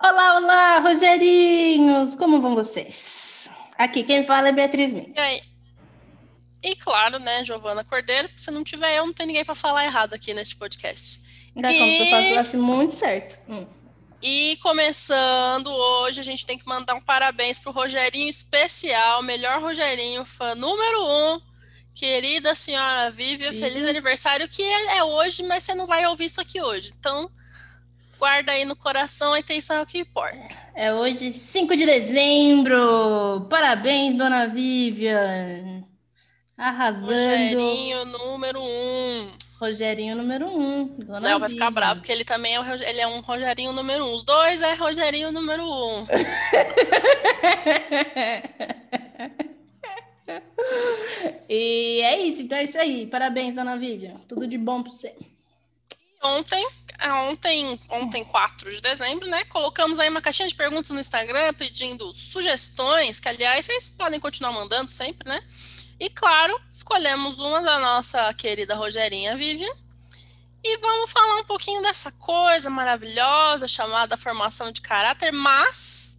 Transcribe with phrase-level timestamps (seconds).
[0.00, 2.14] Olá, olá, Rogerinhos!
[2.14, 3.50] Como vão vocês?
[3.76, 5.12] Aqui quem fala é Beatriz Mendes.
[5.16, 5.40] E aí?
[6.62, 10.14] E claro, né, Giovana Cordeiro, se não tiver eu, não tem ninguém para falar errado
[10.14, 11.20] aqui neste podcast.
[11.56, 11.78] Ainda e...
[11.78, 13.40] como se eu falasse muito certo.
[13.48, 13.66] Hum.
[14.22, 20.24] E começando hoje, a gente tem que mandar um parabéns pro Rogerinho especial, melhor Rogerinho,
[20.24, 21.40] fã número um.
[21.92, 26.40] Querida senhora Vívia, feliz aniversário, que é, é hoje, mas você não vai ouvir isso
[26.40, 26.92] aqui hoje.
[26.96, 27.28] Então,
[28.18, 30.48] guarda aí no coração, a intenção é o que importa.
[30.74, 33.46] É hoje, 5 de dezembro.
[33.48, 35.84] Parabéns, dona Vivian.
[36.56, 37.12] Arrasando.
[37.12, 38.64] Rogerinho número 1.
[38.64, 39.30] Um.
[39.60, 40.50] Rogerinho número 1.
[40.50, 44.08] Um, Léo vai ficar bravo, porque ele também é, ele é um Rogerinho número 1.
[44.08, 44.12] Um.
[44.12, 45.66] Os dois é Rogerinho número 1.
[45.66, 46.06] Um.
[51.48, 53.06] e é isso, então é isso aí.
[53.06, 54.16] Parabéns, dona Vivian.
[54.28, 55.14] Tudo de bom para você.
[56.22, 56.66] Ontem
[57.00, 59.44] é, ontem, ontem 4 de dezembro, né?
[59.44, 64.50] Colocamos aí uma caixinha de perguntas no Instagram pedindo sugestões, que aliás vocês podem continuar
[64.50, 65.40] mandando sempre, né?
[66.00, 69.72] E claro, escolhemos uma da nossa querida Rogerinha Vivian.
[70.62, 76.18] E vamos falar um pouquinho dessa coisa maravilhosa chamada formação de caráter, mas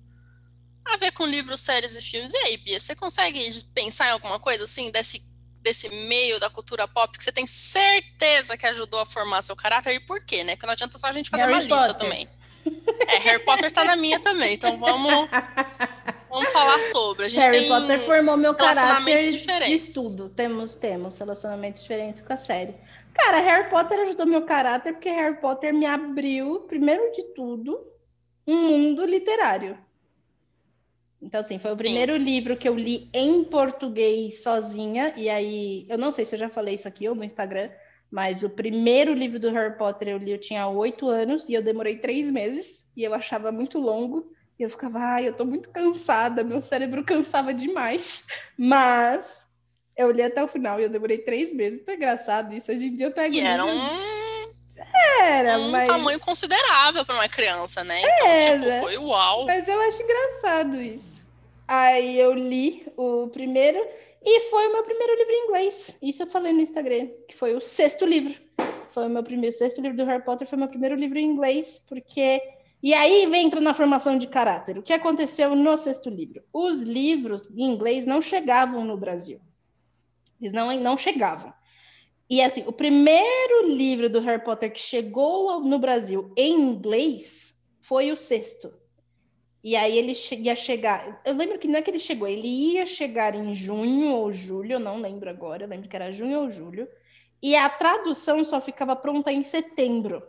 [0.85, 2.33] a ver com livros, séries e filmes.
[2.33, 5.21] E aí, Bia, você consegue pensar em alguma coisa assim desse
[5.61, 9.93] desse meio da cultura pop que você tem certeza que ajudou a formar seu caráter
[9.93, 10.55] e por quê, né?
[10.55, 11.77] Porque não adianta só a gente fazer Harry uma Potter.
[11.77, 12.29] lista também.
[13.07, 15.29] É, Harry Potter tá na minha também, então vamos,
[16.29, 17.25] vamos falar sobre.
[17.25, 19.87] A gente Harry tem Potter formou meu caráter diferentes.
[19.87, 20.29] de tudo.
[20.29, 22.75] Temos, temos relacionamentos diferentes com a série.
[23.13, 27.79] Cara, Harry Potter ajudou meu caráter porque Harry Potter me abriu, primeiro de tudo,
[28.45, 29.77] um mundo literário.
[31.21, 32.19] Então, assim, foi o primeiro Sim.
[32.19, 35.13] livro que eu li em português sozinha.
[35.17, 37.69] E aí, eu não sei se eu já falei isso aqui ou no Instagram,
[38.09, 41.61] mas o primeiro livro do Harry Potter eu li, eu tinha oito anos e eu
[41.61, 44.31] demorei três meses e eu achava muito longo.
[44.57, 48.25] E eu ficava, ai, eu tô muito cansada, meu cérebro cansava demais.
[48.57, 49.45] Mas
[49.97, 51.81] eu li até o final e eu demorei três meses.
[51.81, 52.71] Então é engraçado isso.
[52.71, 53.35] Hoje em dia eu pego.
[53.35, 54.28] E era um
[55.21, 55.87] era, um mas...
[55.87, 58.01] tamanho considerável para uma criança, né?
[58.01, 59.45] Então, era, tipo, foi uau.
[59.45, 61.27] Mas eu acho engraçado isso.
[61.67, 63.79] Aí eu li o primeiro
[64.23, 65.95] e foi o meu primeiro livro em inglês.
[66.01, 68.33] Isso eu falei no Instagram, que foi o sexto livro.
[68.89, 71.19] Foi o meu primeiro, o sexto livro do Harry Potter foi o meu primeiro livro
[71.19, 72.41] em inglês, porque
[72.81, 74.77] e aí vem entra na formação de caráter.
[74.77, 76.41] O que aconteceu no sexto livro?
[76.53, 79.39] Os livros em inglês não chegavam no Brasil.
[80.39, 81.53] Eles não, não chegavam.
[82.29, 88.11] E assim, o primeiro livro do Harry Potter que chegou no Brasil em inglês foi
[88.11, 88.71] o sexto.
[89.63, 91.21] E aí ele ia chegar.
[91.25, 94.73] Eu lembro que não é que ele chegou, ele ia chegar em junho ou julho,
[94.73, 96.87] eu não lembro agora, eu lembro que era junho ou julho.
[97.41, 100.21] E a tradução só ficava pronta em setembro.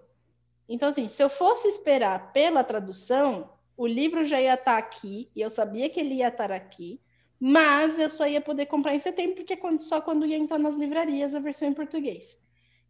[0.68, 5.40] Então, assim, se eu fosse esperar pela tradução, o livro já ia estar aqui, e
[5.40, 7.00] eu sabia que ele ia estar aqui.
[7.40, 10.76] Mas eu só ia poder comprar em setembro, porque é só quando ia entrar nas
[10.76, 12.38] livrarias a versão em português.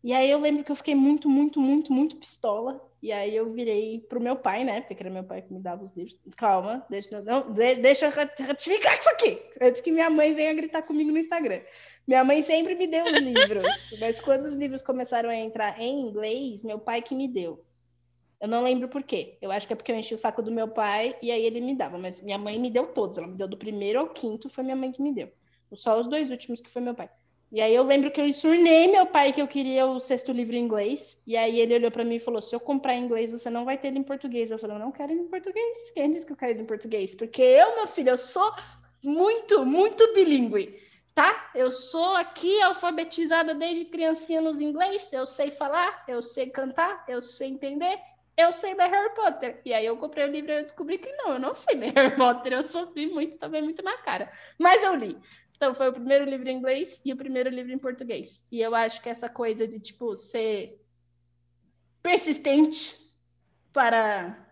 [0.03, 2.85] E aí eu lembro que eu fiquei muito, muito, muito, muito pistola.
[3.03, 4.81] E aí eu virei pro meu pai, né?
[4.81, 6.19] Porque era meu pai que me dava os livros.
[6.37, 9.41] Calma, deixa, não, deixa eu ratificar isso aqui.
[9.61, 11.61] Antes que minha mãe venha gritar comigo no Instagram.
[12.07, 13.65] Minha mãe sempre me deu os livros.
[14.01, 17.65] mas quando os livros começaram a entrar em inglês, meu pai que me deu.
[18.41, 19.37] Eu não lembro por quê.
[19.43, 21.61] Eu acho que é porque eu enchi o saco do meu pai e aí ele
[21.61, 21.99] me dava.
[21.99, 23.19] Mas minha mãe me deu todos.
[23.19, 25.31] Ela me deu do primeiro ao quinto, foi minha mãe que me deu.
[25.75, 27.11] Só os dois últimos que foi meu pai.
[27.53, 30.57] E aí eu lembro que eu ensurnei meu pai que eu queria o sexto livro
[30.57, 31.21] em inglês.
[31.27, 33.65] E aí ele olhou para mim e falou: se eu comprar em inglês, você não
[33.65, 34.51] vai ter ele em português.
[34.51, 35.91] Eu falei: eu não quero ele em português.
[35.91, 37.15] Quem disse que eu quero ele em português?
[37.15, 38.51] Porque eu, meu filho, eu sou
[39.05, 40.81] muito, muito bilíngue.
[41.13, 41.51] Tá?
[41.55, 45.13] Eu sou aqui alfabetizada desde criancinha nos inglês.
[45.13, 47.99] Eu sei falar, eu sei cantar, eu sei entender
[48.41, 49.61] eu sei ler Harry Potter.
[49.65, 51.93] E aí eu comprei o livro e eu descobri que não, eu não sei ler
[51.95, 52.53] Harry Potter.
[52.53, 54.31] Eu sofri muito, também muito na cara.
[54.59, 55.17] Mas eu li.
[55.57, 58.47] Então foi o primeiro livro em inglês e o primeiro livro em português.
[58.51, 60.81] E eu acho que essa coisa de, tipo, ser
[62.03, 62.97] persistente
[63.73, 64.49] para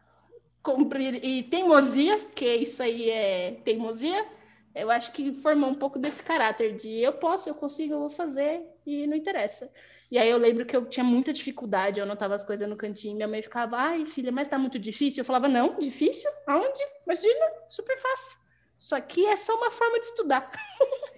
[0.62, 4.26] cumprir e teimosia, que isso aí é teimosia,
[4.75, 8.11] eu acho que formou um pouco desse caráter de eu posso, eu consigo, eu vou
[8.11, 9.73] fazer e não interessa.
[10.10, 13.14] E aí eu lembro que eu tinha muita dificuldade, eu anotava as coisas no cantinho,
[13.14, 15.20] minha mãe ficava, ai, filha, mas tá muito difícil?
[15.20, 16.31] Eu falava, não, difícil?
[16.46, 16.81] Aonde?
[17.05, 18.38] Imagina, super fácil.
[18.78, 20.50] Isso aqui é só uma forma de estudar.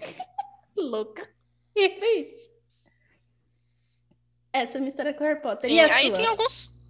[0.76, 1.28] Louca.
[1.76, 2.50] E foi isso.
[4.52, 5.70] Essa é a minha história com Harry Potter.
[5.70, 6.16] Sim, e aí sua?
[6.16, 6.80] tem alguns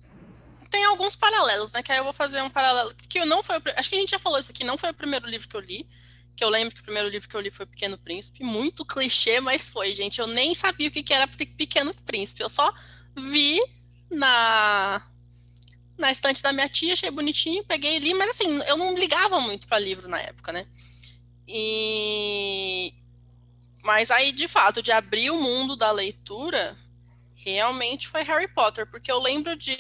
[0.71, 1.83] tem alguns paralelos, né?
[1.83, 4.19] Que aí eu vou fazer um paralelo que não foi, acho que a gente já
[4.19, 5.87] falou isso aqui, não foi o primeiro livro que eu li,
[6.41, 9.41] que eu lembro que o primeiro livro que eu li foi Pequeno Príncipe, muito clichê,
[9.41, 10.23] mas foi, gente.
[10.23, 12.73] Eu nem sabia o que era Pequeno Príncipe, eu só
[13.15, 13.61] vi
[14.11, 15.07] na
[15.99, 19.39] na estante da minha tia, achei bonitinho, peguei e li, mas assim, eu não ligava
[19.39, 20.67] muito para livro na época, né?
[21.47, 22.95] E
[23.85, 26.75] mas aí, de fato, de abrir o mundo da leitura,
[27.53, 29.73] realmente foi Harry Potter, porque eu lembro de.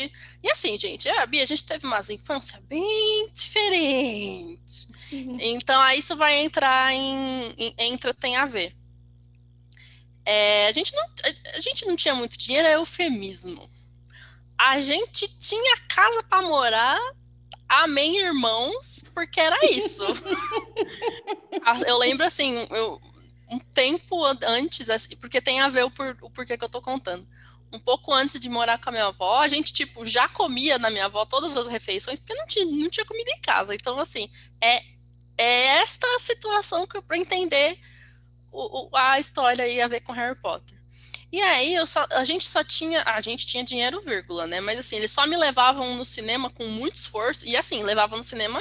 [0.42, 4.60] E assim, gente, a Bia, a gente teve uma infância bem diferente.
[4.66, 5.36] Sim.
[5.40, 7.74] Então, aí isso vai entrar em, em.
[7.78, 8.74] Entra, tem a ver.
[10.24, 11.04] É, a, gente não,
[11.54, 13.68] a gente não tinha muito dinheiro, é eufemismo.
[14.58, 16.98] A gente tinha casa para morar,
[17.68, 20.04] amém, irmãos, porque era isso.
[21.86, 23.00] eu lembro assim, eu,
[23.50, 26.80] um tempo antes, assim, porque tem a ver o, por, o porquê que eu tô
[26.80, 27.26] contando
[27.72, 30.90] um pouco antes de morar com a minha avó, a gente, tipo, já comia na
[30.90, 33.74] minha avó todas as refeições, porque não tinha, não tinha comida em casa.
[33.74, 34.28] Então, assim,
[34.60, 34.82] é,
[35.38, 37.78] é esta situação que para entender
[38.50, 40.78] o, o, a história aí a ver com Harry Potter.
[41.32, 44.60] E aí, eu só, a gente só tinha, a gente tinha dinheiro, vírgula, né?
[44.60, 48.24] Mas assim, eles só me levavam no cinema com muito esforço, e assim, levavam no
[48.24, 48.60] cinema,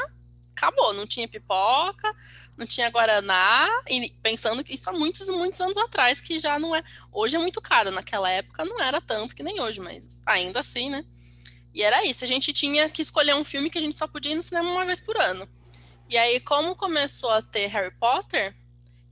[0.55, 2.15] acabou, não tinha pipoca,
[2.59, 6.75] não tinha Guaraná, e pensando que isso há muitos, muitos anos atrás, que já não
[6.75, 6.83] é.
[7.09, 10.89] Hoje é muito caro, naquela época não era tanto que nem hoje, mas ainda assim,
[10.89, 11.05] né?
[11.73, 14.33] E era isso, a gente tinha que escolher um filme que a gente só podia
[14.33, 15.47] ir no cinema uma vez por ano.
[16.09, 18.53] E aí, como começou a ter Harry Potter,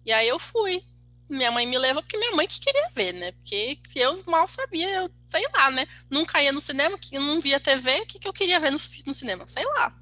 [0.05, 0.83] e aí eu fui.
[1.29, 3.31] Minha mãe me levou porque minha mãe que queria ver, né?
[3.31, 5.87] Porque eu mal sabia, eu sei lá, né?
[6.09, 8.79] Nunca ia no cinema, que não via TV, o que, que eu queria ver no,
[9.05, 9.47] no cinema?
[9.47, 9.93] Sei lá.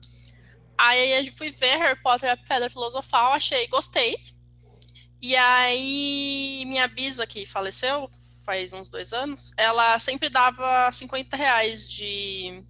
[0.77, 4.18] Aí eu fui ver Harry Potter a Pedra Filosofal, achei, gostei.
[5.22, 8.10] E aí minha bisa, que faleceu
[8.45, 12.63] faz uns dois anos, ela sempre dava 50 reais de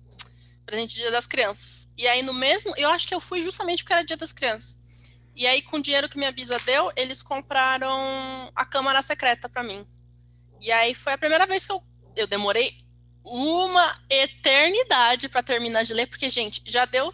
[0.66, 1.94] presente de Dia das Crianças.
[1.98, 4.82] E aí no mesmo, eu acho que eu fui justamente porque era Dia das Crianças.
[5.36, 9.64] E aí com o dinheiro que minha bisa deu, eles compraram a Câmara Secreta para
[9.64, 9.86] mim.
[10.62, 11.84] E aí foi a primeira vez que eu,
[12.16, 12.78] eu demorei
[13.22, 17.12] uma eternidade para terminar de ler, porque gente, já deu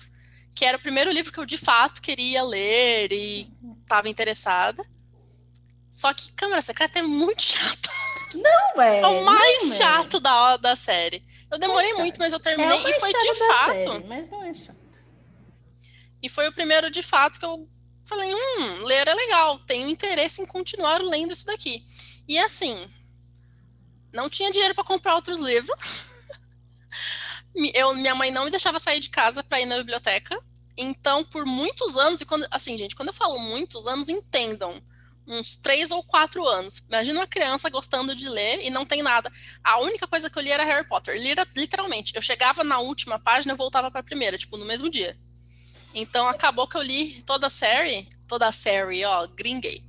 [0.53, 3.47] que era o primeiro livro que eu de fato queria ler e
[3.81, 4.85] estava interessada.
[5.91, 7.89] Só que Câmara Secreta é muito chato.
[8.35, 9.01] Não é.
[9.01, 9.77] É o mais é.
[9.77, 11.23] chato da, da série.
[11.51, 13.73] Eu demorei muito, mas eu terminei é e foi de fato.
[13.73, 14.81] Série, mas não é chato.
[16.23, 17.67] E foi o primeiro de fato que eu
[18.05, 21.83] falei, hum, ler é legal, tenho interesse em continuar lendo isso daqui.
[22.27, 22.89] E assim,
[24.13, 25.77] não tinha dinheiro para comprar outros livros.
[27.73, 30.41] eu, minha mãe não me deixava sair de casa para ir na biblioteca.
[30.77, 34.81] Então, por muitos anos, e quando, assim, gente, quando eu falo muitos anos, entendam,
[35.27, 36.79] uns três ou quatro anos.
[36.89, 39.31] Imagina uma criança gostando de ler e não tem nada.
[39.63, 41.15] A única coisa que eu li era Harry Potter,
[41.55, 42.15] literalmente.
[42.15, 45.17] Eu chegava na última página e voltava para a primeira, tipo, no mesmo dia.
[45.93, 49.83] Então, acabou que eu li toda a série, toda a série, ó, gringuei.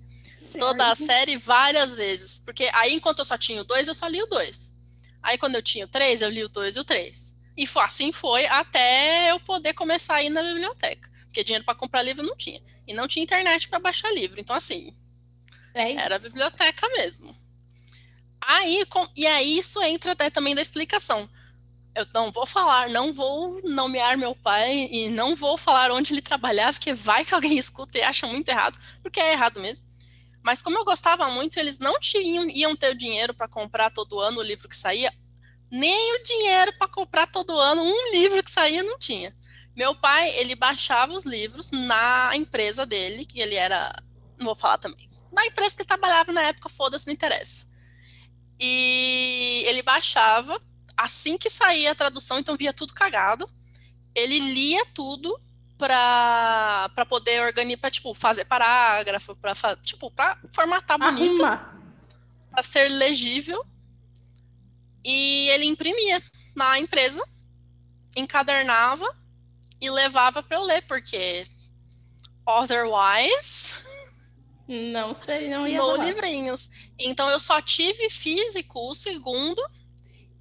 [0.58, 2.38] Toda a série várias vezes.
[2.38, 4.74] Porque aí, enquanto eu só tinha o dois, eu só li o dois.
[5.22, 7.36] Aí, quando eu tinha o três, eu li o dois e o três.
[7.56, 11.10] E assim foi até eu poder começar a ir na biblioteca.
[11.24, 12.62] Porque dinheiro para comprar livro não tinha.
[12.86, 14.40] E não tinha internet para baixar livro.
[14.40, 14.94] Então, assim,
[15.74, 17.34] é era biblioteca mesmo.
[18.40, 21.28] Aí, com, e aí isso entra até também da explicação.
[21.94, 26.22] Eu não vou falar, não vou nomear meu pai e não vou falar onde ele
[26.22, 29.86] trabalhava, porque vai que alguém escuta e acha muito errado, porque é errado mesmo.
[30.42, 34.18] Mas como eu gostava muito, eles não tinham, iam ter o dinheiro para comprar todo
[34.18, 35.12] ano o livro que saía,
[35.72, 39.34] nem o dinheiro para comprar todo ano um livro que saía não tinha.
[39.74, 43.90] Meu pai, ele baixava os livros na empresa dele, que ele era,
[44.38, 47.66] não vou falar também, na empresa que ele trabalhava na época, foda-se, não interessa.
[48.60, 50.60] E ele baixava,
[50.94, 53.48] assim que saía a tradução, então via tudo cagado.
[54.14, 55.40] Ele lia tudo
[55.78, 61.42] para poder organizar, para tipo, fazer parágrafo, para tipo, para formatar bonito,
[62.50, 63.64] para ser legível.
[65.04, 66.22] E ele imprimia
[66.54, 67.22] na empresa,
[68.16, 69.06] encadernava
[69.80, 71.46] e levava para eu ler, porque
[72.46, 73.82] otherwise
[74.68, 76.70] não sei, não ia no livrinhos.
[76.98, 79.60] Então eu só tive físico o segundo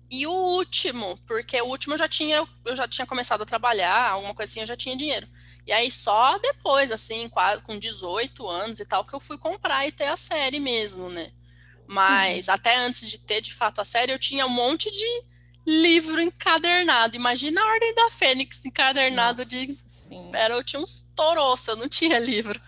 [0.09, 4.11] e o último, porque o último eu já tinha eu já tinha começado a trabalhar,
[4.11, 5.27] alguma coisa assim, eu já tinha dinheiro.
[5.65, 9.87] E aí só depois assim, quase com 18 anos e tal que eu fui comprar
[9.87, 11.31] e ter a série mesmo, né?
[11.91, 12.53] Mas uhum.
[12.53, 15.23] até antes de ter de fato a série, eu tinha um monte de
[15.67, 17.17] livro encadernado.
[17.17, 19.67] Imagina a Ordem da Fênix encadernado Nossa, de.
[19.67, 20.31] Sim.
[20.33, 22.59] Era, eu tinha uns toroços, eu não tinha livro.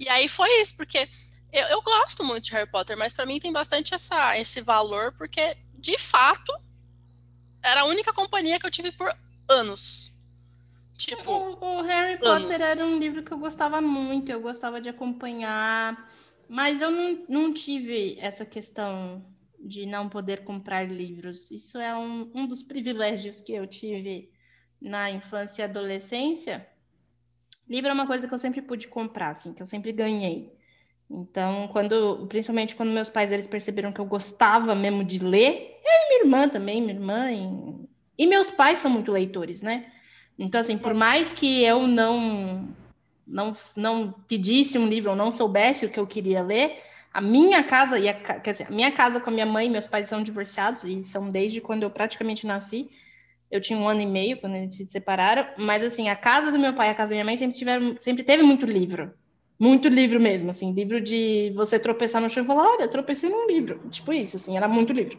[0.00, 1.08] e aí foi isso, porque
[1.52, 5.12] eu, eu gosto muito de Harry Potter, mas para mim tem bastante essa, esse valor,
[5.12, 6.52] porque de fato
[7.62, 9.14] era a única companhia que eu tive por
[9.48, 10.12] anos.
[10.96, 12.48] Tipo, o, o Harry anos.
[12.48, 16.10] Potter era um livro que eu gostava muito, eu gostava de acompanhar.
[16.52, 19.24] Mas eu não, não tive essa questão
[19.56, 21.48] de não poder comprar livros.
[21.52, 24.32] Isso é um, um dos privilégios que eu tive
[24.82, 26.66] na infância e adolescência,
[27.68, 30.52] livro é uma coisa que eu sempre pude comprar, assim, que eu sempre ganhei.
[31.08, 35.90] Então, quando, principalmente quando meus pais eles perceberam que eu gostava mesmo de ler, eu
[35.92, 39.92] e minha irmã também, minha irmã e, e meus pais são muito leitores, né?
[40.36, 42.74] Então, assim, por mais que eu não
[43.30, 46.78] não não pedisse um livro ou não soubesse o que eu queria ler,
[47.12, 49.88] a minha casa e a, quer dizer, a minha casa com a minha mãe, meus
[49.88, 52.90] pais são divorciados e são desde quando eu praticamente nasci.
[53.50, 56.58] Eu tinha um ano e meio quando eles se separaram, mas assim, a casa do
[56.58, 59.12] meu pai e a casa da minha mãe sempre tiveram, sempre teve muito livro.
[59.58, 63.46] Muito livro mesmo, assim, livro de você tropeçar no chão e falar, olha, tropecei num
[63.46, 63.82] livro.
[63.90, 65.18] Tipo isso, assim, era muito livro.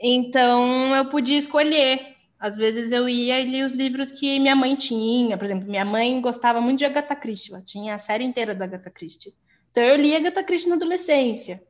[0.00, 2.17] Então, eu podia escolher.
[2.38, 5.36] Às vezes eu ia e lia os livros que minha mãe tinha.
[5.36, 8.64] Por exemplo, minha mãe gostava muito de Agatha Christie, ela tinha a série inteira da
[8.64, 9.34] Agatha Christie.
[9.70, 11.62] Então eu li Agatha Christie na adolescência.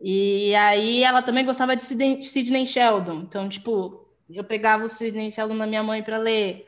[0.00, 3.22] E aí ela também gostava de Sidney Sheldon.
[3.22, 6.66] Então, tipo, eu pegava o Sidney Sheldon da minha mãe para ler.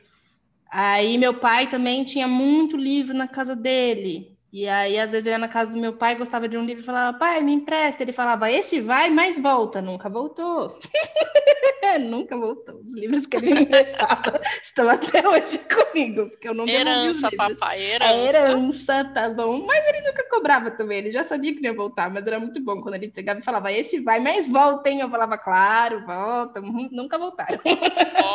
[0.71, 4.37] Aí meu pai também tinha muito livro na casa dele.
[4.51, 6.81] E aí, às vezes, eu ia na casa do meu pai, gostava de um livro
[6.81, 8.01] e falava, pai, me empresta.
[8.01, 9.81] Ele falava, esse vai, mas volta.
[9.81, 10.79] Nunca voltou.
[11.99, 12.81] Nunca voltou.
[12.81, 17.81] Os livros que ele me emprestava estão até hoje comigo, porque eu não Herança, papai,
[17.81, 18.11] herança.
[18.11, 19.65] A herança, tá bom.
[19.65, 22.81] Mas ele nunca cobrava também, ele já sabia que ia voltar, mas era muito bom
[22.81, 24.99] quando ele entregava e falava, esse vai, mas volta, hein?
[24.99, 26.61] Eu falava, claro, volta.
[26.61, 27.59] Nunca voltaram.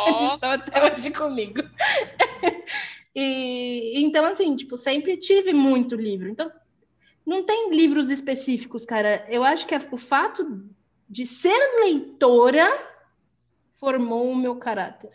[0.07, 0.33] Oh.
[0.33, 1.61] estão até hoje comigo.
[3.15, 6.27] E então, assim, tipo, sempre tive muito livro.
[6.27, 6.51] Então,
[7.25, 9.25] não tem livros específicos, cara.
[9.29, 10.69] Eu acho que é o fato
[11.09, 12.67] de ser leitora
[13.75, 15.11] formou o meu caráter.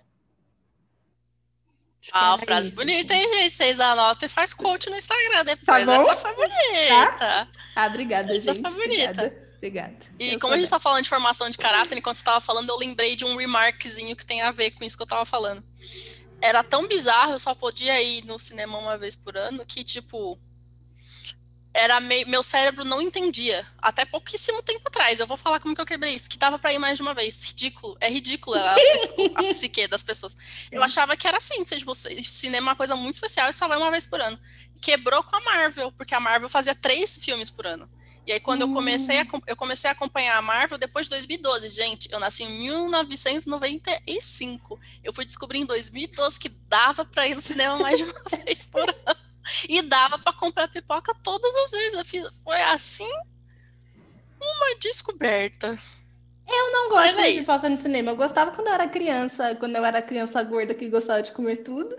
[2.12, 3.22] Ah, é frase isso, bonita, assim.
[3.22, 3.50] hein, gente?
[3.52, 5.84] Vocês anotam e faz coach no Instagram depois.
[5.84, 7.12] Tá Essa foi bonita.
[7.18, 7.48] Tá?
[7.76, 8.68] Ah, obrigada, Essa gente.
[8.68, 9.10] foi bonita.
[9.10, 9.50] Obrigada.
[9.56, 9.96] Obrigada.
[10.18, 12.70] E eu como a gente está falando de formação de caráter, enquanto você estava falando,
[12.70, 15.62] eu lembrei de um remarkzinho que tem a ver com isso que eu estava falando
[16.40, 20.38] era tão bizarro, eu só podia ir no cinema uma vez por ano, que, tipo,
[21.72, 23.64] era meio, meu cérebro não entendia.
[23.78, 25.20] Até pouquíssimo tempo atrás.
[25.20, 27.14] Eu vou falar como que eu quebrei isso, que dava para ir mais de uma
[27.14, 27.42] vez.
[27.42, 27.96] Ridículo.
[28.00, 28.74] É ridículo a,
[29.36, 30.36] a psique das pessoas.
[30.70, 33.68] Eu achava que era assim, seja, tipo, cinema é uma coisa muito especial e só
[33.68, 34.38] vai uma vez por ano.
[34.80, 37.84] Quebrou com a Marvel, porque a Marvel fazia três filmes por ano.
[38.26, 38.68] E aí, quando hum.
[38.68, 39.40] eu, comecei a, hum.
[39.46, 41.68] eu comecei a acompanhar a Marvel depois de 2012.
[41.70, 44.78] Gente, eu nasci em 1995.
[45.02, 48.66] Eu fui descobrir em 2012 que dava para ir no cinema mais de uma vez
[48.66, 49.30] por ano.
[49.68, 52.06] E dava para comprar pipoca todas as vezes.
[52.06, 53.08] Fiz, foi assim
[54.40, 55.78] uma descoberta.
[56.46, 58.10] Eu não gosto de pipoca no cinema.
[58.10, 61.58] Eu gostava quando eu era criança, quando eu era criança gorda que gostava de comer
[61.58, 61.96] tudo.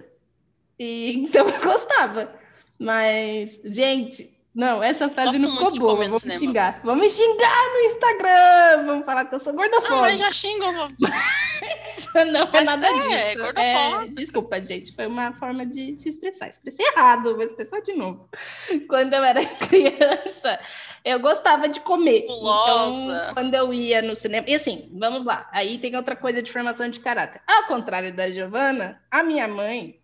[0.77, 2.33] E então eu gostava.
[2.77, 6.03] Mas, gente, não, essa frase Gosto não ficou boa.
[6.03, 6.39] Vamos cinema.
[6.39, 6.81] xingar.
[6.83, 8.85] Vamos xingar no Instagram.
[8.85, 9.95] Vamos falar que eu sou gordofóbica.
[9.95, 10.73] Ah, mas já xingam.
[12.31, 13.11] não é nada é, disso.
[13.11, 14.03] É, gordofóbica.
[14.03, 14.93] É, desculpa, gente.
[14.93, 16.49] Foi uma forma de se expressar.
[16.49, 17.33] Expressei errado.
[17.33, 18.27] Vou expressar de novo.
[18.89, 19.39] Quando eu era
[19.69, 20.59] criança,
[21.05, 22.25] eu gostava de comer.
[22.27, 24.45] Então, quando eu ia no cinema...
[24.47, 25.49] E assim, vamos lá.
[25.53, 27.41] Aí tem outra coisa de formação de caráter.
[27.47, 29.99] Ao contrário da Giovana, a minha mãe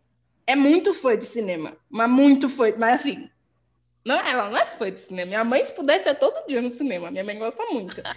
[0.48, 1.75] é muito fã de cinema.
[1.89, 2.74] Mas muito fã.
[2.77, 3.30] Mas assim
[4.08, 5.28] não, ela não é fã de cinema.
[5.28, 7.12] Minha mãe, se pudesse, é todo dia no cinema.
[7.12, 8.02] Minha mãe gosta muito.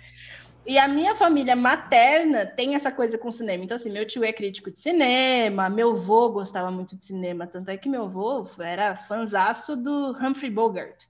[0.67, 3.65] E a minha família materna tem essa coisa com cinema.
[3.65, 7.47] Então, assim, meu tio é crítico de cinema, meu avô gostava muito de cinema.
[7.47, 11.07] Tanto é que meu avô era fanzaço do Humphrey Bogart.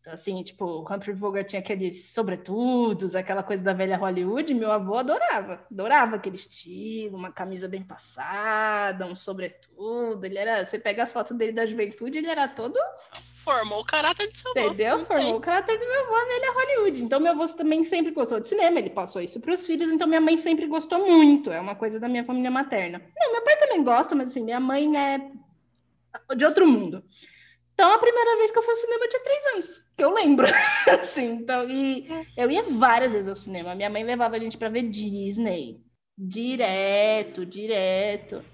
[0.00, 4.96] Então, assim, tipo, Humphrey Bogart tinha aqueles sobretudos, aquela coisa da velha Hollywood, meu avô
[4.96, 11.10] adorava, adorava aquele estilo, uma camisa bem passada, um sobretudo, ele era, você pega as
[11.10, 12.78] fotos dele da juventude, ele era todo...
[13.48, 14.60] Formou o caráter de seu avô.
[14.60, 15.06] Entendeu?
[15.06, 17.02] Formou o caráter do meu avô, a velha Hollywood.
[17.02, 20.06] Então, meu avô também sempre gostou de cinema, ele passou isso para os filhos, então
[20.06, 23.00] minha mãe sempre gostou muito, é uma coisa da minha família materna.
[23.16, 25.30] Não, meu pai também gosta, mas assim, minha mãe é
[26.36, 27.02] de outro mundo.
[27.72, 30.12] Então, a primeira vez que eu fui ao cinema eu tinha três anos, que eu
[30.12, 30.46] lembro.
[31.00, 33.74] assim, então, e eu ia várias vezes ao cinema.
[33.74, 35.80] Minha mãe levava a gente para ver Disney.
[36.18, 38.44] Direto, direto.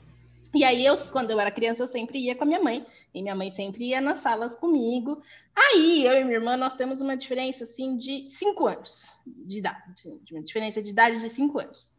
[0.54, 2.86] E aí, eu, quando eu era criança, eu sempre ia com a minha mãe.
[3.12, 5.20] E minha mãe sempre ia nas salas comigo.
[5.54, 10.20] Aí, eu e minha irmã, nós temos uma diferença, assim, de cinco anos de idade.
[10.30, 11.90] Uma diferença de idade de cinco anos.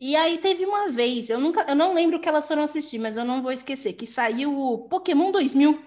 [0.00, 3.16] E aí, teve uma vez, eu, nunca, eu não lembro que elas foram assistir, mas
[3.16, 5.80] eu não vou esquecer, que saiu o Pokémon 2000.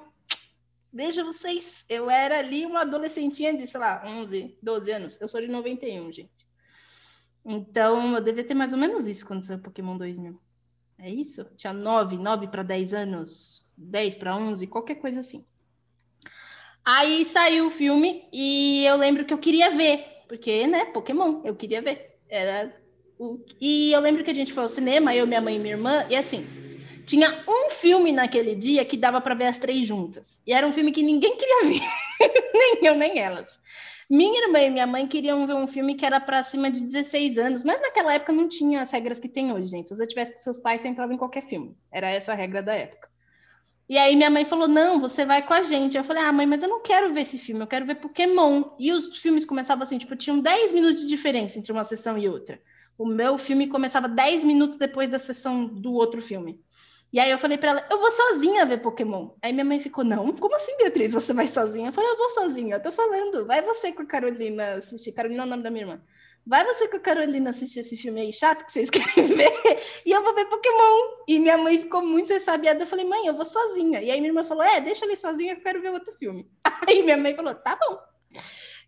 [0.92, 5.22] Veja vocês, eu era ali uma adolescentinha de, sei lá, 11, 12 anos.
[5.22, 6.48] Eu sou de 91, gente.
[7.46, 10.40] Então, eu devia ter mais ou menos isso quando saiu Pokémon 2000.
[11.00, 11.46] É isso?
[11.56, 15.46] Tinha 9, 9 para 10 anos, 10 para 11, qualquer coisa assim.
[16.84, 21.56] Aí saiu o filme e eu lembro que eu queria ver, porque, né, Pokémon, eu
[21.56, 22.18] queria ver.
[22.28, 22.76] Era
[23.18, 23.40] o...
[23.62, 26.06] E eu lembro que a gente foi ao cinema, eu, minha mãe e minha irmã,
[26.10, 26.46] e assim,
[27.06, 30.42] Tinha um filme naquele dia que dava para ver as três juntas.
[30.46, 31.82] E era um filme que ninguém queria ver,
[32.54, 33.60] nem eu, nem elas.
[34.10, 37.38] Minha irmã e minha mãe queriam ver um filme que era para cima de 16
[37.38, 39.88] anos, mas naquela época não tinha as regras que tem hoje, gente.
[39.90, 41.78] Se você tivesse com seus pais, você entrava em qualquer filme.
[41.92, 43.08] Era essa a regra da época.
[43.90, 45.98] E aí minha mãe falou: "Não, você vai com a gente".
[45.98, 48.64] Eu falei: "Ah, mãe, mas eu não quero ver esse filme, eu quero ver Pokémon".
[48.80, 52.30] E os filmes começavam assim, tipo, tinham 10 minutos de diferença entre uma sessão e
[52.30, 52.62] outra.
[52.98, 56.62] O meu filme começava 10 minutos depois da sessão do outro filme.
[57.12, 59.32] E aí eu falei para ela, eu vou sozinha ver Pokémon.
[59.42, 61.90] Aí minha mãe ficou, não, como assim, Beatriz, você vai sozinha?
[61.90, 65.12] Eu falei, eu vou sozinha, eu tô falando, vai você com a Carolina assistir.
[65.12, 66.02] Carolina é o nome da minha irmã.
[66.46, 69.52] Vai você com a Carolina assistir esse filme aí chato que vocês querem ver,
[70.06, 71.24] e eu vou ver Pokémon.
[71.28, 72.84] E minha mãe ficou muito ressabiada.
[72.84, 74.02] Eu falei, mãe, eu vou sozinha.
[74.02, 76.50] E aí minha irmã falou, é, deixa ele sozinha que eu quero ver outro filme.
[76.88, 78.00] Aí minha mãe falou, tá bom.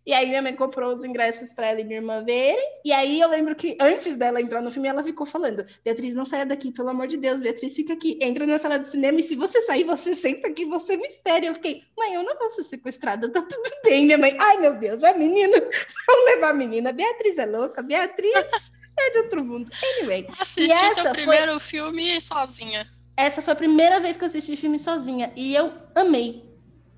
[0.04, 2.80] E aí minha mãe comprou os ingressos para ela e minha irmã verem.
[2.84, 6.26] E aí eu lembro que antes dela entrar no filme, ela ficou falando: Beatriz, não
[6.26, 9.22] saia daqui, pelo amor de Deus, Beatriz, fica aqui, entra na sala de cinema e
[9.22, 11.46] se você sair, você senta aqui, você me espere.
[11.46, 14.36] Eu fiquei, mãe, eu não vou ser sequestrada, tá tudo bem, minha mãe.
[14.40, 15.56] Ai, meu Deus, é menina,
[16.06, 16.92] vamos levar a menina.
[16.92, 19.70] Beatriz é louca, Beatriz é de outro mundo.
[19.98, 20.26] Anyway.
[20.38, 21.60] Assisti seu primeiro foi...
[21.60, 22.86] filme sozinha.
[23.16, 26.50] Essa foi a primeira vez que eu assisti filme sozinha e eu amei.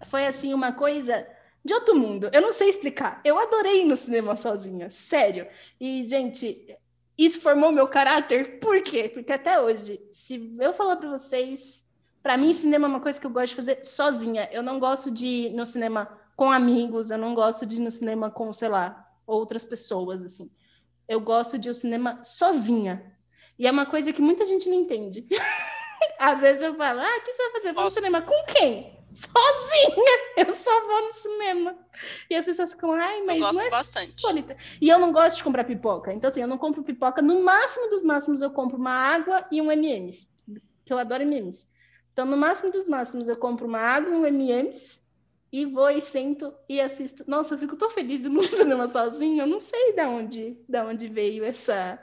[0.07, 1.27] Foi assim uma coisa
[1.65, 2.29] de outro mundo.
[2.33, 3.21] Eu não sei explicar.
[3.25, 5.47] Eu adorei ir no cinema sozinha, sério.
[5.81, 6.77] E, gente,
[7.17, 8.59] isso formou meu caráter.
[8.59, 9.09] Por quê?
[9.09, 11.83] Porque até hoje, se eu falar para vocês,
[12.23, 14.49] para mim, cinema é uma coisa que eu gosto de fazer sozinha.
[14.53, 17.91] Eu não gosto de ir no cinema com amigos, eu não gosto de ir no
[17.91, 20.51] cinema com, sei lá, outras pessoas, assim.
[21.09, 23.15] Eu gosto de ir ao cinema sozinha.
[23.59, 25.27] E é uma coisa que muita gente não entende.
[26.19, 27.73] Às vezes eu falo, ah, o que você vai fazer?
[27.73, 29.04] Vamos no cinema com quem?
[29.15, 30.19] Sozinha.
[30.37, 31.79] Eu só vou no cinema.
[32.29, 34.21] E as pessoas ficam, ai, mas eu não é bastante.
[34.21, 34.57] Solita.
[34.81, 36.13] E eu não gosto de comprar pipoca.
[36.13, 37.23] Então, assim, eu não compro pipoca.
[37.23, 40.27] No máximo dos máximos, eu compro uma água e um M&M's.
[40.85, 41.69] Que eu adoro M&M's.
[42.13, 45.03] Então, no máximo dos máximos, eu compro uma água e um M&M's.
[45.53, 47.25] E vou e sento e assisto.
[47.29, 49.43] Nossa, eu fico tão feliz no cinema sozinho.
[49.43, 51.97] Eu não sei de onde, de onde veio essa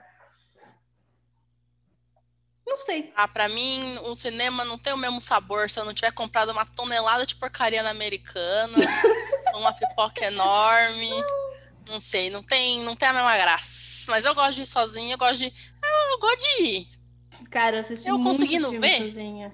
[2.71, 3.11] não sei.
[3.15, 6.51] Ah, pra mim, o cinema não tem o mesmo sabor se eu não tiver comprado
[6.51, 8.77] uma tonelada de porcaria na americana,
[9.55, 11.09] uma pipoca enorme.
[11.89, 14.09] Não sei, não tem, não tem a mesma graça.
[14.09, 15.53] Mas eu gosto de ir sozinha, eu gosto de.
[15.83, 16.87] Ah, eu gosto de ir.
[17.49, 18.97] Cara, eu assisti Eu conseguindo ver?
[18.99, 19.53] Sozinha.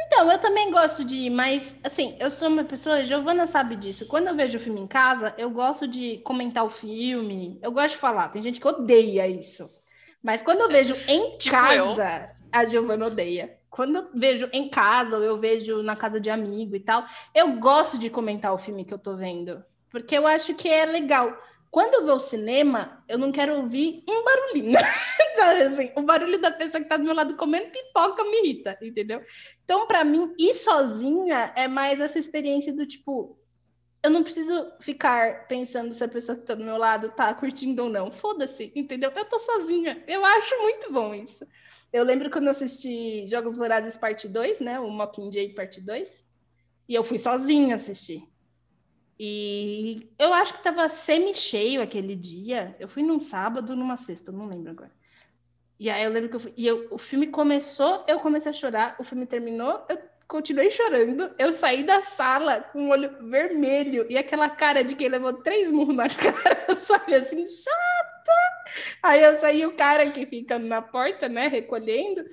[0.00, 4.06] Então, eu também gosto de ir, mas assim, eu sou uma pessoa, Giovana sabe disso.
[4.06, 7.94] Quando eu vejo o filme em casa, eu gosto de comentar o filme, eu gosto
[7.94, 8.28] de falar.
[8.28, 9.68] Tem gente que odeia isso.
[10.22, 12.50] Mas quando eu vejo em tipo casa, eu.
[12.52, 13.58] a Giovana odeia.
[13.70, 17.04] Quando eu vejo em casa, ou eu vejo na casa de amigo e tal,
[17.34, 19.62] eu gosto de comentar o filme que eu tô vendo.
[19.90, 21.36] Porque eu acho que é legal.
[21.70, 24.78] Quando eu vou ao cinema, eu não quero ouvir um barulhinho.
[25.66, 29.22] assim, o barulho da pessoa que tá do meu lado comendo pipoca me irrita, entendeu?
[29.64, 33.38] Então, para mim, ir sozinha é mais essa experiência do tipo,
[34.02, 37.82] eu não preciso ficar pensando se a pessoa que tá do meu lado tá curtindo
[37.82, 38.10] ou não.
[38.10, 39.10] Foda-se, entendeu?
[39.14, 40.02] Eu tô sozinha.
[40.06, 41.44] Eu acho muito bom isso.
[41.92, 44.78] Eu lembro quando eu assisti Jogos Vorazes Parte 2, né?
[44.78, 46.24] O Mockingjay Parte 2.
[46.88, 48.22] E eu fui sozinha assistir.
[49.18, 52.76] E eu acho que tava semi-cheio aquele dia.
[52.78, 54.92] Eu fui num sábado, numa sexta, não lembro agora.
[55.80, 56.54] E aí eu lembro que eu fui...
[56.56, 58.96] E eu, o filme começou, eu comecei a chorar.
[59.00, 61.34] O filme terminou, eu continuei chorando.
[61.38, 65.72] Eu saí da sala com o olho vermelho e aquela cara de quem levou três
[65.72, 67.14] murros na cara, sabe?
[67.14, 68.32] Assim, chata!
[69.02, 72.24] Aí eu saí, o cara que fica na porta, né, recolhendo,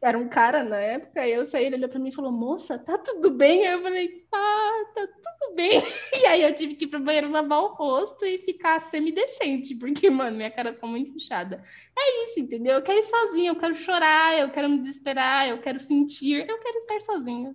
[0.00, 2.78] era um cara na época, aí eu saí, ele olhou para mim e falou, moça,
[2.78, 3.66] tá tudo bem?
[3.66, 5.82] Aí eu falei, ah, tá tudo bem.
[6.22, 10.08] E aí eu tive que ir pro banheiro lavar o rosto e ficar semidecente, porque,
[10.08, 11.64] mano, minha cara ficou muito inchada.
[11.98, 12.74] É isso, entendeu?
[12.74, 16.58] Eu quero ir sozinha, eu quero chorar, eu quero me desesperar, eu quero sentir, eu
[16.58, 17.54] quero estar sozinha.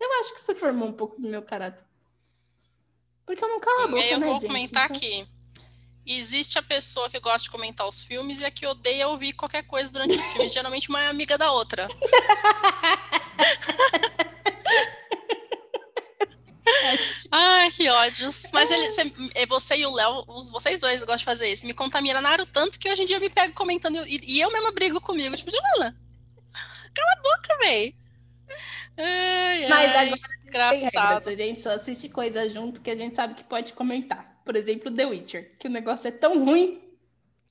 [0.00, 1.84] Eu acho que isso formou um pouco do meu caráter.
[3.24, 4.46] Porque eu não calo a boca, eu né, vou gente?
[4.48, 4.96] comentar então...
[4.96, 5.33] aqui
[6.06, 9.62] existe a pessoa que gosta de comentar os filmes e a que odeia ouvir qualquer
[9.62, 10.52] coisa durante os filmes.
[10.52, 11.88] Geralmente uma é amiga da outra.
[17.30, 18.44] Ai, que ódios.
[18.52, 18.88] Mas ele,
[19.46, 21.66] você e o Léo, vocês dois gostam de fazer isso.
[21.66, 24.70] Me contaminaram tanto que hoje em dia eu me pego comentando e, e eu mesma
[24.72, 25.34] brigo comigo.
[25.36, 25.96] Tipo, Giovana,
[26.94, 27.94] cala a boca, véi.
[29.68, 31.28] Mas agora engraçado.
[31.28, 34.90] a gente só assiste coisa junto que a gente sabe que pode comentar por exemplo,
[34.94, 36.82] The Witcher, que o negócio é tão ruim,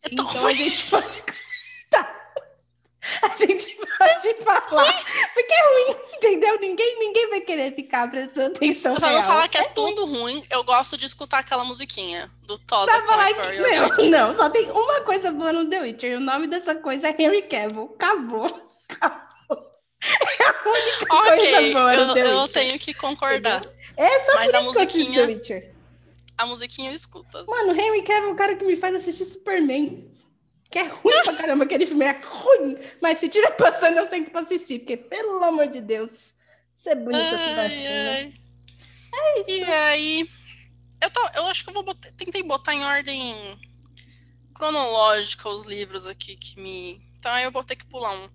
[0.01, 0.51] é tão então ruim.
[0.53, 1.23] a gente pode.
[1.89, 2.19] tá.
[3.21, 5.03] A gente pode falar,
[5.33, 6.57] porque é ruim, entendeu?
[6.61, 8.95] Ninguém, ninguém vai querer ficar prestando atenção.
[8.95, 10.19] Pra não falar que é, é tudo ruim.
[10.35, 14.71] ruim, eu gosto de escutar aquela musiquinha do Tosa falar que, não, não, só tem
[14.71, 16.17] uma coisa boa no The Witcher.
[16.17, 17.93] O nome dessa coisa é Henry Cavill.
[17.99, 18.45] Acabou.
[18.89, 19.73] Acabou.
[20.01, 22.53] É a única coisa Ok, boa eu, do The eu Witcher.
[22.53, 23.61] tenho que concordar.
[23.97, 25.72] É só Mas por a eu musiquinha- The Witcher.
[26.37, 27.37] A musiquinha eu escuto.
[27.37, 27.51] assim.
[27.51, 30.11] Mano, Henry Cavill é o cara que me faz assistir Superman.
[30.69, 32.77] Que é ruim pra caramba, aquele filme é ruim.
[32.99, 34.79] Mas se tira passando, eu sento pra assistir.
[34.79, 36.33] Porque, pelo amor de Deus,
[36.73, 38.33] ser bonita assim Ai, baixinha.
[39.13, 39.43] ai.
[39.47, 40.29] E aí,
[41.01, 43.35] eu, tô, eu acho que eu vou botar, tentei botar em ordem
[44.55, 47.01] cronológica os livros aqui que me.
[47.17, 48.29] Então aí eu vou ter que pular um.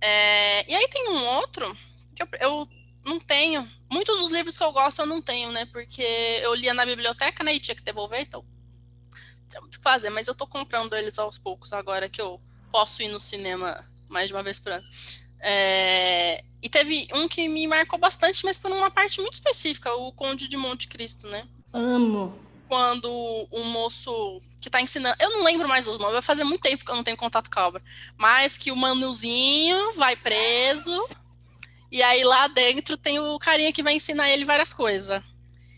[0.00, 1.76] É, e aí tem um outro
[2.14, 2.68] que eu, eu
[3.04, 3.68] não tenho.
[3.90, 5.66] Muitos dos livros que eu gosto eu não tenho, né?
[5.66, 6.02] Porque
[6.42, 7.54] eu lia na biblioteca, né?
[7.54, 8.44] E tinha que devolver, então.
[9.48, 12.40] Tinha muito o que fazer, mas eu tô comprando eles aos poucos agora que eu
[12.70, 14.86] posso ir no cinema mais de uma vez por ano.
[15.40, 20.12] É, e teve um que me marcou bastante, mas por uma parte muito específica, o
[20.12, 21.46] Conde de Monte Cristo, né?
[21.72, 22.38] Amo.
[22.68, 23.10] Quando
[23.50, 25.16] o moço que tá ensinando.
[25.18, 27.50] Eu não lembro mais os nomes, vai fazer muito tempo que eu não tenho contato
[27.50, 27.82] com a obra.
[28.16, 31.08] Mas que o Manuzinho vai preso.
[31.92, 35.22] E aí lá dentro tem o carinha que vai ensinar ele várias coisas.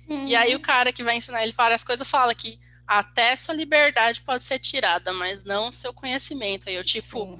[0.09, 4.21] E aí o cara que vai ensinar ele várias coisas fala que até sua liberdade
[4.21, 6.69] pode ser tirada, mas não seu conhecimento.
[6.69, 7.37] Aí eu, tipo,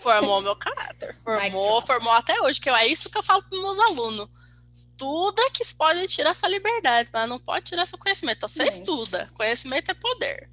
[0.00, 1.14] formou meu caráter.
[1.22, 4.26] Formou, formou até hoje, que é isso que eu falo para meus alunos.
[4.72, 8.38] Estuda que pode tirar sua liberdade, mas não pode tirar seu conhecimento.
[8.38, 9.28] Então você estuda.
[9.34, 10.48] Conhecimento é poder.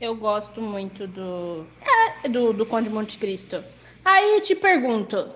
[0.00, 1.66] Eu gosto muito do.
[2.22, 3.64] É, do, do Conde Monte Cristo.
[4.06, 5.28] Aí eu te pergunto: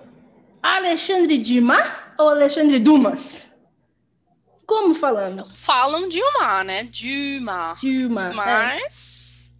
[0.63, 1.85] Alexandre Dumas
[2.17, 3.51] ou Alexandre Dumas?
[4.65, 5.65] Como falamos?
[5.65, 6.83] Falam Dilma, né?
[6.85, 7.77] Dilma.
[7.81, 8.33] Dumas.
[8.33, 9.53] Mas.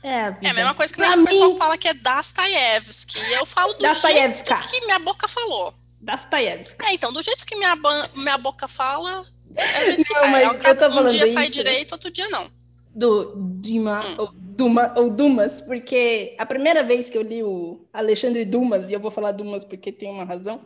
[0.00, 0.38] É, é a.
[0.42, 3.18] É a mesma coisa que Pra o pessoal mim, fala que é Dostoiévski.
[3.32, 5.74] Eu falo do jeito que minha boca falou.
[6.00, 6.84] Dostoiévski.
[6.86, 7.74] É, então, do jeito que minha,
[8.14, 10.30] minha boca fala, é o jeito que Não, sai.
[10.30, 12.48] mas É, eu tô um dia sai direito, outro dia não.
[12.94, 14.14] do Dima, Hum.
[14.18, 18.94] ou, Duma, ou Dumas, porque a primeira vez que eu li o Alexandre Dumas, e
[18.94, 20.64] eu vou falar Dumas porque tem uma razão,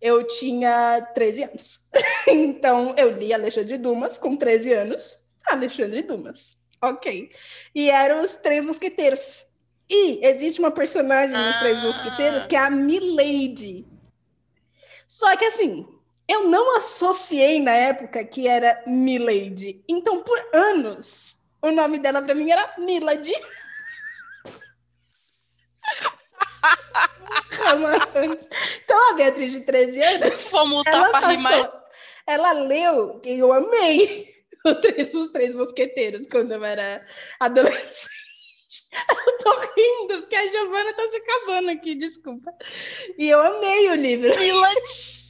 [0.00, 1.88] eu tinha 13 anos.
[2.26, 6.64] então eu li Alexandre Dumas com 13 anos, Alexandre Dumas.
[6.82, 7.30] Ok.
[7.74, 9.46] E eram os Três Mosqueteiros.
[9.88, 11.86] E existe uma personagem nos Três Ah.
[11.86, 13.86] Mosqueteiros que é a Milady.
[15.06, 15.86] Só que assim,
[16.28, 19.82] eu não associei na época que era Milady.
[19.88, 21.35] Então, por anos,
[21.66, 23.34] o nome dela para mim era Milady.
[28.82, 30.52] então, a Beatriz de 13 anos,
[30.86, 31.52] ela pra rimar.
[31.52, 31.72] passou,
[32.26, 34.34] ela leu, que eu amei,
[34.80, 37.06] três, os Três Mosqueteiros, quando eu era
[37.40, 38.16] adolescente.
[39.08, 42.52] Eu tô rindo, porque a Giovana tá se acabando aqui, desculpa.
[43.16, 44.36] E eu amei o livro.
[44.38, 45.22] Milady.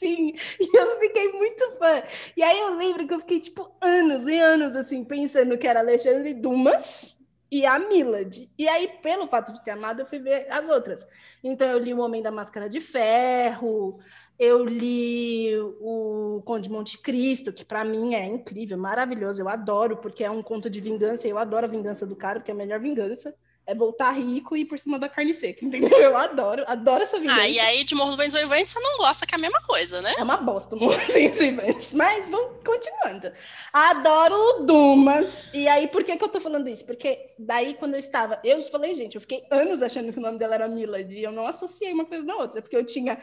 [0.00, 2.02] Sim, e eu fiquei muito fã.
[2.36, 5.80] E aí eu lembro que eu fiquei, tipo, anos e anos, assim, pensando que era
[5.80, 7.18] Alexandre Dumas
[7.50, 8.50] e a Milady.
[8.58, 11.06] E aí, pelo fato de ter amado, eu fui ver as outras.
[11.42, 13.98] Então, eu li O Homem da Máscara de Ferro,
[14.38, 20.24] eu li o Conde Monte Cristo, que para mim é incrível, maravilhoso, eu adoro, porque
[20.24, 22.56] é um conto de vingança, e eu adoro a vingança do cara, porque é a
[22.56, 23.34] melhor vingança
[23.70, 25.98] é voltar rico e ir por cima da carne seca, entendeu?
[25.98, 27.40] Eu adoro, adoro essa vingança.
[27.40, 30.02] Ah, e aí de Morro do Vento você não gosta, que é a mesma coisa,
[30.02, 30.14] né?
[30.18, 31.52] É uma bosta, não assim,
[31.94, 33.32] mas vamos continuando.
[33.72, 35.50] Adoro o Dumas.
[35.54, 36.84] E aí, por que, que eu tô falando isso?
[36.84, 38.40] Porque daí, quando eu estava.
[38.42, 41.18] Eu falei, gente, eu fiquei anos achando que o nome dela era Milady.
[41.18, 43.18] E eu não associei uma coisa na outra, porque eu tinha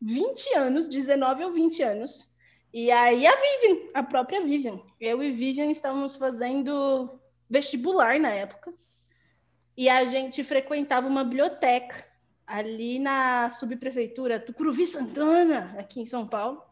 [0.00, 2.30] 20 anos, 19 ou 20 anos.
[2.72, 4.80] E aí, a Vivian, a própria Vivian.
[5.00, 8.72] Eu e Vivian estávamos fazendo vestibular na época.
[9.76, 12.04] E a gente frequentava uma biblioteca
[12.46, 16.62] ali na subprefeitura Tucuruvi Santana, aqui em São Paulo.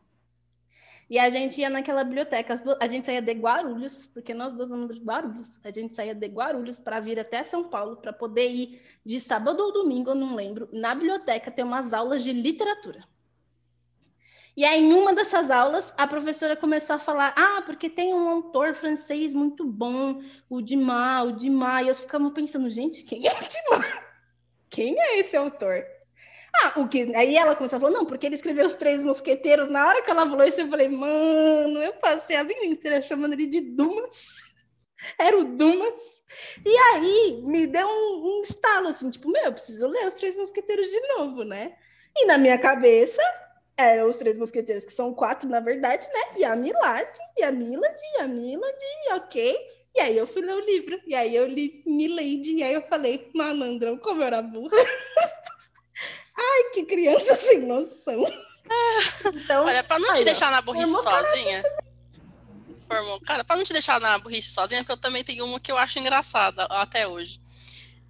[1.10, 4.88] E a gente ia naquela biblioteca, a gente saía de Guarulhos, porque nós dois somos
[4.88, 5.60] de Guarulhos.
[5.62, 9.60] A gente saía de Guarulhos para vir até São Paulo para poder ir de sábado
[9.62, 13.04] ou domingo, eu não lembro, na biblioteca ter umas aulas de literatura.
[14.56, 18.28] E aí, em uma dessas aulas, a professora começou a falar: Ah, porque tem um
[18.28, 21.84] autor francês muito bom, o Dumas, o Dumas.
[21.84, 24.00] E eu ficava pensando: Gente, quem é o Dumas?
[24.70, 25.84] Quem é esse autor?
[26.62, 27.14] Ah, o que.
[27.16, 29.66] Aí ela começou a falar: Não, porque ele escreveu Os Três Mosqueteiros.
[29.66, 33.32] Na hora que ela falou isso, eu falei: Mano, eu passei a vida inteira chamando
[33.32, 34.54] ele de Dumas.
[35.18, 36.22] Era o Dumas.
[36.64, 40.36] E aí me deu um, um estalo assim: Tipo, meu, eu preciso ler Os Três
[40.36, 41.74] Mosqueteiros de novo, né?
[42.16, 43.20] E na minha cabeça,
[43.76, 46.20] eram os três mosqueteiros, que são quatro, na verdade, né?
[46.38, 49.56] E a Milady, e a Milady, e a Milady, ok.
[49.96, 52.82] E aí eu fui ler o livro, e aí eu li Milady, e aí eu
[52.82, 54.76] falei, malandrão, como eu era burra.
[56.36, 58.24] Ai, que criança sem noção.
[59.36, 61.62] Então, Olha, pra não aí, te ó, deixar na burrice sozinha.
[62.88, 63.20] Formou.
[63.20, 65.78] Cara, pra não te deixar na burrice sozinha, porque eu também tenho uma que eu
[65.78, 67.40] acho engraçada até hoje.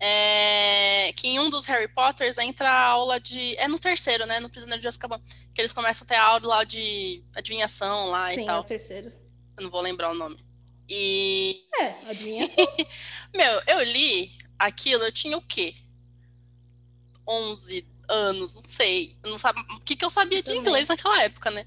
[0.01, 3.57] É, que em um dos Harry Potters entra a aula de.
[3.57, 4.41] É no terceiro, né?
[4.41, 5.21] No Prisioneiro de Azkaban.
[5.55, 8.59] Que eles começam a ter a aula lá de adivinhação lá Sim, e tal.
[8.59, 9.13] é o terceiro.
[9.57, 10.39] Eu não vou lembrar o nome.
[10.89, 11.63] E.
[11.81, 12.67] É, adivinhação.
[13.35, 15.75] Meu, eu li aquilo, eu tinha o quê?
[17.27, 19.17] 11 anos, não sei.
[19.23, 20.61] Eu não sabe o que, que eu sabia de Também.
[20.61, 21.67] inglês naquela época, né?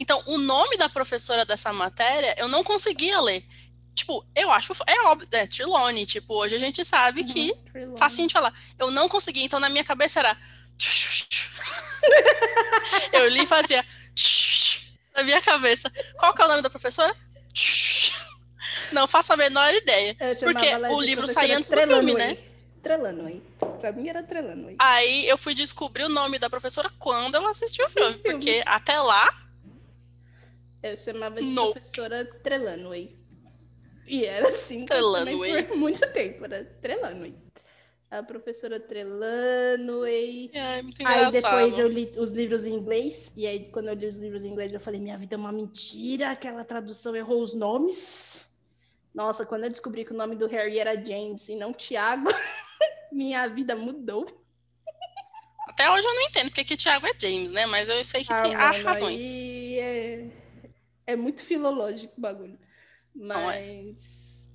[0.00, 3.44] Então, o nome da professora dessa matéria, eu não conseguia ler.
[3.96, 7.98] Tipo, eu acho, é óbvio, é Trelawney, tipo, hoje a gente sabe que Uhum, Trelawney.
[7.98, 8.52] facinho de falar.
[8.78, 10.36] Eu não conseguia, então na minha cabeça era.
[13.12, 13.84] eu li e fazia.
[15.16, 15.90] na minha cabeça.
[16.18, 17.14] Qual que é o nome da professora?
[18.92, 20.14] Não faço a menor ideia.
[20.40, 22.36] Porque o livro saía antes do filme, né?
[22.82, 23.42] Trelawney.
[23.80, 24.76] Pra mim era Trelawney.
[24.78, 29.00] Aí eu fui descobrir o nome da professora quando eu assisti o filme, porque até
[29.00, 29.28] lá,
[30.82, 31.72] Eu chamava de Nope.
[31.80, 33.16] professora Trelawney.
[34.06, 35.64] E era assim Trelawney.
[35.64, 36.44] por muito tempo.
[36.44, 37.34] Era Trelawney.
[38.10, 40.50] A professora Trelawney.
[40.54, 41.42] é muito Aí engraçado.
[41.42, 44.50] depois eu li os livros em inglês, e aí quando eu li os livros em
[44.50, 48.48] inglês eu falei, minha vida é uma mentira, aquela tradução errou os nomes.
[49.12, 52.28] Nossa, quando eu descobri que o nome do Harry era James e não Tiago,
[53.10, 54.26] minha vida mudou.
[55.68, 57.66] Até hoje eu não entendo porque que Thiago é James, né?
[57.66, 59.22] Mas eu sei que tem Ah, há mano, razões.
[59.22, 60.30] aí É,
[61.08, 62.58] é muito filológico o bagulho.
[63.20, 63.24] É.
[63.24, 64.46] Mas.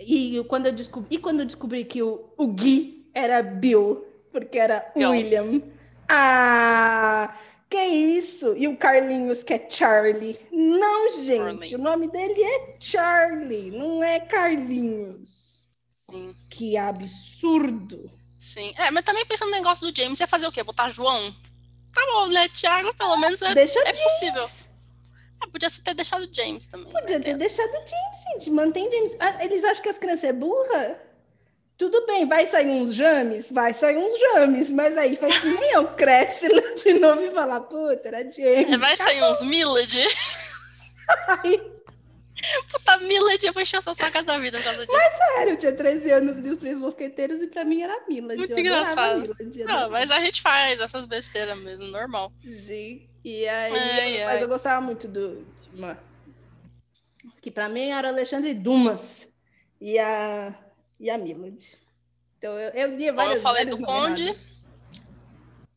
[0.00, 4.58] E quando eu descobri, e quando eu descobri que o, o Gui era Bill, porque
[4.58, 5.10] era Bill.
[5.10, 5.62] William.
[6.08, 7.36] Ah!
[7.68, 8.56] Que isso?
[8.56, 10.38] E o Carlinhos, que é Charlie.
[10.50, 11.74] Não, gente, Charlie.
[11.74, 15.68] o nome dele é Charlie, não é Carlinhos.
[16.10, 18.10] Sim, Que absurdo.
[18.38, 18.72] sim.
[18.78, 20.62] É, mas também pensando no negócio do James, ia fazer o quê?
[20.62, 21.34] Botar João?
[21.92, 22.48] Tá bom, né?
[22.48, 24.00] Thiago, pelo menos é, Deixa é James.
[24.02, 24.48] possível.
[25.40, 26.92] Ah, podia ter deixado James também.
[26.92, 27.00] né?
[27.00, 28.50] Podia ter Tem essa- deixado James, gente.
[28.50, 29.16] Mantém James.
[29.20, 31.00] Ah, eles acham que as crianças é burra?
[31.76, 33.52] Tudo bem, vai sair uns james?
[33.52, 36.48] Vai sair uns james, mas aí faz que nem eu cresce
[36.82, 38.74] de novo e falar, puta, era James.
[38.74, 40.00] É, Vai sair uns Millard.
[42.70, 44.98] Puta, Millard, eu vou encher essa saca da vida por causa disso.
[45.36, 48.38] sério, eu tinha 13 anos, li os Três Mosqueteiros e pra mim era Millard.
[48.38, 49.20] Muito engraçado.
[49.20, 49.90] Millard, Não, adorava.
[49.90, 52.32] mas a gente faz essas besteiras mesmo, normal.
[52.40, 53.08] Sim.
[53.30, 54.42] E aí, Ai, mas ai.
[54.44, 55.46] eu gostava muito do.
[55.74, 55.98] uma-
[57.42, 59.28] Que pra mim era o Alexandre Dumas
[59.78, 60.54] e a,
[60.98, 61.76] e a Millard.
[62.38, 64.38] Então eu, eu lia Bom, eu várias falei várias do Conde.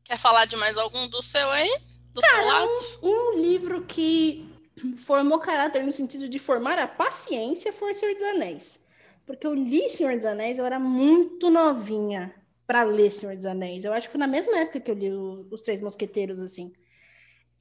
[0.06, 1.70] Quer falar de mais algum do seu aí?
[2.14, 2.72] Do seu lado?
[3.04, 4.50] Um livro que
[4.98, 8.80] formou caráter no sentido de formar a paciência foi O Senhor dos Anéis.
[9.26, 12.34] Porque eu li Senhor dos Anéis, eu era muito novinha
[12.66, 13.84] para ler Senhor dos Anéis.
[13.84, 16.72] Eu acho que foi na mesma época que eu li o- Os Três Mosqueteiros, assim.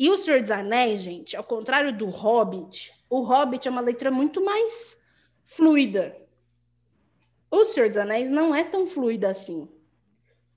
[0.00, 4.10] E O Senhor dos Anéis, gente, ao contrário do Hobbit, o Hobbit é uma leitura
[4.10, 5.00] muito mais
[5.44, 6.16] fluida.
[7.50, 9.68] O Senhor dos Anéis não é tão fluida assim.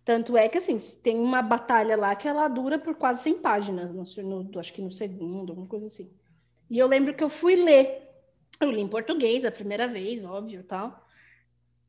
[0.06, 3.96] Tanto é que, assim, tem uma batalha lá que ela dura por quase 100 páginas,
[3.96, 4.06] no,
[4.44, 6.12] no- acho que no segundo, alguma coisa assim.
[6.70, 8.10] E eu lembro que eu fui ler.
[8.62, 11.03] Eu li em português a primeira vez, óbvio, tal.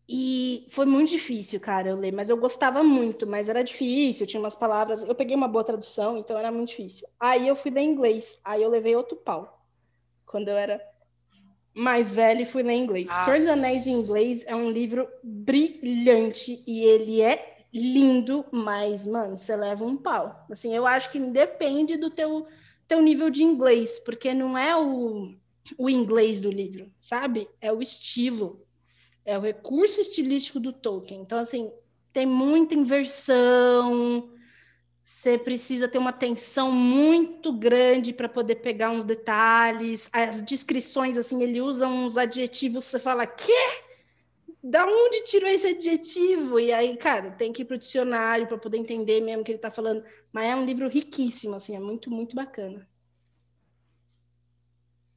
[0.08, 4.40] E foi muito difícil, cara, eu ler, mas eu gostava muito, mas era difícil, tinha
[4.40, 5.02] umas palavras.
[5.02, 7.08] Eu peguei uma boa tradução, então era muito difícil.
[7.18, 9.66] Aí eu fui ler inglês, aí eu levei outro pau.
[10.26, 10.80] Quando eu era
[11.74, 13.10] mais velha e fui ler inglês.
[13.10, 13.58] Senhor dos Nossa.
[13.58, 19.84] Anéis em inglês é um livro brilhante e ele é lindo, mas, mano, você leva
[19.84, 20.46] um pau.
[20.50, 22.46] Assim, eu acho que depende do teu,
[22.86, 25.34] teu nível de inglês, porque não é o,
[25.76, 27.48] o inglês do livro, sabe?
[27.60, 28.63] É o estilo,
[29.24, 31.20] é o recurso estilístico do Tolkien.
[31.20, 31.70] Então, assim,
[32.12, 34.30] tem muita inversão,
[35.02, 40.08] você precisa ter uma atenção muito grande para poder pegar uns detalhes.
[40.12, 43.52] As descrições, assim, ele usa uns adjetivos, você fala, quê?
[44.62, 46.58] Da onde tirou esse adjetivo?
[46.58, 49.58] E aí, cara, tem que ir pro dicionário para poder entender mesmo o que ele
[49.58, 50.02] tá falando.
[50.32, 52.88] Mas é um livro riquíssimo, assim, é muito, muito bacana.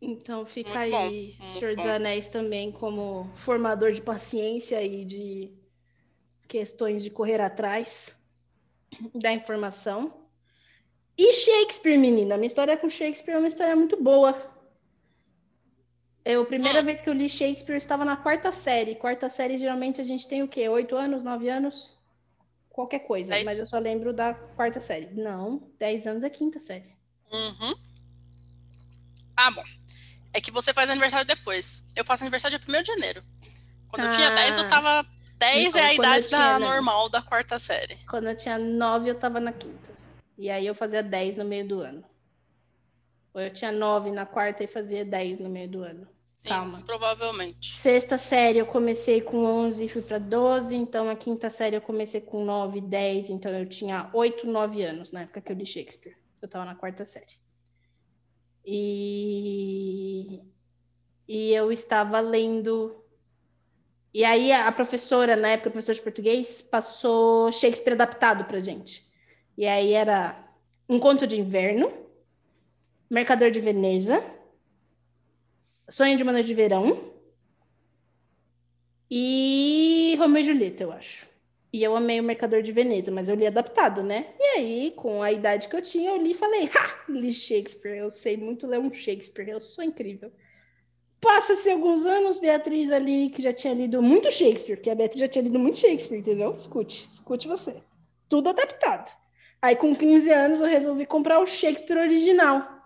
[0.02, 1.92] Então fica Muito bom, aí muito Senhor dos bom.
[1.92, 5.52] Anéis também como formador de paciência e de
[6.48, 8.16] questões de correr atrás
[9.16, 10.28] da informação.
[11.18, 14.56] E Shakespeare, menina, minha história com Shakespeare é uma história muito boa.
[16.24, 16.86] Eu, a primeira Hum.
[16.86, 18.96] vez que eu li Shakespeare, eu estava na quarta série.
[18.96, 20.68] Quarta série, geralmente, a gente tem o quê?
[20.70, 21.98] Oito anos, nove anos?
[22.70, 23.46] Qualquer coisa, Dez.
[23.46, 25.08] mas eu só lembro da quarta série.
[25.16, 26.96] Não, dez anos é quinta série.
[27.32, 27.74] Uhum.
[29.36, 29.64] Ah, bom.
[30.34, 31.88] É que você faz aniversário depois.
[31.96, 33.24] Eu faço aniversário dia 1 de janeiro.
[33.90, 34.36] Quando eu tinha Ah.
[34.36, 35.06] 10, eu tava.
[35.38, 36.68] 10 Então, é a idade da não.
[36.68, 37.96] normal da quarta série.
[38.10, 39.90] Quando eu tinha nove, eu estava na quinta.
[40.38, 42.04] E aí eu fazia dez no meio do ano.
[43.34, 46.08] Ou eu tinha nove na quarta e fazia dez no meio do ano.
[46.34, 46.82] Sim, Calma.
[46.86, 47.76] Provavelmente.
[47.76, 51.82] Sexta série eu comecei com 11 e fui para 12, então a quinta série eu
[51.82, 55.66] comecei com 9, 10, então eu tinha 8, 9 anos na época que eu li
[55.66, 56.16] Shakespeare.
[56.42, 57.40] Eu estava na quarta série.
[58.70, 60.42] E,
[61.26, 63.02] e eu estava lendo.
[64.14, 69.08] E aí a professora, na época, professora de português, passou Shakespeare adaptado para gente.
[69.58, 70.38] E aí era
[70.90, 71.90] Um Conto de Inverno,
[73.10, 74.22] Mercador de Veneza,
[75.90, 77.14] Sonho de uma Noite de Verão
[79.10, 81.37] e Romeu e Julieta, eu acho.
[81.78, 84.34] E eu amei o Mercador de Veneza, mas eu li adaptado, né?
[84.40, 88.00] E aí, com a idade que eu tinha, eu li e falei, ha, li Shakespeare,
[88.00, 90.32] eu sei muito ler um Shakespeare, eu sou incrível.
[91.22, 95.28] Passa-se alguns anos, Beatriz ali, que já tinha lido muito Shakespeare, porque a Beatriz já
[95.28, 96.52] tinha lido muito Shakespeare, entendeu?
[96.52, 97.76] Escute, escute você.
[98.28, 99.16] Tudo adaptado.
[99.62, 102.77] Aí, com 15 anos, eu resolvi comprar o Shakespeare original.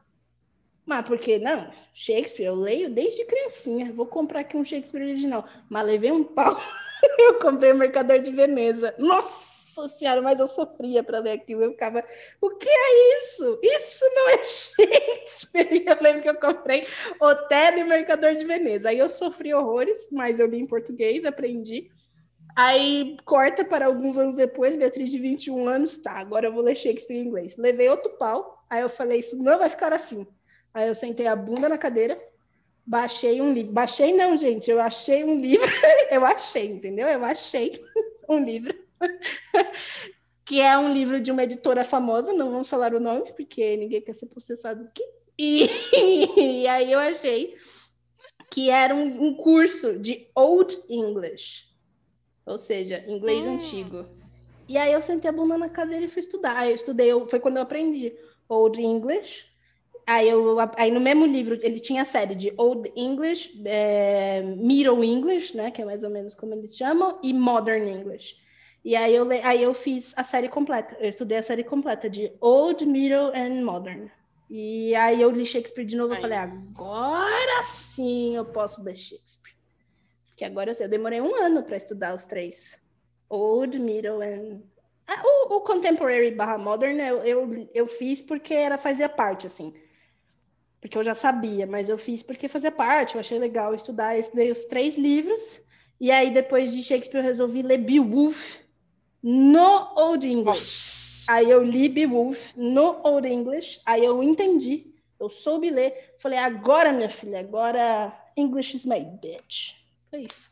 [0.85, 1.71] Mas porque não?
[1.93, 3.93] Shakespeare, eu leio desde criancinha.
[3.93, 5.45] Vou comprar aqui um Shakespeare original.
[5.69, 6.59] Mas levei um pau.
[7.19, 8.93] eu comprei o Mercador de Veneza.
[8.97, 11.63] Nossa Senhora, mas eu sofria para ler aquilo.
[11.63, 12.03] Eu ficava,
[12.41, 13.59] o que é isso?
[13.63, 15.83] Isso não é Shakespeare.
[15.87, 16.87] Eu lembro que eu comprei
[17.19, 18.89] Hotel e Mercador de Veneza.
[18.89, 21.89] Aí eu sofri horrores, mas eu li em português, aprendi.
[22.55, 26.75] Aí corta para alguns anos depois, Beatriz de 21 anos, tá, agora eu vou ler
[26.75, 27.55] Shakespeare em inglês.
[27.55, 30.27] Levei outro pau, aí eu falei, isso não vai ficar assim.
[30.73, 32.21] Aí eu sentei a bunda na cadeira,
[32.85, 33.71] baixei um livro.
[33.71, 35.67] Baixei não, gente, eu achei um livro.
[36.11, 37.07] eu achei, entendeu?
[37.07, 37.83] Eu achei
[38.29, 38.73] um livro.
[40.45, 44.01] que é um livro de uma editora famosa, não vamos falar o nome, porque ninguém
[44.01, 45.03] quer ser processado aqui.
[45.37, 45.69] E,
[46.37, 47.57] e aí eu achei
[48.51, 51.63] que era um, um, curso de Old English,
[52.45, 53.53] ou seja, inglês hum.
[53.53, 54.05] antigo.
[54.67, 56.57] E aí eu sentei a bunda na cadeira e fui estudar.
[56.57, 58.13] Aí eu estudei, foi quando eu aprendi
[58.49, 59.45] Old English,
[60.05, 65.03] Aí, eu, aí no mesmo livro ele tinha a série de Old English, é, Middle
[65.03, 68.35] English, né, que é mais ou menos como eles chamam, e Modern English.
[68.83, 72.31] E aí eu, aí eu fiz a série completa, eu estudei a série completa de
[72.41, 74.09] Old, Middle and Modern.
[74.49, 79.55] E aí eu li Shakespeare de novo, e falei, agora sim eu posso ler Shakespeare.
[80.27, 82.77] Porque agora eu sei, eu demorei um ano para estudar os três.
[83.29, 84.61] Old, Middle and...
[85.07, 89.73] Ah, o, o Contemporary barra Modern eu, eu, eu fiz porque era fazia parte, assim
[90.81, 94.19] porque eu já sabia, mas eu fiz porque fazia parte, eu achei legal estudar, eu
[94.19, 95.61] estudei os três livros,
[95.99, 98.57] e aí depois de Shakespeare eu resolvi ler Beowulf
[99.21, 100.45] no Old English.
[100.45, 101.31] Nossa.
[101.31, 104.87] Aí eu li Beowulf no Old English, aí eu entendi,
[105.19, 109.75] eu soube ler, falei, agora minha filha, agora English is my bitch.
[110.09, 110.49] Foi isso.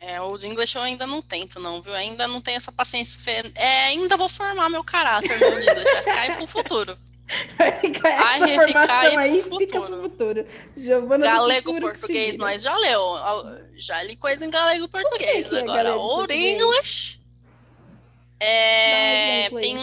[0.00, 1.94] É, Old English eu ainda não tento, não, viu?
[1.94, 3.52] Ainda não tenho essa paciência você.
[3.54, 6.98] É, ainda vou formar meu caráter no Old English, vai ficar aí pro futuro.
[7.56, 10.46] Vai ficar essa Ai, formação aí pro fica pro futuro.
[10.76, 13.02] Giovana galego português, nós já leu.
[13.74, 15.52] Já li coisa em galego português.
[15.52, 17.20] É Agora, Old English.
[18.42, 19.76] É, tem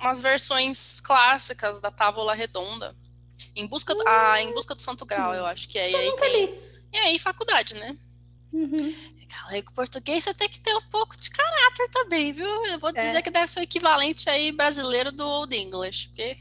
[0.00, 2.94] umas versões clássicas da Távola Redonda.
[3.56, 5.90] Em busca, uh, ah, em busca do Santo Grau, eu acho que é.
[5.90, 6.54] E aí tem.
[6.92, 7.96] E aí, faculdade, né?
[8.54, 8.94] Uhum.
[9.26, 12.46] Galego português, você tem que ter um pouco de caráter também, viu?
[12.66, 13.22] Eu vou dizer é.
[13.22, 16.08] que deve ser o equivalente aí brasileiro do Old English.
[16.08, 16.36] Porque...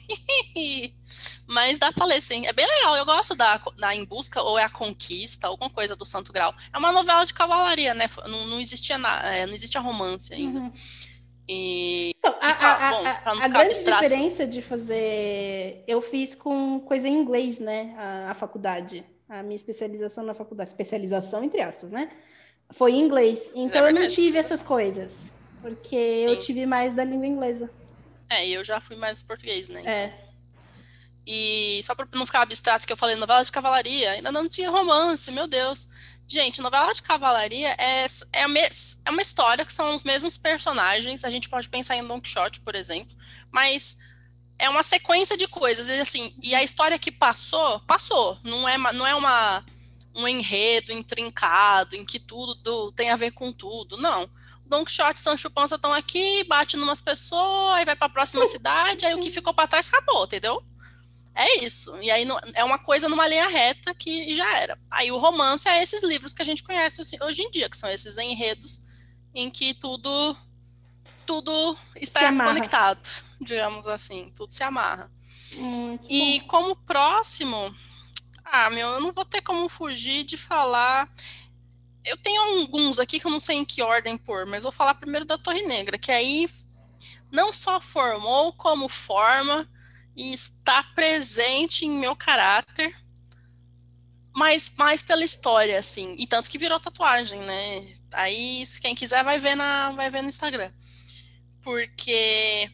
[1.48, 2.46] Mas dá pra ler, sim.
[2.46, 2.96] É bem legal.
[2.96, 6.54] Eu gosto da, da Em Busca ou é A Conquista, alguma coisa do Santo Grau.
[6.72, 8.06] É uma novela de cavalaria, né?
[8.28, 10.60] Não, não existia nada, é, não existia romance ainda.
[10.60, 10.72] Uhum.
[11.48, 14.04] E, então, a, a, bom, a, a grande abstrato.
[14.04, 15.84] diferença de fazer.
[15.88, 17.94] Eu fiz com coisa em inglês, né?
[17.98, 19.04] A, a faculdade.
[19.34, 20.70] A minha especialização na faculdade.
[20.70, 22.10] Especialização, entre aspas, né?
[22.70, 23.50] Foi em inglês.
[23.56, 25.32] Então é eu não tive essas coisas.
[25.60, 26.34] Porque Sim.
[26.34, 27.70] eu tive mais da língua inglesa.
[28.30, 29.82] É, e eu já fui mais português, né?
[29.86, 30.06] É.
[30.06, 30.24] Então.
[31.26, 34.70] E só para não ficar abstrato que eu falei, novela de cavalaria, ainda não tinha
[34.70, 35.88] romance, meu Deus.
[36.28, 41.24] Gente, novela de cavalaria é, é, uma, é uma história que são os mesmos personagens.
[41.24, 43.16] A gente pode pensar em Don Quixote, por exemplo,
[43.52, 43.98] mas
[44.64, 45.90] é uma sequência de coisas.
[45.90, 48.38] E, assim, e a história que passou, passou.
[48.44, 49.64] Não é, não é uma
[50.16, 53.98] um enredo intrincado, em que tudo do, tem a ver com tudo.
[53.98, 54.30] Não.
[54.66, 58.46] Don Quixote e Sancho Panza estão aqui, bate numas pessoas, aí vai para a próxima
[58.46, 60.64] cidade, aí o que ficou para trás acabou, entendeu?
[61.36, 61.98] É isso.
[62.00, 64.80] E aí é uma coisa numa linha reta que já era.
[64.90, 67.90] Aí o romance é esses livros que a gente conhece hoje em dia, que são
[67.90, 68.82] esses enredos
[69.34, 70.38] em que tudo
[71.26, 73.08] tudo está conectado,
[73.40, 75.12] digamos assim, tudo se amarra.
[75.58, 76.48] Hum, e bom.
[76.48, 77.74] como próximo,
[78.46, 81.12] ah, meu, eu não vou ter como fugir de falar.
[82.06, 84.96] Eu tenho alguns aqui que eu não sei em que ordem pôr, mas vou falar
[84.96, 86.50] primeiro da Torre Negra, que aí
[87.32, 89.68] não só formou, como forma
[90.16, 92.96] e está presente em meu caráter.
[94.36, 96.16] mas mais pela história, assim.
[96.18, 97.94] E tanto que virou tatuagem, né?
[98.14, 100.72] Aí, quem quiser vai ver, na, vai ver no Instagram.
[101.64, 102.70] Porque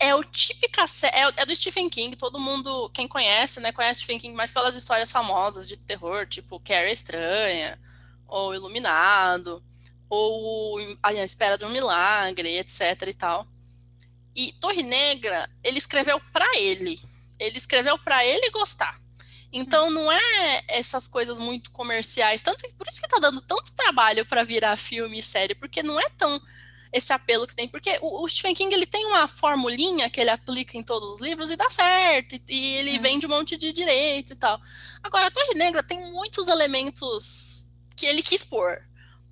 [0.00, 4.18] é o típica é, é do Stephen King, todo mundo, quem conhece, né, conhece Stephen
[4.18, 7.78] King mais pelas histórias famosas de terror, tipo Carrie Estranha,
[8.26, 9.62] ou Iluminado,
[10.08, 13.46] ou A Espera de um Milagre, etc e tal.
[14.34, 17.00] E Torre Negra, ele escreveu para ele.
[17.38, 18.98] Ele escreveu para ele gostar.
[19.52, 24.24] Então não é essas coisas muito comerciais, tanto por isso que tá dando tanto trabalho
[24.24, 26.40] para virar filme e série, porque não é tão
[26.92, 30.30] esse apelo que tem, porque o, o, Stephen King ele tem uma formulinha que ele
[30.30, 32.98] aplica em todos os livros e dá certo, e, e ele é.
[32.98, 34.60] vende um monte de direitos e tal.
[35.02, 38.78] Agora, a Torre Negra tem muitos elementos que ele quis pôr.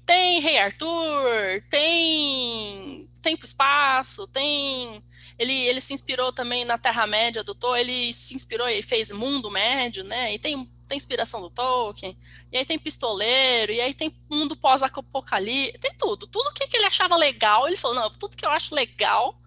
[0.07, 5.05] Tem Rei Arthur, tem Tempo Espaço, tem.
[5.39, 9.51] Ele, ele se inspirou também na Terra-média do Tolkien, ele se inspirou e fez Mundo
[9.51, 10.35] Médio, né?
[10.35, 12.19] E tem tem inspiração do Tolkien,
[12.51, 16.27] e aí tem pistoleiro, e aí tem mundo pós-apocalipse, tem tudo.
[16.27, 19.39] Tudo que, ele achava legal, ele falou, não, tudo que eu acho legal,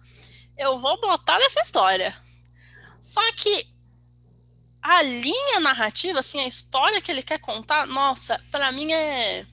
[0.56, 2.16] eu vou botar nessa história.
[3.00, 3.66] Só que
[4.80, 9.46] a linha narrativa, assim, a história que ele quer contar, nossa, para mim é,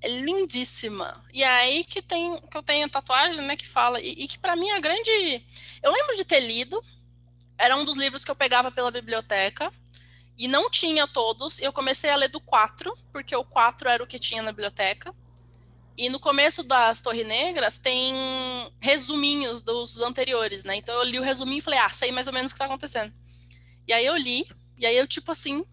[0.00, 1.24] é lindíssima.
[1.32, 4.38] E é aí que tem que eu tenho tatuagem, né, que fala e, e que
[4.38, 5.10] para mim é a grande,
[5.82, 6.82] eu lembro de ter lido,
[7.56, 9.72] era um dos livros que eu pegava pela biblioteca
[10.36, 11.60] e não tinha todos.
[11.60, 15.14] Eu comecei a ler do 4, porque o 4 era o que tinha na biblioteca.
[15.96, 18.14] E no começo das Torres Negras tem
[18.80, 20.76] resuminhos dos anteriores, né?
[20.76, 22.64] Então eu li o resuminho e falei, ah, sei mais ou menos o que tá
[22.64, 23.12] acontecendo.
[23.86, 24.46] E aí eu li,
[24.78, 25.64] e aí eu, tipo assim,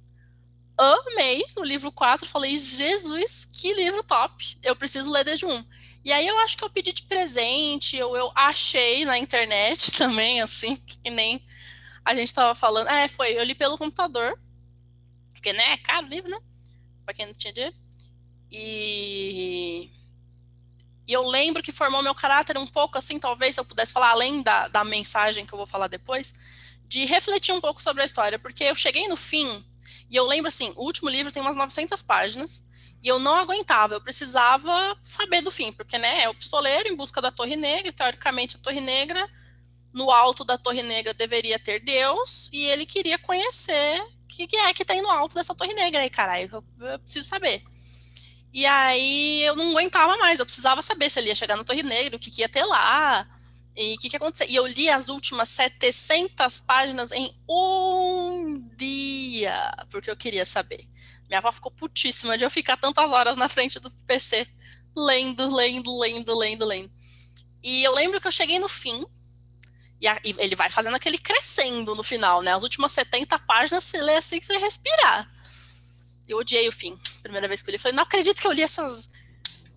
[0.78, 4.58] amei o livro 4, falei, Jesus, que livro top!
[4.62, 5.66] Eu preciso ler desde um.
[6.04, 10.42] E aí eu acho que eu pedi de presente, ou eu achei na internet também,
[10.42, 11.44] assim, que nem
[12.04, 12.88] a gente tava falando.
[12.88, 14.40] É, foi, eu li pelo computador,
[15.40, 16.38] porque, né, é caro o livro, né?
[17.06, 17.76] Pra quem não tinha dinheiro.
[18.52, 19.90] E...
[21.08, 24.10] e eu lembro que formou meu caráter um pouco assim, talvez se eu pudesse falar,
[24.10, 26.34] além da, da mensagem que eu vou falar depois,
[26.86, 29.64] de refletir um pouco sobre a história, porque eu cheguei no fim,
[30.10, 32.68] e eu lembro assim, o último livro tem umas 900 páginas,
[33.02, 36.98] e eu não aguentava, eu precisava saber do fim, porque, né, é o pistoleiro em
[36.98, 39.26] busca da Torre Negra, teoricamente a Torre Negra,
[39.94, 44.74] no alto da Torre Negra deveria ter Deus, e ele queria conhecer que, que é
[44.74, 46.50] que tem no alto dessa torre negra aí, caralho?
[46.52, 47.64] Eu, eu, preciso saber.
[48.54, 51.84] E aí eu não aguentava mais, eu precisava saber se ele ia chegar na Torre
[51.84, 53.28] Negra, o que, que ia ter lá,
[53.76, 54.48] e o que, que ia acontecer.
[54.50, 60.82] E eu li as últimas 700 páginas em um dia, porque eu queria saber.
[61.28, 64.48] Minha avó ficou putíssima de eu ficar tantas horas na frente do PC,
[64.98, 66.92] lendo, lendo, lendo, lendo, lendo.
[67.62, 69.06] E eu lembro que eu cheguei no fim,
[70.02, 72.54] e, a, e, ele vai fazendo aquele crescendo no final, né?
[72.54, 75.30] As últimas 70 páginas você lê assim que você respirar.
[76.28, 76.98] Eu odiei o fim.
[77.22, 79.10] Primeira vez que eu li, falei, não acredito que eu li essas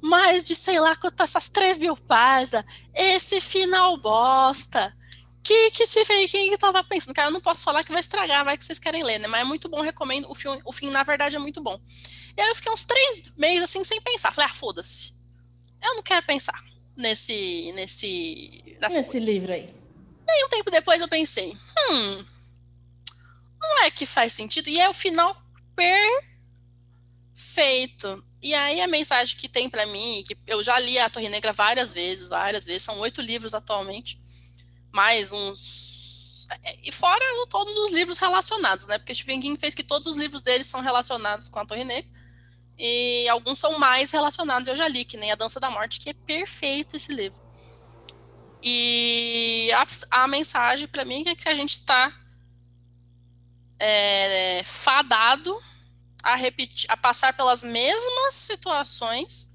[0.00, 2.64] mais de sei lá quantas, essas 3 mil páginas.
[2.94, 4.94] Esse final bosta.
[5.44, 7.14] Que que Stephen King tava pensando?
[7.14, 9.26] Cara, eu não posso falar que vai estragar, vai que vocês querem ler, né?
[9.26, 10.30] Mas é muito bom, recomendo.
[10.30, 11.80] O, filme, o fim, na verdade, é muito bom.
[12.36, 14.32] E aí eu fiquei uns três meses assim, sem pensar.
[14.32, 15.14] Falei, ah, foda-se.
[15.82, 16.58] Eu não quero pensar
[16.96, 17.72] nesse.
[17.74, 18.76] nesse.
[18.80, 19.81] Nesse livro aí.
[20.32, 21.56] Aí um tempo depois eu pensei,
[21.90, 22.24] hum,
[23.60, 24.68] não é que faz sentido?
[24.68, 25.36] E é o final
[27.34, 28.24] perfeito.
[28.40, 31.52] E aí a mensagem que tem para mim, que eu já li a Torre Negra
[31.52, 34.18] várias vezes, várias vezes, são oito livros atualmente,
[34.90, 36.48] mais uns
[36.82, 38.98] e fora todos os livros relacionados, né?
[38.98, 42.10] Porque Stephen King fez que todos os livros dele são relacionados com a Torre Negra.
[42.78, 46.10] E alguns são mais relacionados, eu já li, que nem A Dança da Morte, que
[46.10, 47.40] é perfeito esse livro.
[48.62, 52.12] E a, a mensagem para mim é que a gente está
[53.78, 55.60] é, fadado
[56.22, 59.52] a repetir, a passar pelas mesmas situações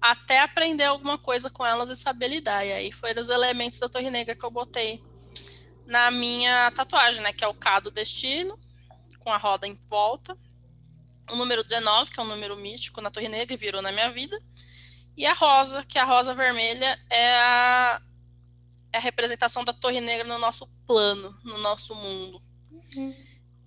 [0.00, 2.64] até aprender alguma coisa com elas e saber lidar.
[2.64, 5.02] E aí foram os elementos da Torre Negra que eu botei
[5.86, 7.32] na minha tatuagem, né?
[7.32, 8.58] Que é o K do destino,
[9.18, 10.36] com a roda em volta.
[11.30, 14.40] O número 19, que é um número místico na Torre Negra virou na minha vida.
[15.16, 18.00] E a rosa, que é a rosa vermelha, é a
[18.92, 22.42] é a representação da Torre Negra no nosso plano, no nosso mundo.
[22.70, 23.14] Uhum.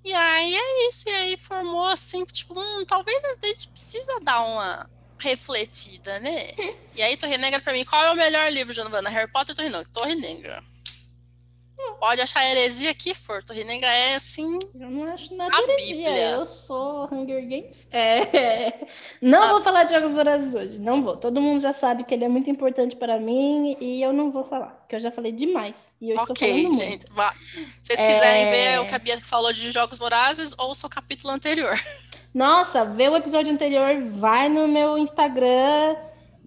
[0.03, 4.41] E aí é isso, e aí formou assim, tipo, hum, talvez a gente precisa dar
[4.41, 6.51] uma refletida, né?
[6.93, 9.09] E aí, Torre Negra, pra mim, qual é o melhor livro, Giovanna?
[9.09, 9.89] Harry Potter ou Torre Negra?
[9.93, 10.63] Torre Negra.
[11.99, 13.43] Pode achar heresia aqui, for.
[13.43, 14.57] Torre Negra é assim.
[14.73, 15.95] Eu não acho nada heresia.
[15.95, 16.29] Bíblia.
[16.31, 17.87] Eu sou Hunger Games.
[17.91, 18.87] É.
[19.21, 19.51] Não ah.
[19.51, 20.79] vou falar de Jogos Vorazes hoje.
[20.79, 21.15] Não vou.
[21.15, 24.43] Todo mundo já sabe que ele é muito importante para mim e eu não vou
[24.43, 24.69] falar.
[24.81, 25.95] Porque eu já falei demais.
[26.01, 26.87] E eu okay, estou falando gente.
[26.89, 27.13] muito.
[27.13, 27.31] Vá.
[27.31, 28.51] Se vocês quiserem é...
[28.51, 31.79] ver o que a Bia falou de Jogos Vorazes, ou o seu capítulo anterior.
[32.33, 35.95] Nossa, vê o episódio anterior, vai no meu Instagram,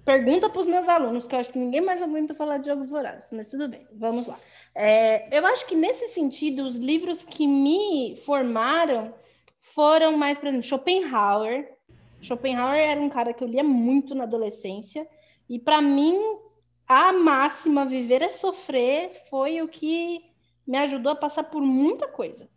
[0.05, 2.89] pergunta para os meus alunos, que eu acho que ninguém mais aguenta falar de Jogos
[2.89, 3.31] Vorazes.
[3.33, 4.39] Mas tudo bem, vamos lá.
[4.75, 9.15] É, eu acho que nesse sentido, os livros que me formaram
[9.61, 11.73] foram mais, por exemplo, Schopenhauer.
[12.21, 15.07] Schopenhauer era um cara que eu lia muito na adolescência,
[15.49, 16.19] e para mim,
[16.89, 20.23] a máxima viver é sofrer foi o que
[20.67, 22.49] me ajudou a passar por muita coisa.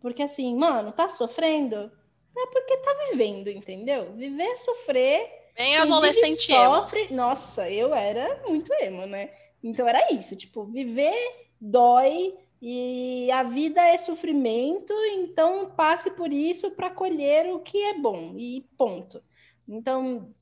[0.00, 1.90] Porque assim, mano, tá sofrendo?
[2.36, 4.12] É porque tá vivendo, entendeu?
[4.12, 5.28] Viver é sofrer.
[5.56, 7.00] Bem adolescente sofre.
[7.06, 7.16] Emo.
[7.16, 9.30] Nossa, eu era muito emo, né?
[9.62, 16.72] Então era isso, tipo, viver dói e a vida é sofrimento, então passe por isso
[16.72, 19.22] para colher o que é bom e ponto.
[19.68, 20.34] Então,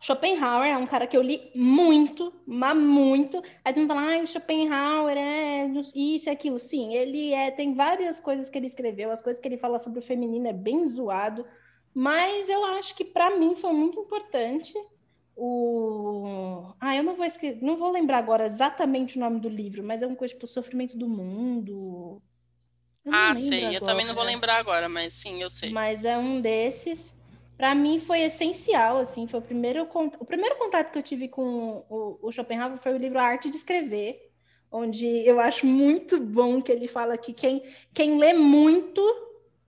[0.00, 3.42] Schopenhauer é um cara que eu li muito, mas muito.
[3.64, 6.58] Aí tu me fala, ah, Schopenhauer é isso e aquilo.
[6.58, 9.98] Sim, ele é, tem várias coisas que ele escreveu, as coisas que ele fala sobre
[9.98, 11.46] o feminino é bem zoado,
[11.94, 14.74] mas eu acho que para mim foi muito importante
[15.40, 16.74] o.
[16.78, 20.02] Ah, eu não vou esquecer, não vou lembrar agora exatamente o nome do livro, mas
[20.02, 22.22] é uma coisa tipo Sofrimento do Mundo.
[23.10, 23.76] Ah, sei, agora.
[23.76, 25.70] eu também não vou lembrar agora, mas sim, eu sei.
[25.70, 27.16] Mas é um desses.
[27.56, 29.88] Para mim foi essencial, assim, foi o primeiro,
[30.18, 33.50] o primeiro contato que eu tive com o, o Schopenhauer foi o livro A Arte
[33.50, 34.18] de Escrever,
[34.70, 37.62] onde eu acho muito bom que ele fala que quem,
[37.92, 39.02] quem lê muito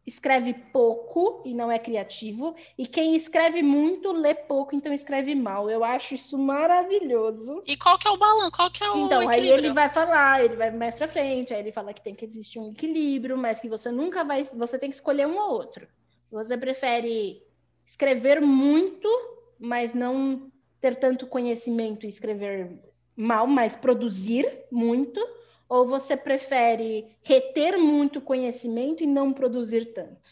[0.07, 5.71] escreve pouco e não é criativo, e quem escreve muito lê pouco, então escreve mal.
[5.71, 7.63] Eu acho isso maravilhoso.
[7.67, 8.53] E qual que é o balanço?
[8.53, 9.55] Qual que é o Então, equilíbrio?
[9.55, 12.25] aí ele vai falar, ele vai mais para frente, aí ele fala que tem que
[12.25, 15.87] existir um equilíbrio, mas que você nunca vai, você tem que escolher um ou outro.
[16.31, 17.43] Você prefere
[17.87, 19.09] escrever muito,
[19.59, 20.51] mas não
[20.81, 22.73] ter tanto conhecimento e escrever
[23.17, 25.21] mal, mas produzir muito,
[25.73, 30.31] ou você prefere reter muito conhecimento e não produzir tanto?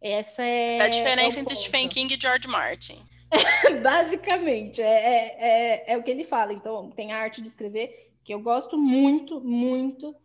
[0.00, 2.98] Essa é, Essa é a diferença é entre Stephen King e George Martin.
[3.82, 6.54] Basicamente, é, é, é, é, o que ele fala.
[6.54, 10.16] Então, tem a arte de escrever, que eu gosto muito, muito.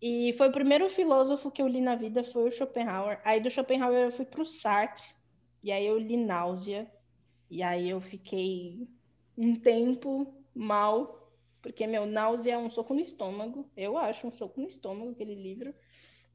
[0.00, 3.18] E foi o primeiro filósofo que eu li na vida, foi o Schopenhauer.
[3.24, 5.08] Aí do Schopenhauer eu fui para o Sartre,
[5.60, 6.88] e aí eu li Náusea.
[7.50, 8.86] E aí eu fiquei
[9.36, 11.23] um tempo mal,
[11.64, 13.66] porque, meu, náusea é um soco no estômago.
[13.74, 15.74] Eu acho um soco no estômago, aquele livro.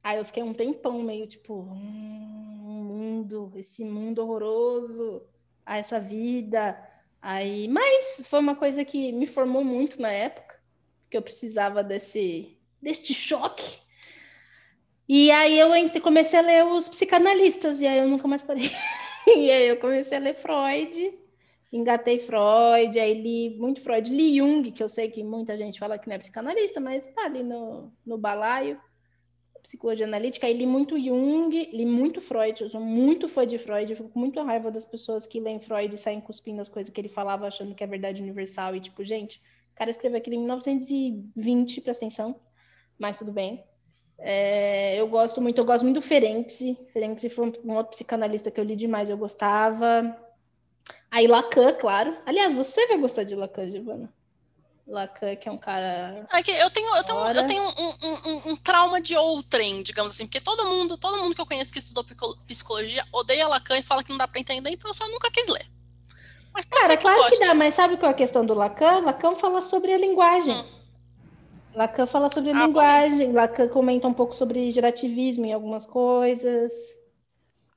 [0.04, 5.22] Aí eu fiquei um tempão meio tipo, hum, mundo, esse mundo horroroso,
[5.64, 6.76] a essa vida.
[7.22, 10.60] Aí, mas foi uma coisa que me formou muito na época,
[11.04, 13.82] porque eu precisava desse deste choque.
[15.08, 18.72] E aí eu entre, comecei a ler os psicanalistas e aí eu nunca mais parei.
[19.28, 21.14] e aí eu comecei a ler Freud
[21.72, 25.98] engatei Freud, aí li muito Freud, li Jung, que eu sei que muita gente fala
[25.98, 28.80] que não é psicanalista, mas tá ali no, no balaio,
[29.62, 33.92] psicologia analítica, aí li muito Jung, li muito Freud, eu sou muito fã de Freud,
[33.92, 36.92] eu fico com muita raiva das pessoas que leem Freud e saem cuspindo as coisas
[36.92, 39.38] que ele falava, achando que é verdade universal, e tipo, gente,
[39.72, 42.40] o cara escreveu aquilo em 1920, presta atenção,
[42.98, 43.64] mas tudo bem.
[44.18, 48.60] É, eu gosto muito, eu gosto muito do Ferenczi, Ferenczi foi um outro psicanalista que
[48.60, 50.18] eu li demais, eu gostava,
[51.12, 52.16] Aí Lacan, claro.
[52.26, 54.14] Aliás, você vai gostar de Lacan, Giovana.
[54.90, 56.28] Lacan, que é um cara.
[56.32, 60.14] É que eu tenho, eu tenho, eu tenho um, um, um, trauma de outrem, digamos
[60.14, 62.04] assim, porque todo mundo, todo mundo que eu conheço que estudou
[62.48, 65.48] psicologia odeia Lacan e fala que não dá para entender, então eu só nunca quis
[65.48, 65.66] ler.
[66.52, 69.02] Mas cara, claro que, que dá, mas sabe qual é a questão do Lacan?
[69.02, 70.56] Lacan fala sobre a linguagem.
[70.56, 70.66] Hum.
[71.76, 73.32] Lacan fala sobre a ah, linguagem.
[73.32, 76.72] Lacan comenta um pouco sobre gerativismo em algumas coisas.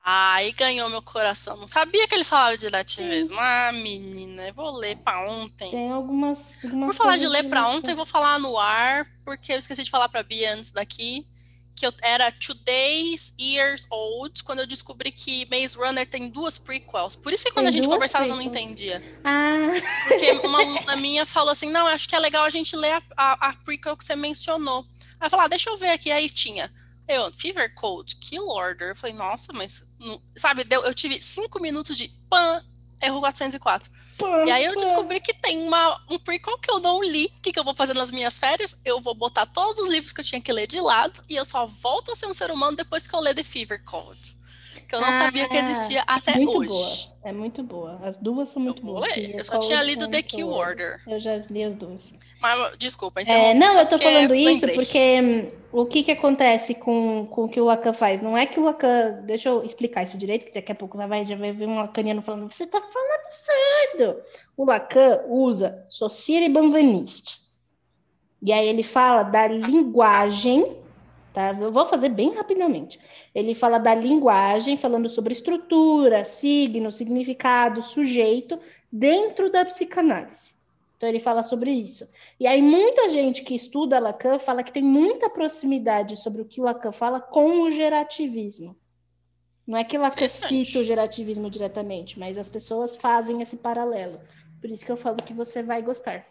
[0.05, 1.55] Aí ganhou meu coração.
[1.55, 3.37] Não sabia que ele falava de latinismo.
[3.39, 5.71] Ah, menina, eu vou ler para ontem.
[5.71, 6.57] Tem algumas.
[6.61, 9.81] algumas Por falar de ler para ontem, eu vou falar no ar, porque eu esqueci
[9.81, 11.25] de falar para Bia antes daqui.
[11.73, 17.15] Que eu era Today's Years Old, quando eu descobri que Maze Runner tem duas prequels.
[17.15, 18.45] Por isso que quando tem a gente conversava prequels.
[18.45, 19.01] eu não entendia.
[19.23, 19.71] Ah.
[20.05, 23.03] Porque uma aluna minha falou assim: não, acho que é legal a gente ler a,
[23.15, 24.85] a, a prequel que você mencionou.
[25.17, 26.11] Aí eu falei, ah, deixa eu ver aqui.
[26.11, 26.69] Aí tinha
[27.07, 28.89] eu, Fever Code, Kill Order.
[28.89, 29.93] Eu falei, nossa, mas.
[29.99, 30.21] Não...
[30.35, 32.63] Sabe, deu, eu tive cinco minutos de pan,
[33.01, 33.91] erro 404.
[34.17, 37.25] Pã, e aí eu descobri que tem uma, um prequel que eu não li.
[37.37, 38.79] O que, que eu vou fazer nas minhas férias?
[38.85, 41.45] Eu vou botar todos os livros que eu tinha que ler de lado e eu
[41.45, 44.42] só volto a ser um ser humano depois que eu ler The Fever Code.
[44.93, 46.69] Que eu não ah, sabia que existia até muito hoje.
[46.69, 47.13] Boa.
[47.23, 47.99] É muito boa.
[48.03, 49.15] As duas são muito eu boas.
[49.15, 49.39] Ler.
[49.39, 51.01] Eu só tinha lido The Kill Order.
[51.07, 52.13] Eu já li as duas.
[52.39, 53.33] Mas, desculpa, então.
[53.33, 54.75] É, não, eu tô falando isso lembrei.
[54.75, 58.21] porque hum, o que que acontece com, com o que o Lacan faz?
[58.21, 59.23] Não é que o Lacan.
[59.25, 62.21] Deixa eu explicar isso direito, que daqui a pouco vai, já vai ver um lacaniano
[62.21, 64.21] falando: você tá falando absurdo.
[64.55, 67.41] O Lacan usa Society Banvaniste.
[68.41, 70.82] E aí ele fala da linguagem
[71.33, 71.51] Tá?
[71.59, 72.99] Eu vou fazer bem rapidamente.
[73.33, 78.59] Ele fala da linguagem, falando sobre estrutura, signo, significado, sujeito,
[78.91, 80.53] dentro da psicanálise.
[80.95, 82.07] Então, ele fala sobre isso.
[82.39, 86.61] E aí, muita gente que estuda Lacan fala que tem muita proximidade sobre o que
[86.61, 88.75] Lacan fala com o gerativismo.
[89.65, 94.21] Não é que Lacan cita o gerativismo diretamente, mas as pessoas fazem esse paralelo.
[94.61, 96.25] Por isso que eu falo que você vai gostar.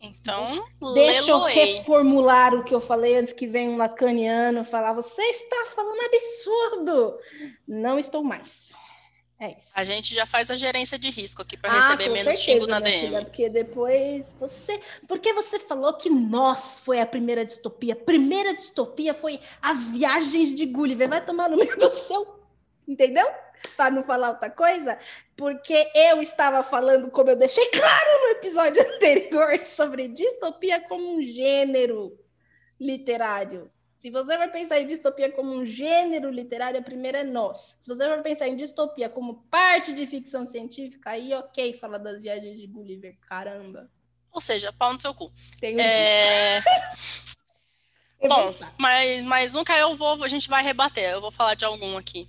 [0.00, 5.22] Então, deixa eu reformular o que eu falei antes que venha um lacaniano falar: você
[5.22, 7.18] está falando absurdo.
[7.68, 8.74] Não estou mais.
[9.38, 9.72] É isso.
[9.74, 12.66] A gente já faz a gerência de risco aqui para ah, receber menos certeza, xingo
[12.66, 13.00] na DM.
[13.00, 14.80] Filha, porque depois você.
[15.06, 17.94] Porque você falou que nós foi a primeira distopia.
[17.94, 21.08] Primeira distopia foi as viagens de Gulliver.
[21.08, 22.38] Vai tomar no meio do seu.
[22.86, 23.26] Entendeu?
[23.76, 24.98] para não falar outra coisa,
[25.36, 31.22] porque eu estava falando, como eu deixei claro no episódio anterior, sobre distopia como um
[31.22, 32.18] gênero
[32.78, 33.70] literário.
[33.96, 37.80] Se você vai pensar em distopia como um gênero literário, a primeira é nós.
[37.82, 42.18] Se você vai pensar em distopia como parte de ficção científica, aí ok, fala das
[42.18, 43.90] viagens de Gulliver, caramba.
[44.32, 45.30] Ou seja, pau no seu cu.
[45.60, 45.80] Tem um...
[45.80, 46.62] É...
[48.26, 51.10] Bom, mas, mas nunca eu vou, a gente vai rebater.
[51.10, 52.28] Eu vou falar de algum aqui.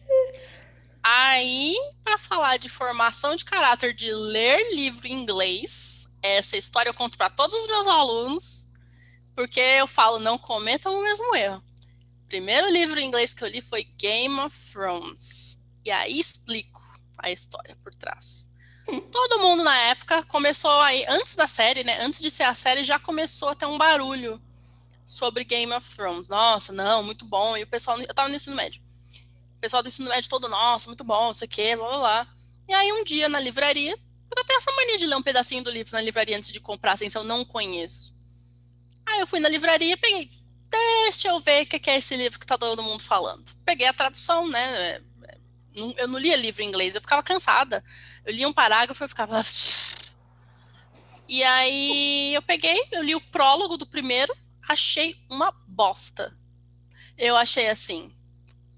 [1.04, 6.93] Aí, para falar de formação de caráter, de ler livro em inglês, essa história eu
[6.93, 8.68] conto para todos os meus alunos,
[9.36, 11.64] porque eu falo, não cometam o mesmo erro.
[12.24, 15.60] O primeiro livro em inglês que eu li foi Game of Thrones.
[15.84, 16.82] E aí explico
[17.18, 18.52] a história por trás.
[19.12, 21.99] Todo mundo na época começou aí, antes da série, né?
[22.02, 24.41] Antes de ser a série, já começou a ter um barulho
[25.06, 26.28] sobre Game of Thrones.
[26.28, 27.58] Nossa, não, muito bom.
[27.58, 28.82] E o pessoal, eu tava no ensino médio
[29.62, 32.28] pessoal do ensino médio todo, nossa, muito bom, não sei o quê, blá blá blá.
[32.68, 33.97] E aí um dia na livraria,
[34.36, 36.93] eu tenho essa mania de ler um pedacinho do livro na livraria antes de comprar,
[36.93, 38.16] assim, se eu não conheço.
[39.05, 40.32] Aí eu fui na livraria, peguei,
[40.70, 43.43] deixa eu ver o que é esse livro que tá todo mundo falando.
[43.66, 45.01] Peguei a tradução, né?
[45.97, 47.84] Eu não lia livro em inglês, eu ficava cansada.
[48.26, 49.43] Eu lia um parágrafo e eu ficava.
[51.28, 54.36] E aí eu peguei, eu li o prólogo do primeiro,
[54.68, 56.38] achei uma bosta.
[57.18, 58.14] Eu achei assim,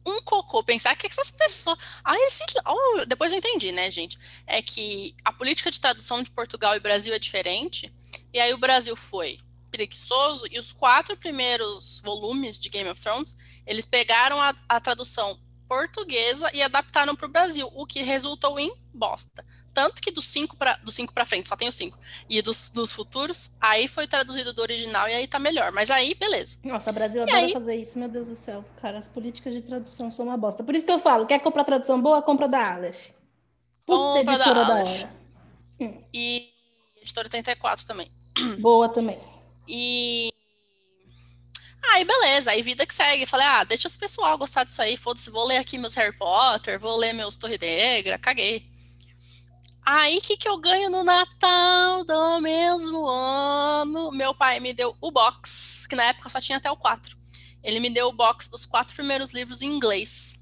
[0.05, 1.77] um cocô, pensar que essas pessoas.
[2.03, 2.43] Ah, esse...
[2.65, 4.17] oh, depois eu entendi, né, gente?
[4.45, 7.93] É que a política de tradução de Portugal e Brasil é diferente.
[8.33, 9.39] E aí o Brasil foi
[9.71, 13.35] preguiçoso e os quatro primeiros volumes de Game of Thrones
[13.65, 18.71] eles pegaram a, a tradução portuguesa e adaptaram para o Brasil, o que resultou em
[18.93, 19.43] bosta.
[19.73, 21.97] Tanto que dos cinco para do cinco para frente, só tem os cinco.
[22.29, 25.71] E dos, dos futuros, aí foi traduzido do original e aí tá melhor.
[25.71, 26.57] Mas aí, beleza.
[26.63, 27.53] Nossa, o Brasil e adora aí...
[27.53, 28.63] fazer isso, meu Deus do céu.
[28.81, 30.63] Cara, as políticas de tradução são uma bosta.
[30.63, 33.09] Por isso que eu falo, quer comprar tradução boa, compra da Aleph.
[33.85, 35.13] Puta compra da, da hora.
[35.79, 36.03] Hum.
[36.13, 36.49] E
[37.01, 38.11] editora 34 também.
[38.59, 39.19] Boa também.
[39.67, 40.33] E
[41.91, 43.25] Aí, beleza, aí vida que segue.
[43.25, 46.79] Falei, ah, deixa os pessoal gostar disso aí, foda-se, vou ler aqui meus Harry Potter,
[46.79, 48.72] vou ler meus Torre Negra, caguei.
[49.85, 54.11] Aí, o que, que eu ganho no Natal do mesmo ano?
[54.11, 57.17] Meu pai me deu o box, que na época só tinha até o 4.
[57.61, 60.41] Ele me deu o box dos quatro primeiros livros em inglês.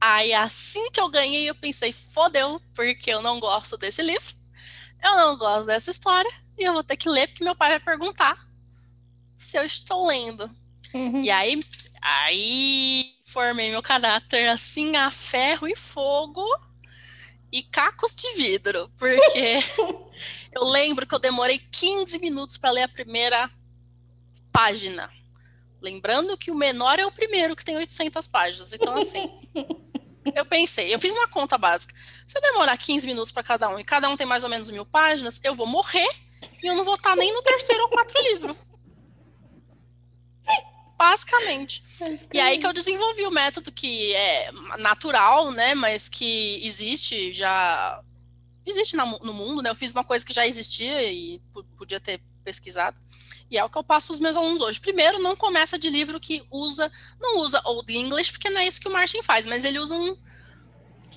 [0.00, 4.34] Aí, assim que eu ganhei, eu pensei, fodeu, porque eu não gosto desse livro,
[5.02, 7.80] eu não gosto dessa história, e eu vou ter que ler, porque meu pai vai
[7.80, 8.36] perguntar
[9.36, 10.50] se eu estou lendo.
[10.92, 11.22] Uhum.
[11.22, 11.58] E aí,
[12.02, 16.44] aí formei meu caráter assim a ferro e fogo
[17.52, 19.58] e cacos de vidro, porque
[20.52, 23.50] eu lembro que eu demorei 15 minutos para ler a primeira
[24.52, 25.10] página.
[25.80, 28.72] Lembrando que o menor é o primeiro, que tem 800 páginas.
[28.72, 29.30] Então, assim,
[30.34, 31.94] eu pensei, eu fiz uma conta básica.
[32.26, 34.70] Se eu demorar 15 minutos para cada um e cada um tem mais ou menos
[34.70, 36.08] mil páginas, eu vou morrer
[36.62, 38.56] e eu não vou estar nem no terceiro ou quarto livro.
[40.98, 41.82] Basicamente.
[42.32, 45.74] E aí que eu desenvolvi o método que é natural, né?
[45.74, 48.02] Mas que existe já.
[48.64, 49.70] Existe no mundo, né?
[49.70, 51.40] Eu fiz uma coisa que já existia e
[51.76, 52.98] podia ter pesquisado.
[53.48, 54.80] E é o que eu passo para os meus alunos hoje.
[54.80, 56.90] Primeiro, não começa de livro que usa,
[57.20, 59.94] não usa Old English, porque não é isso que o Martin faz, mas ele usa
[59.94, 60.16] um,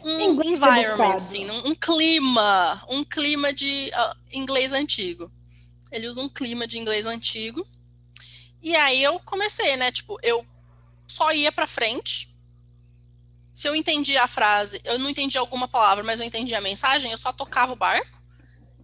[0.06, 5.32] um environment, assim, um, um, clima, um clima de uh, inglês antigo.
[5.92, 7.68] Ele usa um clima de inglês antigo
[8.62, 9.92] e aí eu comecei, né?
[9.92, 10.46] Tipo, eu
[11.08, 12.30] só ia para frente.
[13.54, 17.12] Se eu entendi a frase, eu não entendi alguma palavra, mas eu entendi a mensagem,
[17.12, 18.18] eu só tocava o barco.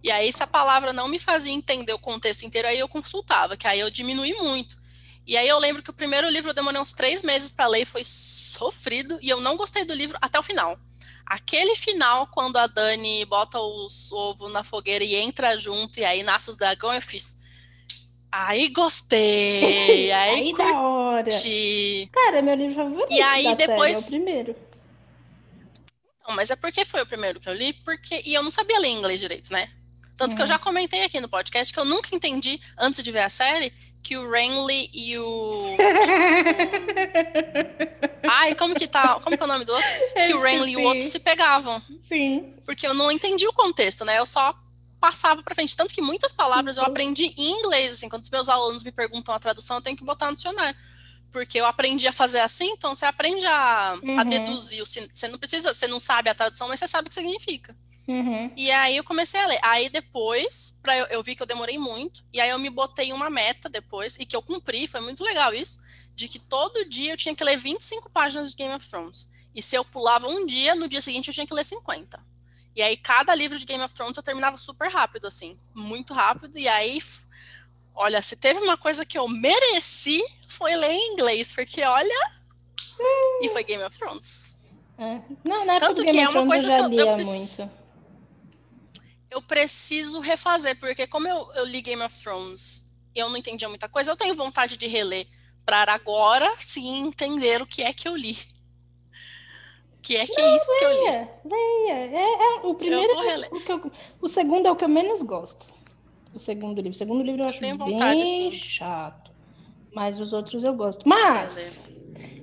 [0.02, 3.56] E aí, se a palavra não me fazia entender o contexto inteiro, aí eu consultava,
[3.56, 4.76] que aí eu diminui muito.
[5.26, 7.84] E aí eu lembro que o primeiro livro eu demorei uns três meses para ler,
[7.84, 10.78] foi sofrido, e eu não gostei do livro até o final.
[11.26, 16.22] Aquele final, quando a Dani bota os ovos na fogueira e entra junto, e aí
[16.22, 17.38] nasce os dragões, eu fiz.
[18.30, 20.72] Aí gostei, aí, aí curti.
[20.72, 21.30] da hora.
[22.12, 23.96] Cara, meu livro favorito e aí depois...
[23.96, 24.56] Série, é o primeiro.
[26.26, 28.80] Não, mas é porque foi o primeiro que eu li, porque e eu não sabia
[28.80, 29.70] ler inglês direito, né?
[30.16, 33.20] Tanto que eu já comentei aqui no podcast que eu nunca entendi, antes de ver
[33.20, 33.72] a série,
[34.02, 35.76] que o Renly e o.
[38.22, 39.20] Ai, como que tá?
[39.20, 39.90] Como que é o nome do outro?
[40.14, 41.82] Que o Renly e o outro se pegavam.
[42.00, 42.54] Sim.
[42.64, 44.18] Porque eu não entendi o contexto, né?
[44.18, 44.54] Eu só
[45.06, 45.76] passava para frente.
[45.76, 46.90] Tanto que muitas palavras eu uhum.
[46.90, 50.04] aprendi em inglês, assim, quando os meus alunos me perguntam a tradução, eu tenho que
[50.04, 50.76] botar no dicionário.
[51.30, 54.18] Porque eu aprendi a fazer assim, então você aprende a, uhum.
[54.18, 54.84] a deduzir.
[54.84, 57.76] Você não precisa, você não sabe a tradução, mas você sabe o que significa.
[58.08, 58.50] Uhum.
[58.56, 59.58] E aí eu comecei a ler.
[59.62, 63.12] Aí depois, pra eu, eu, vi que eu demorei muito, e aí eu me botei
[63.12, 65.80] uma meta depois, e que eu cumpri, foi muito legal isso,
[66.14, 69.30] de que todo dia eu tinha que ler 25 páginas de Game of Thrones.
[69.54, 72.20] E se eu pulava um dia, no dia seguinte eu tinha que ler 50.
[72.76, 76.58] E aí cada livro de Game of Thrones eu terminava super rápido, assim, muito rápido,
[76.58, 76.98] e aí.
[77.94, 82.36] Olha, se teve uma coisa que eu mereci, foi ler em inglês, porque olha.
[83.40, 84.58] E foi Game of Thrones.
[84.98, 85.20] É.
[85.48, 87.70] Não, não é Tanto que é uma coisa eu que eu, eu muito
[89.36, 93.68] eu preciso refazer, porque como eu, eu li Game of Thrones e eu não entendia
[93.68, 95.26] muita coisa, eu tenho vontade de reler
[95.64, 98.38] para agora sim entender o que é que eu li.
[100.06, 101.56] Que é que não, é isso leia, que eu li.
[101.56, 101.94] Leia.
[102.16, 103.92] É, é, o primeiro é o, que eu,
[104.22, 105.74] o segundo é o que eu menos gosto.
[106.32, 106.92] O segundo livro.
[106.92, 108.52] O segundo livro eu acho eu vontade, bem sim.
[108.52, 109.32] chato.
[109.92, 111.08] Mas os outros eu gosto.
[111.08, 111.82] Mas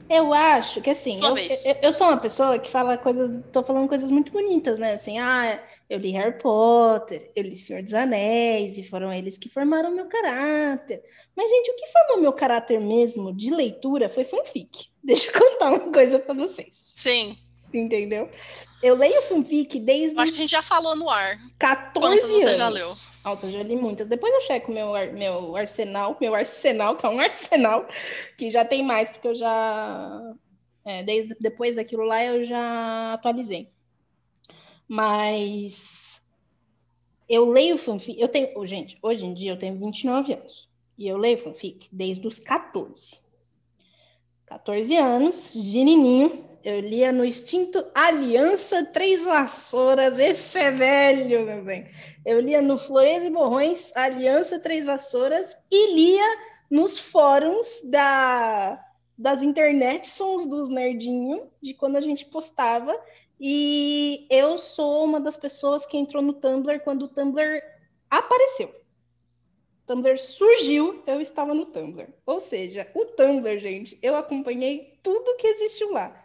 [0.10, 3.88] eu acho que assim, eu, eu, eu, sou uma pessoa que fala coisas, tô falando
[3.88, 4.96] coisas muito bonitas, né?
[4.96, 5.58] Assim, ah,
[5.90, 10.08] eu li Harry Potter, eu li Senhor dos Anéis, e foram eles que formaram meu
[10.08, 11.02] caráter.
[11.34, 14.90] Mas, gente, o que formou meu caráter mesmo de leitura foi fanfic.
[15.02, 16.70] Deixa eu contar uma coisa para vocês.
[16.74, 17.38] Sim.
[17.74, 18.30] Entendeu?
[18.82, 20.20] Eu leio fanfic desde.
[20.20, 21.40] Acho que a gente já falou no ar.
[21.58, 22.44] 14 Quantas anos.
[22.44, 22.94] você já leu?
[23.24, 24.08] Nossa, eu já li muitas.
[24.08, 27.88] Depois eu checo meu, meu arsenal, meu arsenal, que é um arsenal,
[28.38, 30.22] que já tem mais, porque eu já.
[30.86, 33.70] É, desde, depois daquilo lá eu já atualizei.
[34.86, 36.22] Mas
[37.30, 38.20] eu leio fanfic.
[38.20, 38.66] Eu tenho.
[38.66, 40.70] Gente, hoje em dia eu tenho 29 anos.
[40.98, 43.18] E eu leio fanfic desde os 14.
[44.46, 51.90] 14 anos, genininho, eu lia no extinto Aliança Três Vassouras, esse é velho, meu bem.
[52.26, 56.38] Eu lia no Flores e Borrões, Aliança Três Vassouras, e lia
[56.72, 58.82] nos fóruns da,
[59.18, 62.98] das internet sons dos nerdinhos, de quando a gente postava.
[63.38, 67.62] E eu sou uma das pessoas que entrou no Tumblr quando o Tumblr
[68.10, 68.70] apareceu.
[68.70, 72.08] O Tumblr surgiu, eu estava no Tumblr.
[72.26, 76.23] Ou seja, o Tumblr, gente, eu acompanhei tudo que existiu lá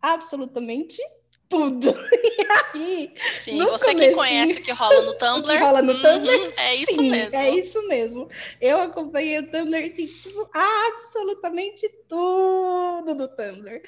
[0.00, 1.00] absolutamente
[1.48, 1.92] tudo.
[2.72, 5.58] E aí, Sim, você que conhece o que rola no Tumblr.
[5.58, 6.54] rola no uhum, Tumblr.
[6.56, 7.36] É isso sim, mesmo.
[7.36, 8.28] É isso mesmo.
[8.60, 13.82] Eu acompanhei o Tumblr, assim, tipo, absolutamente tudo do Tumblr.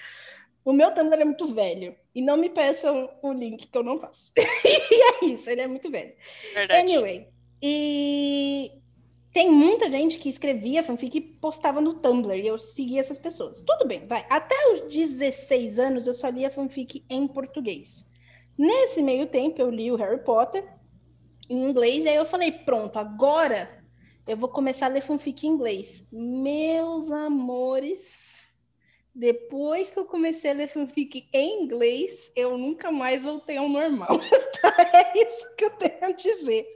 [0.65, 1.95] O meu Tumblr é muito velho.
[2.15, 4.33] E não me peçam o link que eu não faço.
[4.37, 6.13] e é isso, ele é muito velho.
[6.55, 6.81] Verdade.
[6.81, 7.29] Anyway.
[7.63, 8.82] E
[9.33, 13.63] tem muita gente que escrevia fanfic e postava no Tumblr, e eu seguia essas pessoas.
[13.63, 14.27] Tudo bem, vai.
[14.29, 18.07] Até os 16 anos eu só lia fanfic em português.
[18.59, 20.65] Nesse meio tempo eu li o Harry Potter
[21.49, 23.83] em inglês, e aí eu falei, pronto, agora
[24.27, 26.07] eu vou começar a ler fanfic em inglês.
[26.13, 28.47] Meus amores,
[29.15, 34.09] depois que eu comecei a ler fanfic em inglês, eu nunca mais voltei ao normal.
[34.95, 36.67] é isso que eu tenho a dizer.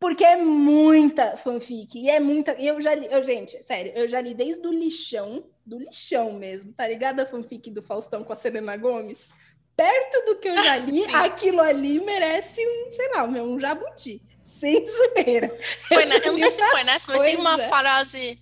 [0.00, 1.98] Porque é muita fanfic.
[1.98, 2.52] E é muita.
[2.52, 3.08] Eu já li.
[3.10, 7.20] Eu, gente, sério, eu já li desde o lixão, do lixão mesmo, tá ligado?
[7.20, 9.34] A fanfic do Faustão com a Selena Gomes.
[9.76, 14.22] Perto do que eu já li, aquilo ali merece um, sei lá, um jabuti.
[14.42, 15.56] Sem zoeira.
[15.88, 16.16] Foi, né?
[16.24, 18.40] Eu não sei se foi nessa, mas tem uma frase.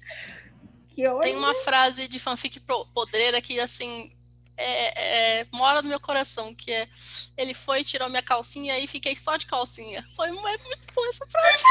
[1.20, 2.61] Tem uma frase de fanfic
[2.94, 4.15] podreira que, assim,
[4.57, 6.88] é, é, mora no meu coração, que é
[7.36, 10.04] ele foi, tirou minha calcinha e fiquei só de calcinha.
[10.14, 11.64] Foi é muito boa essa frase.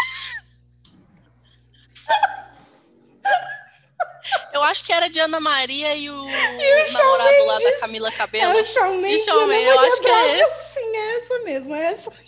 [4.54, 8.12] Eu acho que era de Ana Maria e o, e o namorado lá da Camila
[8.12, 8.58] Cabelo.
[8.58, 10.74] É o Shawn Mendes, eu acho que é esse.
[10.74, 12.25] Sim, é essa mesmo, é essa.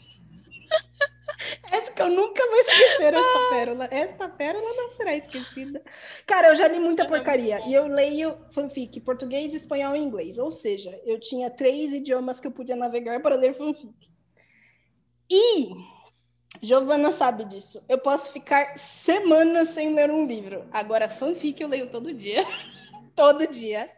[1.71, 3.87] Essa que eu nunca vou esquecer essa pérola.
[3.91, 5.83] Esta pérola não será esquecida.
[6.25, 7.61] Cara, eu já li muita porcaria.
[7.67, 10.37] E eu leio fanfic português, espanhol e inglês.
[10.37, 13.93] Ou seja, eu tinha três idiomas que eu podia navegar para ler fanfic.
[15.29, 15.71] E
[16.61, 17.83] Giovana sabe disso.
[17.87, 20.65] Eu posso ficar semanas sem ler um livro.
[20.71, 22.45] Agora, fanfic eu leio todo dia.
[23.15, 23.89] todo dia.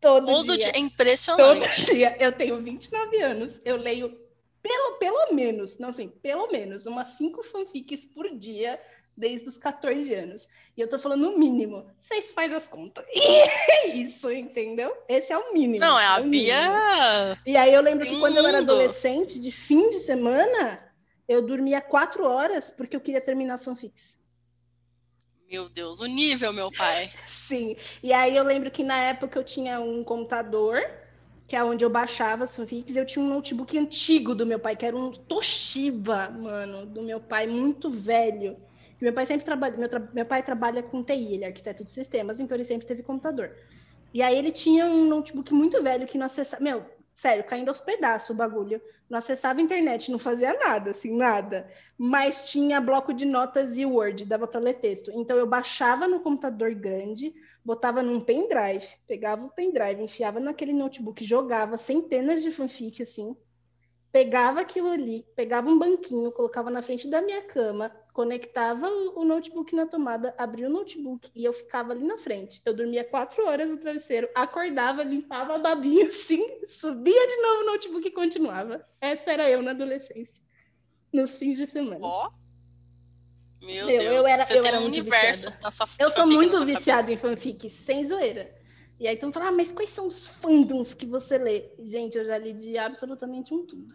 [0.00, 0.58] Todo, todo dia.
[0.58, 0.72] dia.
[0.74, 1.86] É impressionante.
[1.86, 2.16] Todo dia.
[2.18, 3.60] Eu tenho 29 anos.
[3.64, 4.18] Eu leio
[4.62, 8.80] pelo, pelo menos, não assim, pelo menos umas cinco fanfics por dia
[9.16, 10.48] desde os 14 anos.
[10.76, 11.86] E eu tô falando no mínimo.
[11.98, 13.04] Vocês fazem as contas.
[13.12, 14.96] E é isso, entendeu?
[15.08, 15.80] Esse é o mínimo.
[15.80, 17.38] Não, é a é Bia.
[17.46, 20.82] E aí eu lembro que quando eu era adolescente, de fim de semana,
[21.28, 24.16] eu dormia quatro horas porque eu queria terminar as fanfics.
[25.50, 27.10] Meu Deus, o nível, meu pai.
[27.26, 27.76] Sim.
[28.02, 30.80] E aí eu lembro que na época eu tinha um computador
[31.50, 34.76] que é onde eu baixava as fanfics, eu tinha um notebook antigo do meu pai,
[34.76, 38.56] que era um Toshiba, mano, do meu pai, muito velho.
[39.00, 39.98] Meu pai sempre trabalha, meu, tra...
[40.14, 43.50] meu pai trabalha com TI, ele é arquiteto de sistemas, então ele sempre teve computador.
[44.14, 47.80] E aí ele tinha um notebook muito velho que não acessava, meu, sério, caindo aos
[47.80, 48.80] pedaços o bagulho.
[49.08, 51.68] Não acessava a internet, não fazia nada, assim, nada.
[51.98, 55.10] Mas tinha bloco de notas e Word, dava para ler texto.
[55.12, 57.34] Então eu baixava no computador grande,
[57.64, 63.36] botava num pendrive, pegava o pendrive, enfiava naquele notebook, jogava centenas de fanfic assim,
[64.12, 69.74] pegava aquilo ali, pegava um banquinho, colocava na frente da minha cama, conectava o notebook
[69.74, 72.60] na tomada, abria o notebook e eu ficava ali na frente.
[72.64, 77.66] Eu dormia quatro horas no travesseiro, acordava, limpava a babinha assim, subia de novo o
[77.66, 78.84] notebook e continuava.
[79.00, 80.42] Essa era eu na adolescência,
[81.12, 82.00] nos fins de semana.
[82.02, 82.39] Ó, oh.
[83.60, 87.12] Meu Deus, eu era, você eu era um universo na sua Eu sou muito viciada
[87.12, 88.54] em fanfic, sem zoeira.
[88.98, 91.70] E aí tu me fala, ah, mas quais são os fandoms que você lê?
[91.84, 93.94] Gente, eu já li de absolutamente um tudo.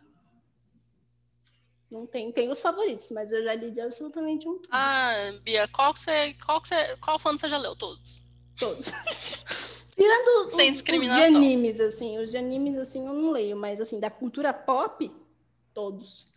[1.92, 4.70] Não tem, tem os favoritos, mas eu já li de absolutamente um tudo.
[4.72, 7.76] Ah, Bia, qual que você, qual que você, qual fã você já leu?
[7.76, 8.24] Todos?
[8.58, 8.92] Todos.
[9.96, 11.24] Tirando os, Sem discriminação.
[11.24, 14.54] os de animes, assim, os de animes, assim, eu não leio, mas, assim, da cultura
[14.54, 15.10] pop,
[15.74, 16.35] todos.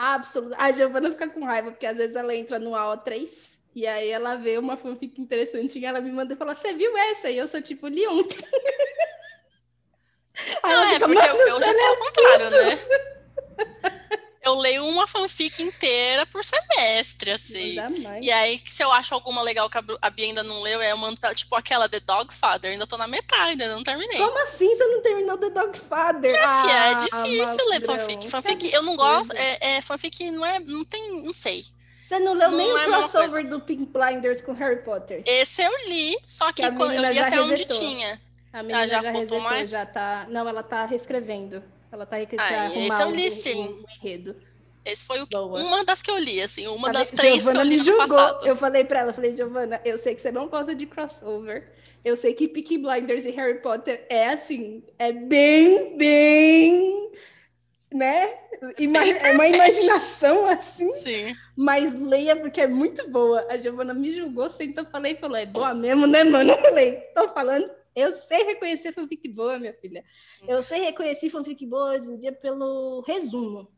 [0.00, 0.62] Absolutamente.
[0.62, 4.36] A Giovana fica com raiva, porque às vezes ela entra no AO3 e aí ela
[4.36, 7.28] vê uma fanfic interessantinha, ela me manda e fala: Você viu essa?
[7.28, 8.38] E eu sou tipo, li ontem.
[10.62, 12.78] Não, é, porque eu, eu já sou o contrário, né?
[14.48, 17.76] Eu leio uma fanfic inteira por semestre, assim.
[18.20, 21.20] E aí, se eu acho alguma legal que a Bia ainda não leu, eu mando
[21.20, 24.18] pra ela, tipo aquela The Dogfather, ainda tô na metade, ainda não terminei.
[24.18, 26.32] Como assim você não terminou The Dogfather?
[26.32, 28.28] Minha ah, filha, é difícil ler fanfic.
[28.28, 31.64] Fanfic, eu não gosto, é, é, fanfic não é, não tem, não sei.
[32.06, 35.22] Você não leu não nem é o crossover do Pink Blinders com Harry Potter?
[35.26, 37.44] Esse eu li, só que, que eu li até resetou.
[37.44, 38.20] onde tinha.
[38.50, 39.70] A menina já, já, já resetou, mais?
[39.70, 40.26] já tá...
[40.30, 41.62] Não, ela tá reescrevendo.
[41.90, 43.84] Ela tá ah, esse eu li, sim.
[43.84, 44.36] O enredo.
[44.84, 47.66] Esse foi o que, uma das que eu li, assim, uma das três Giovana que
[47.66, 48.06] eu li no julgou.
[48.06, 48.46] passado.
[48.46, 51.72] Eu falei pra ela, falei, Giovana, eu sei que você não gosta de crossover.
[52.02, 57.12] Eu sei que Peaky Blinders e Harry Potter é assim, é bem, bem,
[57.92, 58.34] né?
[58.78, 60.90] Ima é uma imaginação assim.
[60.92, 61.36] Sim.
[61.54, 63.46] Mas leia porque é muito boa.
[63.50, 66.52] A Giovana me julgou, sentou, falei, falou, é boa mesmo, né, mano?
[66.52, 70.04] Eu falei, tô falando eu sei reconhecer fanfic boa, minha filha.
[70.46, 73.68] Eu sei reconhecer fanfic boa hoje em dia pelo resumo.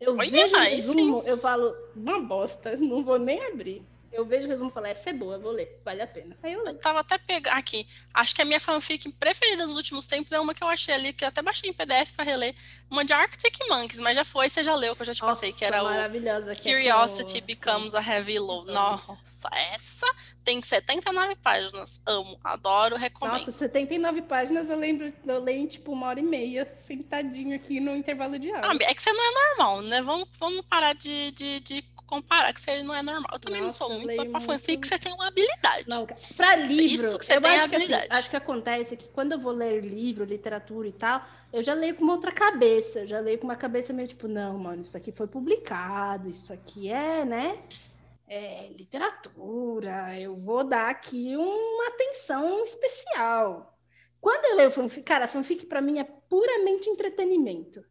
[0.00, 1.28] Eu Olha, vejo o resumo, sim.
[1.28, 3.82] eu falo, uma bosta, não vou nem abrir.
[4.14, 6.36] Eu vejo o resumo e falo, essa é boa, vou ler, vale a pena.
[6.40, 7.86] Aí eu, eu tava até pegando aqui.
[8.14, 11.12] Acho que a minha fanfic preferida dos últimos tempos é uma que eu achei ali,
[11.12, 12.54] que eu até baixei em PDF para reler.
[12.88, 15.40] Uma de Arctic Monkeys, mas já foi, você já leu, que eu já te Nossa,
[15.40, 18.72] passei, que era o que é Curiosity é Becomes a Heavy Load.
[18.72, 20.06] Nossa, essa
[20.44, 22.00] tem 79 páginas.
[22.06, 23.38] Amo, adoro, recomendo.
[23.38, 27.96] Nossa, 79 páginas eu lembro, eu leio tipo uma hora e meia, sentadinho aqui no
[27.96, 28.70] intervalo de aula.
[28.72, 30.02] Ah, é que você não é normal, né?
[30.02, 31.82] Vamos, vamos parar de, de, de
[32.14, 33.30] comparar, que você não é normal.
[33.32, 35.88] Eu também Nossa, não sou muito, mas pra fanfic você tem uma habilidade.
[35.88, 36.06] Não,
[36.36, 37.88] pra livro, Isso que você tem acho habilidade.
[37.88, 41.62] Que, assim, acho que acontece que quando eu vou ler livro, literatura e tal, eu
[41.62, 43.00] já leio com uma outra cabeça.
[43.00, 46.52] Eu já leio com uma cabeça meio tipo, não, mano, isso aqui foi publicado, isso
[46.52, 47.56] aqui é, né?
[48.26, 53.78] É literatura, eu vou dar aqui uma atenção especial.
[54.20, 57.84] Quando eu leio fanfic, cara, fanfic para mim é puramente entretenimento.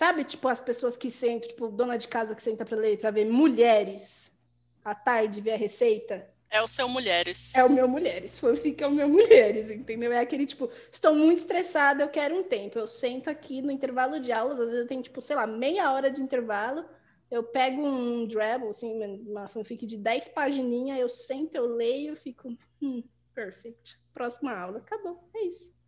[0.00, 3.10] Sabe, tipo, as pessoas que sentam, tipo, dona de casa que senta para ler, para
[3.10, 4.34] ver mulheres
[4.82, 6.26] à tarde ver a receita.
[6.48, 7.54] É o seu Mulheres.
[7.54, 8.38] É o meu Mulheres.
[8.38, 10.10] Fanfic é o meu Mulheres, entendeu?
[10.10, 12.78] É aquele tipo, estou muito estressada, eu quero um tempo.
[12.78, 15.92] Eu sento aqui no intervalo de aulas, às vezes eu tenho, tipo, sei lá, meia
[15.92, 16.82] hora de intervalo.
[17.30, 22.56] Eu pego um Drabble, assim, uma fanfic de 10 pagininhas, eu sento, eu leio, fico,
[22.80, 24.00] hum, perfect.
[24.14, 24.78] Próxima aula.
[24.78, 25.28] Acabou.
[25.34, 25.78] É isso.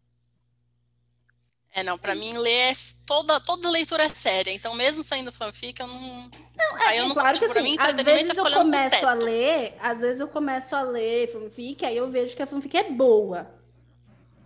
[1.74, 2.72] É, não, pra mim ler é
[3.06, 6.30] toda, toda leitura é séria, então mesmo sendo fanfic, eu não.
[6.54, 9.14] Não, é, aí eu não claro que assim, mim, às vezes tá eu começo a
[9.14, 12.90] ler, às vezes eu começo a ler fanfic, aí eu vejo que a fanfic é
[12.90, 13.50] boa.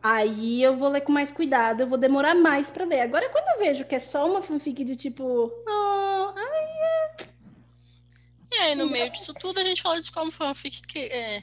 [0.01, 3.01] Aí eu vou ler com mais cuidado, eu vou demorar mais para ler.
[3.01, 5.25] Agora, quando eu vejo que é só uma fanfic de tipo,
[5.67, 7.27] oh, ai, é...
[8.53, 11.43] E aí, no meio disso tudo, a gente fala de como fanfic que é,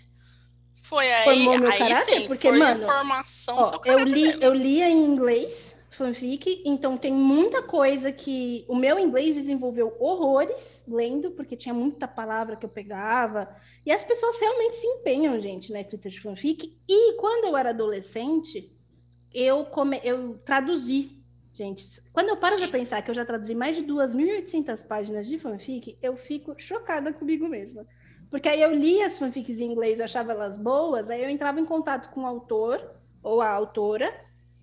[0.84, 4.44] foi aí, meu aí caráter, sim, porque, foi mano, formação ó, eu li, mesmo.
[4.44, 10.84] eu lia em inglês fanfic, então tem muita coisa que o meu inglês desenvolveu horrores
[10.86, 13.56] lendo, porque tinha muita palavra que eu pegava,
[13.86, 17.70] e as pessoas realmente se empenham, gente, na escrita de fanfic, e quando eu era
[17.70, 18.70] adolescente,
[19.34, 20.02] eu, come...
[20.04, 21.24] eu traduzi,
[21.54, 25.40] gente, quando eu paro para pensar que eu já traduzi mais de 2.800 páginas de
[25.40, 27.88] fanfic, eu fico chocada comigo mesma.
[28.34, 31.66] Porque aí eu lia as fanfics em inglês, achava elas boas, aí eu entrava em
[31.66, 32.84] contato com o autor
[33.22, 34.12] ou a autora,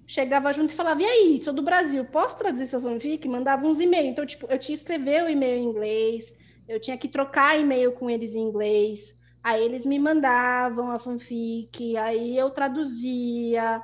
[0.09, 3.29] chegava junto e falava: E aí, sou do Brasil, posso traduzir seu fanfic?
[3.29, 4.09] Mandava uns e-mails.
[4.09, 6.35] Então, tipo, eu tinha que escrever o e-mail em inglês,
[6.67, 9.17] eu tinha que trocar e-mail com eles em inglês.
[9.41, 13.81] Aí eles me mandavam a fanfic, aí eu traduzia.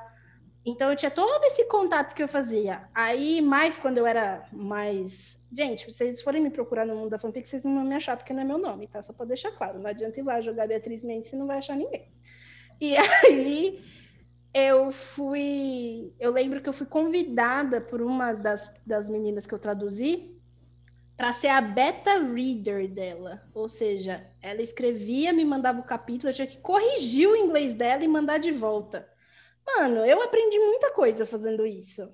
[0.65, 2.89] Então eu tinha todo esse contato que eu fazia.
[2.93, 5.36] Aí, mais quando eu era mais.
[5.51, 8.17] Gente, se vocês forem me procurar no mundo da fanfic, vocês não vão me achar
[8.17, 9.01] porque não é meu nome, tá?
[9.01, 9.79] Só para deixar claro.
[9.79, 12.11] Não adianta ir lá jogar Beatriz Mendes, você não vai achar ninguém.
[12.79, 13.81] E aí
[14.53, 16.13] eu fui.
[16.19, 20.37] Eu lembro que eu fui convidada por uma das, das meninas que eu traduzi
[21.15, 23.41] para ser a beta reader dela.
[23.53, 28.03] Ou seja, ela escrevia, me mandava o capítulo, eu tinha que corrigir o inglês dela
[28.03, 29.07] e mandar de volta.
[29.65, 32.09] Mano, eu aprendi muita coisa fazendo isso.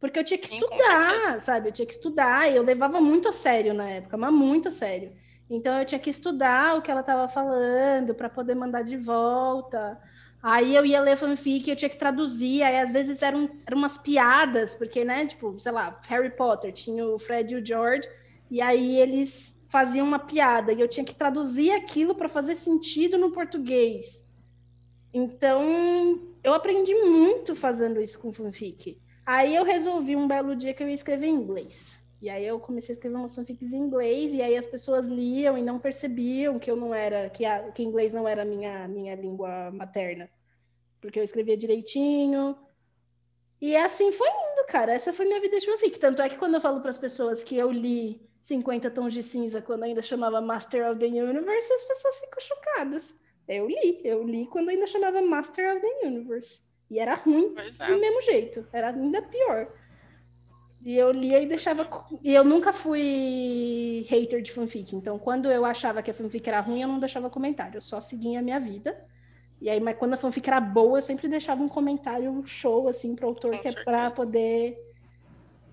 [0.00, 1.68] Porque eu tinha que Sim, estudar, sabe?
[1.68, 4.70] Eu tinha que estudar, e eu levava muito a sério na época, mas muito a
[4.70, 5.12] sério.
[5.48, 9.98] Então eu tinha que estudar o que ela estava falando para poder mandar de volta.
[10.42, 13.96] Aí eu ia ler fanfic, eu tinha que traduzir, aí às vezes eram, eram umas
[13.98, 18.08] piadas, porque, né, tipo, sei lá, Harry Potter, tinha o Fred e o George,
[18.50, 23.18] e aí eles faziam uma piada, e eu tinha que traduzir aquilo para fazer sentido
[23.18, 24.24] no português.
[25.12, 25.62] Então,
[26.44, 29.00] eu aprendi muito fazendo isso com fanfic.
[29.26, 32.00] Aí eu resolvi um belo dia que eu ia escrever em inglês.
[32.22, 35.58] E aí eu comecei a escrever umas fanfics em inglês, e aí as pessoas liam
[35.58, 39.14] e não percebiam que eu não era, que, a, que inglês não era minha minha
[39.16, 40.30] língua materna.
[41.00, 42.56] Porque eu escrevia direitinho.
[43.60, 44.92] E assim foi indo, cara.
[44.94, 45.98] Essa foi minha vida de fanfic.
[45.98, 49.22] Tanto é que quando eu falo para as pessoas que eu li 50 Tons de
[49.22, 53.20] Cinza quando ainda chamava Master of the Universe, as pessoas ficam chocadas.
[53.48, 56.65] Eu li, eu li quando ainda chamava Master of the Universe.
[56.90, 57.86] E era ruim é.
[57.86, 59.68] do mesmo jeito, era ainda pior.
[60.84, 61.88] E eu lia e deixava.
[62.22, 64.94] E eu nunca fui hater de fanfic.
[64.94, 67.78] Então, quando eu achava que a fanfic era ruim, eu não deixava comentário.
[67.78, 68.96] Eu só seguia a minha vida.
[69.60, 73.16] E aí, mas quando a fanfic era boa, eu sempre deixava um comentário show, assim,
[73.16, 74.78] pro autor, Com que é pra poder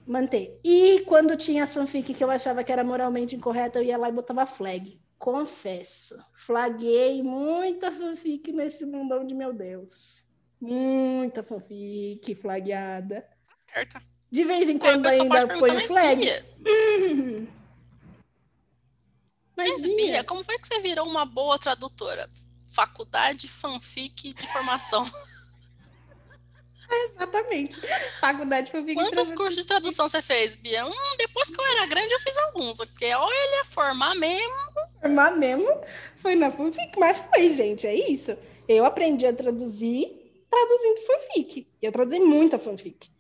[0.08, 0.60] manter.
[0.64, 4.10] E quando tinha a fanfic que eu achava que era moralmente incorreta, eu ia lá
[4.10, 5.00] e botava flag.
[5.20, 6.18] Confesso.
[6.34, 10.28] Flaguei muita fanfic nesse mundão de meu Deus.
[10.64, 13.22] Muita fanfic flagueada.
[13.22, 14.02] Tá certo.
[14.32, 16.26] De vez em quando ainda põe o flag.
[16.66, 17.48] Uhum.
[19.58, 22.30] Mas, mas Bia, Bia, como foi que você virou uma boa tradutora?
[22.74, 25.04] Faculdade fanfic de formação.
[27.12, 27.82] exatamente.
[28.22, 30.86] Faculdade fanfic Quantos de cursos de tradução você fez, Bia?
[30.86, 32.78] Hum, depois que eu era grande, eu fiz alguns.
[32.78, 34.56] Porque olha, formar mesmo.
[35.02, 35.68] Formar mesmo
[36.16, 38.38] foi na fanfic, mas foi, gente, é isso.
[38.66, 40.23] Eu aprendi a traduzir
[40.54, 41.68] traduzindo fanfic.
[41.82, 43.12] Eu traduzi muita fanfic.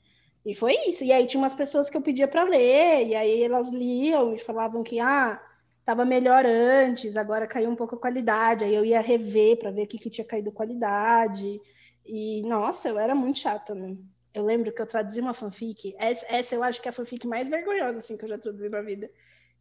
[0.45, 1.03] E foi isso.
[1.03, 4.39] E aí tinha umas pessoas que eu pedia para ler, e aí elas liam e
[4.39, 5.41] falavam que ah,
[5.79, 8.63] estava melhor antes, agora caiu um pouco a qualidade.
[8.63, 11.59] Aí eu ia rever para ver o que, que tinha caído qualidade.
[12.05, 13.95] E nossa, eu era muito chata, né?
[14.33, 17.27] Eu lembro que eu traduzi uma fanfic, essa, essa eu acho que é a fanfic
[17.27, 19.09] mais vergonhosa assim que eu já traduzi na vida,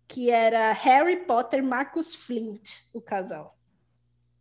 [0.08, 3.58] que era Harry Potter Marcus Flint, o casal.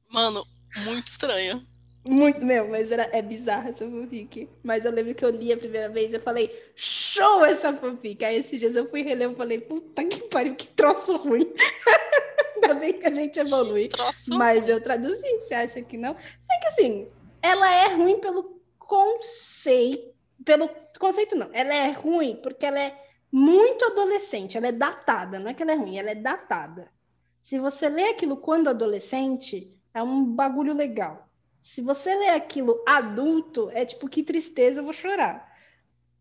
[0.09, 0.45] Mano,
[0.85, 1.67] muito estranho.
[2.03, 4.49] Muito mesmo, mas era, é bizarra essa fanfic.
[4.63, 8.25] Mas eu lembro que eu li a primeira vez e eu falei, show essa fanfic.
[8.25, 11.53] Aí esses dias eu fui reler e falei, puta que pariu, que troço ruim.
[12.55, 13.85] Ainda bem que a gente evolui.
[13.85, 16.15] Troço mas eu traduzi, você acha que não?
[16.15, 17.07] Se bem que assim,
[17.41, 20.11] ela é ruim pelo conceito.
[20.43, 21.49] Pelo conceito, não.
[21.53, 22.99] Ela é ruim porque ela é
[23.31, 25.37] muito adolescente, ela é datada.
[25.37, 26.91] Não é que ela é ruim, ela é datada.
[27.39, 31.30] Se você lê aquilo quando adolescente, é um bagulho legal.
[31.61, 35.49] Se você lê aquilo adulto, é tipo, que tristeza, eu vou chorar.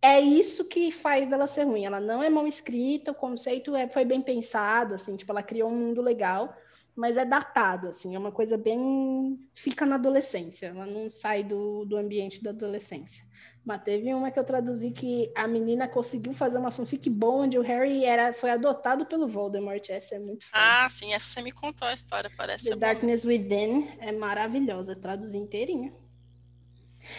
[0.03, 1.85] É isso que faz dela ser ruim.
[1.85, 5.71] Ela não é mal escrita, o conceito é, foi bem pensado, assim, tipo, ela criou
[5.71, 6.55] um mundo legal,
[6.95, 9.39] mas é datado, assim, é uma coisa bem.
[9.55, 13.25] fica na adolescência, ela não sai do, do ambiente da adolescência.
[13.65, 17.59] Mas teve uma que eu traduzi que a menina conseguiu fazer uma fanfic boa onde
[17.59, 19.89] o Harry era, foi adotado pelo Voldemort.
[19.91, 20.63] Essa é muito foda.
[20.63, 22.71] Ah, sim, essa você me contou a história, parece.
[22.71, 25.93] The Darkness Within é maravilhosa, traduzi inteirinha.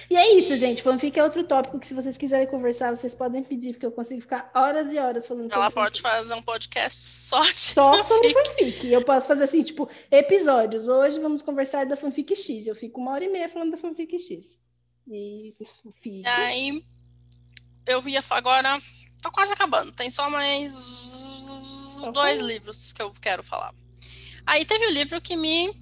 [0.10, 0.82] E é isso, gente.
[0.82, 4.22] Fanfic é outro tópico que, se vocês quiserem conversar, vocês podem pedir, porque eu consigo
[4.22, 8.72] ficar horas e horas falando Ela pode fazer um podcast só de Só sobre fanfic.
[8.72, 8.92] fanfic.
[8.92, 10.88] Eu posso fazer assim, tipo, episódios.
[10.88, 12.68] Hoje vamos conversar da fanfic X.
[12.68, 14.60] Eu fico uma hora e meia falando da fanfic X.
[15.12, 15.94] E fico.
[16.06, 16.86] E aí,
[17.86, 18.74] eu via agora,
[19.22, 19.92] tá quase acabando.
[19.92, 22.48] Tem só mais Tá dois bom.
[22.48, 23.74] livros que eu quero falar.
[24.46, 25.76] Aí teve o livro que me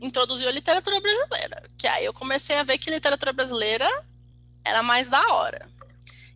[0.00, 1.62] introduziu a literatura brasileira.
[1.76, 3.88] Que aí eu comecei a ver que literatura brasileira
[4.64, 5.70] era mais da hora.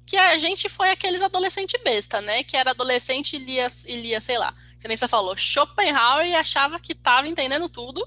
[0.06, 2.42] Que a gente foi aqueles adolescente besta, né?
[2.44, 6.34] Que era adolescente e lia, e lia, sei lá, que nem você falou, Schopenhauer e
[6.34, 8.06] achava que tava entendendo tudo.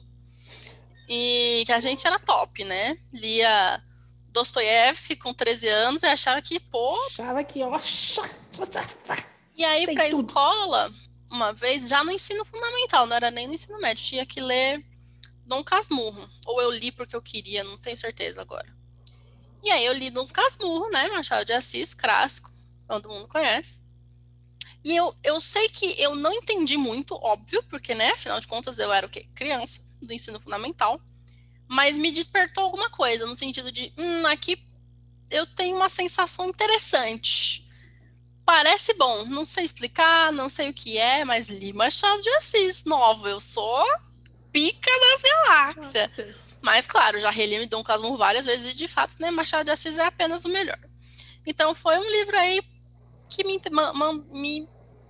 [1.07, 2.97] E que a gente era top, né?
[3.13, 3.81] Lia
[4.35, 6.93] Dostoiévski com 13 anos e achava que, pô.
[7.05, 7.71] Achava que, ó.
[9.55, 10.27] E aí, pra tudo.
[10.27, 10.93] escola,
[11.31, 14.85] uma vez, já no ensino fundamental, não era nem no ensino médio, tinha que ler
[15.45, 16.29] Dom Casmurro.
[16.45, 18.67] Ou eu li porque eu queria, não tenho certeza agora.
[19.63, 21.07] E aí eu li Dom Casmurro, né?
[21.07, 22.51] Machado de Assis, clássico,
[22.89, 23.85] todo mundo conhece.
[24.83, 28.77] E eu, eu sei que eu não entendi muito, óbvio, porque, né, afinal de contas,
[28.79, 29.27] eu era o quê?
[29.33, 30.99] Criança, do ensino fundamental.
[31.75, 34.57] Mas me despertou alguma coisa, no sentido de, hum, aqui
[35.29, 37.67] eu tenho uma sensação interessante.
[38.45, 42.85] Parece bom, não sei explicar, não sei o que é, mas li Machado de Assis,
[42.85, 43.85] nova, eu sou
[44.53, 46.57] pica das galáxias.
[46.61, 49.97] Mas, claro, já reli Dom Casmurro várias vezes e, de fato, né, Machado de Assis
[49.97, 50.79] é apenas o melhor.
[51.45, 52.61] Então, foi um livro aí
[53.27, 53.59] que me,
[54.31, 54.69] me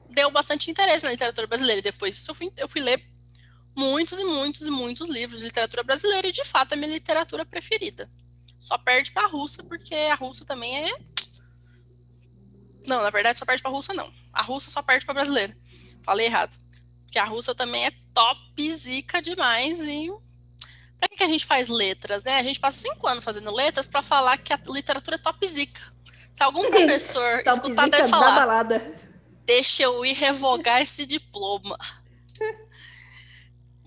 [0.10, 1.84] deu bastante interesse na literatura brasileira.
[1.84, 3.15] Depois disso, eu fui, eu fui ler
[3.76, 7.46] muitos e muitos e muitos livros de literatura brasileira e, de fato, é minha literatura
[7.46, 8.10] preferida.
[8.60, 10.98] Só perde para a russa, porque a russa também é...
[12.88, 14.12] Não, na verdade, só perde para a russa, não.
[14.32, 15.56] A russa só perde para a brasileira.
[16.04, 16.58] Falei errado.
[17.04, 20.10] Porque a russa também é top zica demais e
[20.98, 22.40] Pra que, que a gente faz letras, né?
[22.40, 25.82] A gente passa cinco anos fazendo letras para falar que a literatura é top zica.
[26.34, 28.66] Se algum professor escutar, deve falar,
[29.46, 31.78] deixa eu ir revogar esse diploma.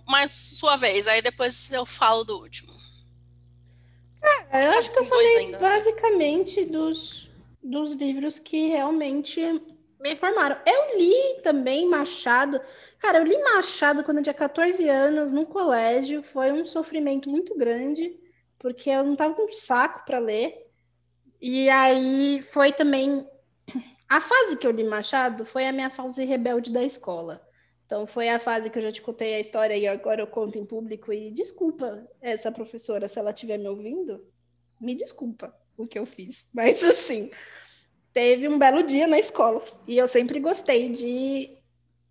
[0.08, 2.72] Mas sua vez, aí depois eu falo do último.
[4.50, 5.58] É, eu acho que eu falei ainda.
[5.58, 7.30] basicamente dos,
[7.62, 9.40] dos livros que realmente
[10.00, 10.56] me formaram.
[10.64, 12.60] Eu li também Machado.
[12.98, 16.22] Cara, eu li Machado quando eu tinha 14 anos, no colégio.
[16.22, 18.18] Foi um sofrimento muito grande,
[18.58, 20.66] porque eu não tava com saco para ler.
[21.40, 23.26] E aí foi também.
[24.08, 27.46] A fase que eu li Machado foi a minha fase rebelde da escola.
[27.88, 30.58] Então foi a fase que eu já te contei a história e agora eu conto
[30.58, 31.10] em público.
[31.10, 34.22] E desculpa essa professora se ela estiver me ouvindo,
[34.78, 36.50] me desculpa o que eu fiz.
[36.52, 37.30] Mas assim,
[38.12, 41.56] teve um belo dia na escola e eu sempre gostei de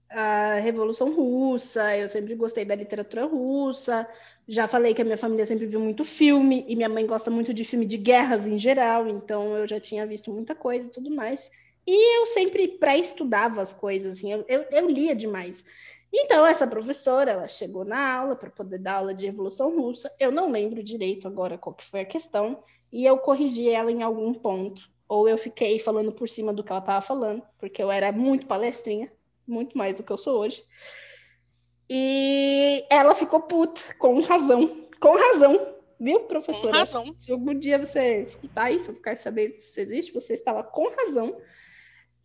[0.09, 4.09] a Revolução Russa, eu sempre gostei da literatura russa.
[4.47, 7.53] Já falei que a minha família sempre viu muito filme e minha mãe gosta muito
[7.53, 11.13] de filme de guerras em geral, então eu já tinha visto muita coisa e tudo
[11.13, 11.51] mais.
[11.88, 15.64] E eu sempre pré-estudava as coisas, assim, eu, eu, eu lia demais.
[16.14, 20.14] Então, essa professora, ela chegou na aula para poder dar aula de Revolução Russa.
[20.20, 22.62] Eu não lembro direito agora qual que foi a questão,
[22.92, 24.90] e eu corrigi ela em algum ponto.
[25.08, 28.46] Ou eu fiquei falando por cima do que ela estava falando, porque eu era muito
[28.46, 29.10] palestrinha,
[29.48, 30.66] muito mais do que eu sou hoje.
[31.90, 34.86] E ela ficou puta, com razão.
[35.00, 36.80] Com razão, viu, Com professora?
[36.80, 37.14] razão.
[37.18, 41.38] Se algum dia você escutar isso, ficar saber se isso existe, você estava com razão.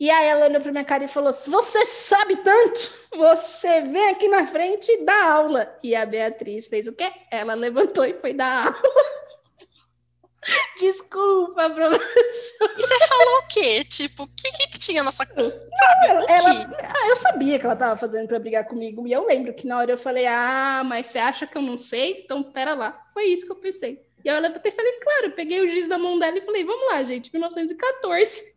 [0.02, 4.08] E aí ela olhou para minha cara e falou: Se você sabe tanto, você vem
[4.08, 5.78] aqui na frente e dá aula.
[5.80, 7.08] E a Beatriz fez o quê?
[7.30, 8.82] Ela levantou e foi dar aula.
[10.76, 12.74] Desculpa, professor.
[12.76, 13.84] E você falou o quê?
[13.84, 15.24] Tipo, o que, que tinha nessa.
[15.24, 16.08] Sabe?
[16.08, 19.06] Ela, ela- ah, eu sabia que ela estava fazendo para brigar comigo.
[19.06, 21.76] E eu lembro que na hora eu falei: Ah, mas você acha que eu não
[21.76, 22.22] sei?
[22.24, 23.06] Então pera lá.
[23.14, 24.04] Foi isso que eu pensei.
[24.24, 26.64] E aí eu levantei e falei: Claro, peguei o giz da mão dela e falei:
[26.64, 28.50] Vamos lá, gente, 1914.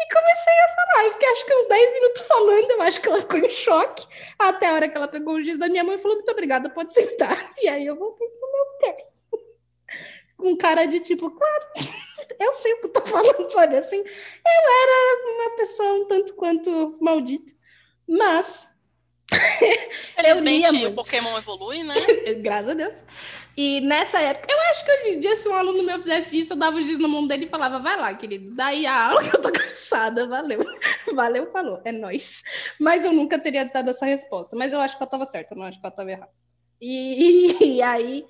[0.00, 1.04] E comecei a falar.
[1.04, 2.70] Eu fiquei acho que uns 10 minutos falando.
[2.70, 4.06] Eu acho que ela ficou em choque.
[4.38, 6.70] Até a hora que ela pegou o giz da minha mão e falou: Muito obrigada,
[6.70, 7.52] pode sentar.
[7.62, 9.10] E aí eu voltei pro meu tempo.
[10.38, 11.64] Com cara de tipo, claro,
[12.40, 13.98] eu sei o que eu tô falando, sabe assim?
[13.98, 17.52] Eu era uma pessoa um tanto quanto maldita.
[18.08, 18.70] Mas
[20.16, 21.94] Felizmente o Pokémon evolui, né?
[22.38, 23.04] Graças a Deus.
[23.56, 26.52] E nessa época, eu acho que hoje em dia, se um aluno meu fizesse isso,
[26.52, 29.28] eu dava o giz na mão dele e falava, vai lá, querido, daí a aula
[29.28, 30.60] que eu tô cansada, valeu.
[31.14, 32.42] Valeu, falou, é nóis.
[32.78, 34.56] Mas eu nunca teria dado essa resposta.
[34.56, 36.30] Mas eu acho que eu tava certa, não acho que eu tava errada.
[36.80, 38.24] E, e aí,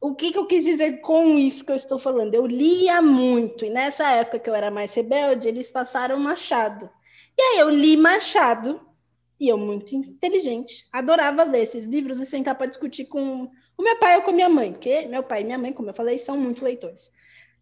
[0.00, 2.34] o que, que eu quis dizer com isso que eu estou falando?
[2.34, 6.88] Eu lia muito, e nessa época que eu era mais rebelde, eles passaram Machado.
[7.36, 8.80] E aí eu li Machado,
[9.40, 13.98] e eu, muito inteligente, adorava ler esses livros e sentar para discutir com o meu
[13.98, 16.18] pai ou com a minha mãe, porque meu pai e minha mãe, como eu falei,
[16.18, 17.10] são muito leitores.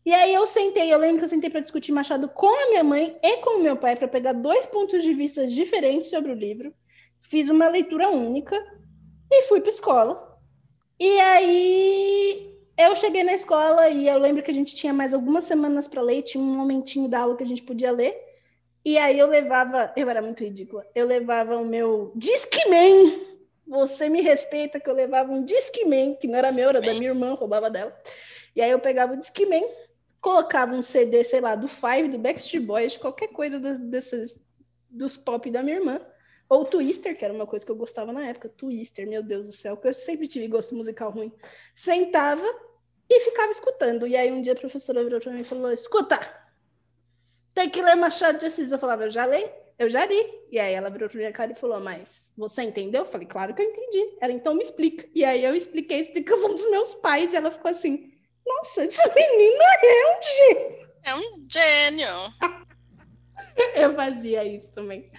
[0.05, 2.83] E aí eu sentei, eu lembro que eu sentei para discutir Machado com a minha
[2.83, 6.35] mãe e com o meu pai para pegar dois pontos de vista diferentes sobre o
[6.35, 6.75] livro.
[7.21, 8.57] Fiz uma leitura única
[9.31, 10.39] e fui para escola.
[10.99, 15.45] E aí eu cheguei na escola e eu lembro que a gente tinha mais algumas
[15.45, 18.17] semanas para ler, tinha um momentinho da aula que a gente podia ler.
[18.85, 23.32] E aí eu levava, eu era muito ridícula, eu levava o meu Discman
[23.73, 27.09] você me respeita que eu levava um Discman, que não era meu, era da minha
[27.09, 27.99] irmã, roubava dela.
[28.55, 29.65] E aí eu pegava o Discman,
[30.21, 34.39] colocava um CD, sei lá, do Five, do Backstreet Boys, qualquer coisa desses,
[34.91, 36.01] dos pop da minha irmã.
[36.51, 38.51] Ou Twister, que era uma coisa que eu gostava na época.
[38.51, 41.33] Twister, meu Deus do céu, que eu sempre tive gosto musical ruim.
[41.75, 42.47] Sentava
[43.09, 44.07] e ficava escutando.
[44.07, 46.21] E aí um dia a professora virou para mim e falou: Escuta,
[47.55, 48.71] tem que ler Machado de Assis.
[48.71, 50.25] Eu falava: Eu já leio eu já li.
[50.51, 53.03] E aí ela virou pra minha cara e falou, mas você entendeu?
[53.03, 54.17] Eu falei, claro que eu entendi.
[54.21, 55.07] Ela, então me explica.
[55.15, 58.13] E aí eu expliquei a explicação dos meus pais e ela ficou assim,
[58.47, 60.89] nossa, essa menina é um gênio.
[61.05, 62.09] É um gênio.
[63.77, 65.11] eu fazia isso também.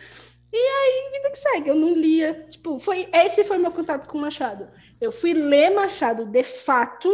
[0.51, 2.45] E aí, vida que segue, eu não lia.
[2.49, 4.69] Tipo, foi, esse foi meu contato com Machado.
[5.01, 7.09] Eu fui ler Machado de fato.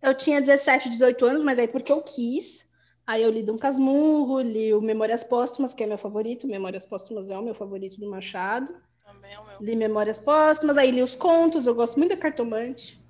[0.00, 2.65] Eu tinha 17, 18 anos, mas aí porque eu quis.
[3.06, 6.46] Aí eu li Dom Casmurro, li o Memórias Póstumas, que é meu favorito.
[6.46, 8.74] Memórias Póstumas é o meu favorito do Machado.
[9.04, 9.60] Também é o meu.
[9.60, 13.00] Li Memórias Póstumas, aí li os contos, eu gosto muito da Cartomante.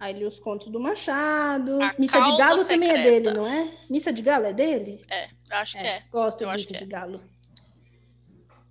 [0.00, 1.80] Aí li os contos do Machado.
[1.80, 2.66] A Missa de Galo Secreta.
[2.72, 3.70] também é dele, não é?
[3.88, 5.00] Missa de Galo é dele?
[5.08, 6.02] É, acho que é.
[6.10, 6.86] Gosto Eu de acho Missa que de é.
[6.98, 7.20] Galo.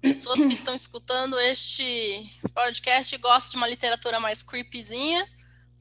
[0.02, 5.26] Pessoas que estão escutando este podcast e gostam de uma literatura mais creepyzinha,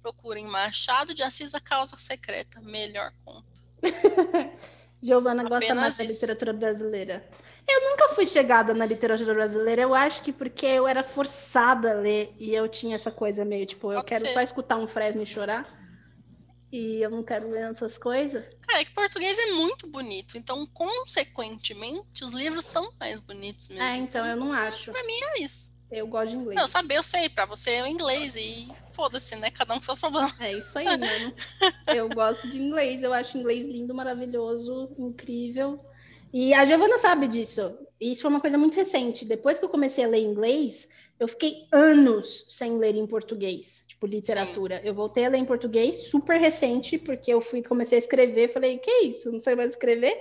[0.01, 2.61] procurem Machado de Assis, A Causa Secreta.
[2.61, 3.51] Melhor conto.
[5.03, 6.13] Giovana gosta Apenas mais da isso.
[6.15, 7.29] literatura brasileira.
[7.69, 9.83] Eu nunca fui chegada na literatura brasileira.
[9.83, 13.67] Eu acho que porque eu era forçada a ler e eu tinha essa coisa meio
[13.67, 14.33] tipo, eu Pode quero ser.
[14.33, 15.81] só escutar um Fresno e chorar.
[16.71, 18.45] E eu não quero ler essas coisas.
[18.67, 23.85] Cara, é que português é muito bonito, então, consequentemente, os livros são mais bonitos mesmo.
[23.85, 24.91] É, então eu não acho.
[24.91, 25.72] Pra mim é isso.
[25.93, 26.59] Eu gosto de inglês.
[26.59, 29.51] Não, saber eu sei, pra você é o inglês e foda-se, né?
[29.51, 30.33] Cada um com seus problemas.
[30.41, 31.35] É isso aí, mano.
[31.95, 35.79] Eu gosto de inglês, eu acho inglês lindo, maravilhoso, incrível.
[36.33, 37.77] E a Giovana sabe disso.
[38.01, 39.25] Isso foi uma coisa muito recente.
[39.25, 40.89] Depois que eu comecei a ler inglês,
[41.21, 44.81] eu fiquei anos sem ler em português, tipo literatura.
[44.83, 48.79] Eu voltei a ler em português super recente, porque eu fui comecei a escrever, falei:
[48.79, 49.31] "Que isso?
[49.31, 50.17] Não sei mais escrever?"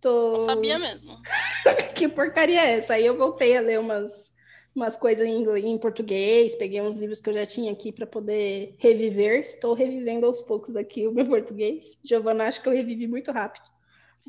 [0.00, 1.18] Tô Não sabia mesmo.
[1.96, 2.94] que porcaria é essa?
[2.94, 4.32] Aí eu voltei a ler umas,
[4.78, 8.06] umas coisas em, inglês, em português, peguei uns livros que eu já tinha aqui para
[8.06, 9.40] poder reviver.
[9.40, 11.98] Estou revivendo aos poucos aqui o meu português.
[12.02, 13.64] Giovana, acho que eu revivi muito rápido.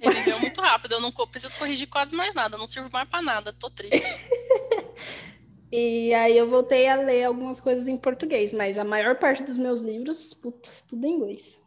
[0.01, 0.93] Reviveu muito rápido.
[0.93, 2.57] Eu não preciso corrigir quase mais nada.
[2.57, 3.53] Não sirvo mais pra nada.
[3.53, 4.01] Tô triste.
[5.71, 9.55] E aí eu voltei a ler algumas coisas em português, mas a maior parte dos
[9.55, 11.59] meus livros, puta, tudo em inglês.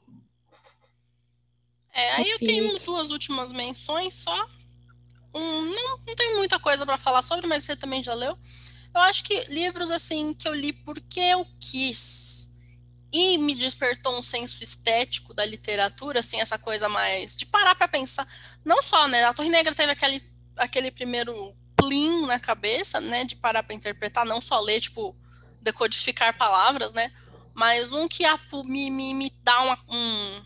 [1.94, 4.48] É, aí eu tenho duas últimas menções só.
[5.34, 8.36] Um, não, não tenho muita coisa pra falar sobre, mas você também já leu.
[8.94, 12.52] Eu acho que livros assim que eu li porque eu quis
[13.12, 17.86] e me despertou um senso estético da literatura, assim, essa coisa mais de parar pra
[17.86, 18.26] pensar.
[18.64, 19.22] Não só, né?
[19.24, 20.22] A Torre Negra teve aquele,
[20.56, 23.24] aquele primeiro plim na cabeça, né?
[23.24, 25.14] De parar pra interpretar, não só ler, tipo,
[25.60, 27.12] decodificar palavras, né?
[27.54, 30.42] Mas um que apu- me, me, me dá uma- um,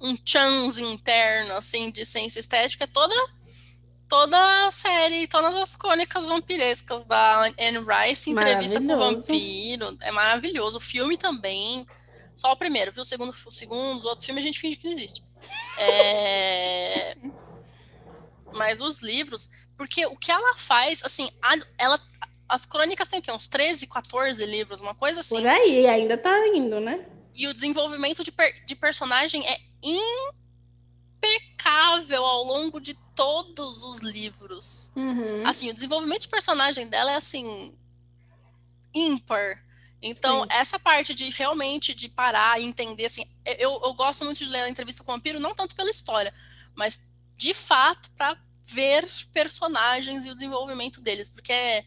[0.00, 3.14] um chance interno, assim, de ciência estética é toda,
[4.14, 10.12] toda a série, todas as crônicas vampirescas da Anne Rice, entrevista com o vampiro, é
[10.12, 10.78] maravilhoso.
[10.78, 11.84] O filme também,
[12.36, 13.02] só o primeiro, viu?
[13.02, 15.20] O segundo, o segundo, os outros filmes a gente finge que não existe.
[15.76, 17.16] É...
[18.52, 21.28] Mas os livros, porque o que ela faz, assim,
[21.76, 21.98] ela,
[22.48, 23.32] as crônicas têm o quê?
[23.32, 25.38] Uns 13, 14 livros, uma coisa assim.
[25.38, 27.04] Por aí, ainda tá indo, né?
[27.34, 29.58] E o desenvolvimento de, per- de personagem é
[31.24, 34.92] impecável ao longo de todos os livros.
[34.96, 35.46] Uhum.
[35.46, 37.74] Assim, o desenvolvimento de personagem dela é assim
[38.94, 39.62] ímpar.
[40.00, 40.48] Então, Sim.
[40.50, 43.24] essa parte de realmente de parar e entender assim,
[43.58, 46.32] eu, eu gosto muito de ler a entrevista com o vampiro, não tanto pela história,
[46.74, 48.36] mas de fato para
[48.66, 51.84] ver personagens e o desenvolvimento deles, porque é,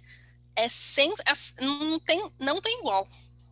[0.55, 1.11] é sem.
[1.11, 3.07] é- não, tem, não tem igual.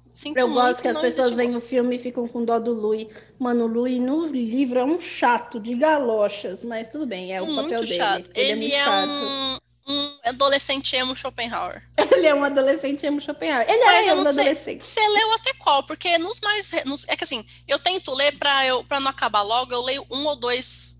[0.08, 3.08] Sinto Eu gosto que as pessoas veem o filme e ficam com dó do Louis.
[3.38, 7.46] Mano, o Louis no livro é um chato de galochas, mas tudo bem, é o
[7.46, 7.96] muito papel dele.
[7.98, 8.30] chato.
[8.34, 9.10] Ele, Ele, é é, chato.
[9.10, 9.58] um,
[9.88, 11.84] um adolescente emo Schopenhauer.
[12.12, 13.66] Ele é um adolescente emo Schopenhauer.
[13.70, 14.86] Ele Mas é um adolescente.
[14.86, 15.84] Você leu até qual?
[15.86, 16.72] Porque nos mais.
[16.86, 20.06] nos- é que assim, eu tento ler pra, eu, pra não acabar logo, eu leio
[20.10, 20.98] um ou dois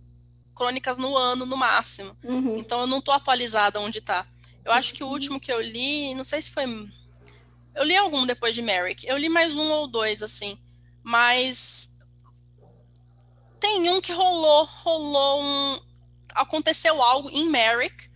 [0.54, 2.16] crônicas no ano, no máximo.
[2.24, 2.58] Uhum.
[2.58, 4.26] Então eu não tô atualizada onde tá.
[4.64, 6.66] Eu acho que o último que eu li, não sei se foi.
[7.74, 9.06] Eu li algum depois de Merrick.
[9.08, 10.58] Eu li mais um ou dois, assim.
[11.02, 11.95] Mas.
[13.60, 14.66] Tem um que rolou.
[14.66, 15.80] Rolou um.
[16.34, 18.10] Aconteceu algo em Merrick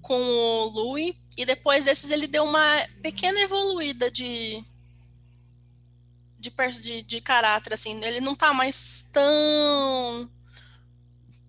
[0.00, 1.14] com o Louis.
[1.36, 4.64] E depois desses ele deu uma pequena evoluída de.
[6.38, 8.00] De, de, de caráter, assim.
[8.04, 10.28] Ele não tá mais tão.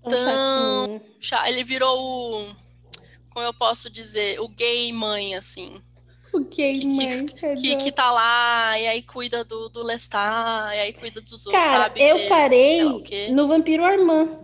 [0.07, 0.11] Tão-
[0.89, 1.01] chatinho.
[1.19, 1.97] cha- Ele virou
[2.49, 2.55] o.
[3.29, 4.39] Como eu posso dizer?
[4.39, 5.81] O gay mãe, assim.
[6.33, 7.25] O gay, Que- mãe.
[7.27, 11.63] Que, que tá lá e aí cuida do, do Lestat, e aí cuida dos outros,
[11.63, 12.01] Cara, sabe?
[12.01, 14.39] eu Que- parei no Vampiro Armand.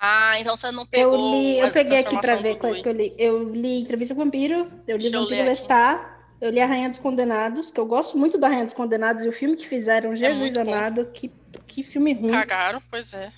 [0.00, 1.30] Ah, então você não Eu pegou.
[1.40, 3.12] li, a eu peguei aqui pra ver quais que eu li.
[3.18, 5.48] Eu li Entrevista com o Vampiro, eu li Deixa eu Vampiro aqui.
[5.48, 6.00] Lestat,
[6.40, 9.28] eu li A Rainha dos Condenados, que eu gosto muito da Rainha dos Condenados e
[9.28, 10.72] o filme que fizeram, Jesus É muito bom.
[10.76, 11.30] amado, que,
[11.66, 12.28] que filme ruim.
[12.30, 13.32] Cagaram, pois é.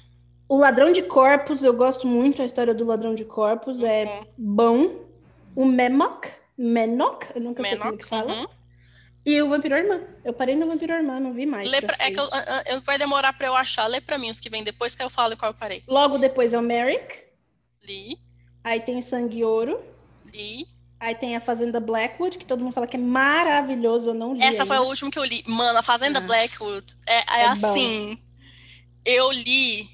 [0.48, 4.28] O Ladrão de Corpos, eu gosto muito, a história do Ladrão de Corpos é Muito
[4.36, 4.90] bom.
[5.56, 6.28] O Memok,
[6.62, 8.32] Menok, eu nunca sei como que fala.
[8.32, 8.46] uhum.
[9.24, 10.00] E o Vampiro Irmã.
[10.24, 11.70] Eu parei no Vampiro Irmã, não vi mais.
[11.70, 12.48] Pra é que eu, frente.
[12.66, 13.86] eu- eu- vai demorar pra eu achar.
[13.86, 15.82] Lê pra mim os que vem depois, que aí eu falo qual eu parei.
[15.86, 17.18] Logo depois é o Merrick,
[17.86, 18.18] Li,
[18.64, 19.80] aí tem Sangue Ouro,
[20.32, 20.66] li.
[20.98, 24.42] aí tem a Fazenda Blackwood, que todo mundo fala que é maravilhoso, eu não li
[24.42, 25.42] Essa foi a última que eu li.
[25.46, 26.22] Mano, a Fazenda Ah.
[26.22, 27.50] Blackwood é, é É bom.
[27.52, 28.18] assim.
[29.04, 29.88] Eu li.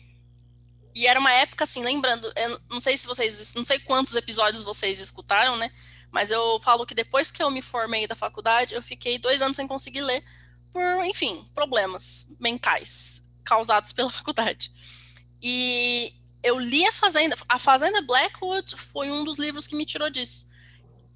[0.94, 4.62] E era uma época assim, lembrando, eu não sei se vocês, não sei quantos episódios
[4.62, 5.70] vocês escutaram, né?
[6.10, 9.56] Mas eu falo que depois que eu me formei da faculdade, eu fiquei dois anos
[9.56, 10.24] sem conseguir ler,
[10.72, 14.70] por, enfim, problemas mentais causados pela faculdade.
[15.42, 16.12] E
[16.42, 17.36] eu li a Fazenda.
[17.48, 20.46] A Fazenda Blackwood foi um dos livros que me tirou disso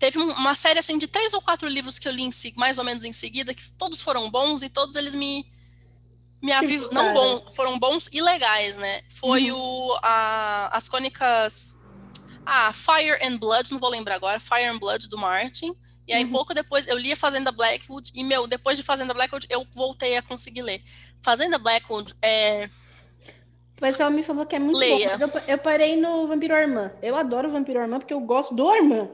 [0.01, 2.79] teve um- uma série assim de três ou quatro livros que eu li em mais
[2.79, 5.45] ou menos em seguida, que todos foram bons e todos eles me
[6.43, 6.89] me aviv...
[6.91, 9.03] não bons, foram bons e legais, né?
[9.11, 11.79] Foi o a- as crônicas
[12.47, 15.73] ah, Fire and Blood, não vou lembrar agora, Fire and Blood do Martin.
[16.07, 16.33] E aí Uhum.
[16.33, 20.17] pouco depois eu li a Fazenda Blackwood e meu, depois de Fazenda Blackwood eu voltei
[20.17, 20.83] a conseguir ler.
[21.23, 22.69] Fazenda Blackwood é
[23.77, 25.17] O pessoal me falou que é muito Leia.
[25.19, 25.25] bom.
[25.27, 26.91] Eu, eu parei no Vampiro Armand.
[27.01, 29.09] Eu adoro o Vampiro Armand porque eu gosto do Armand.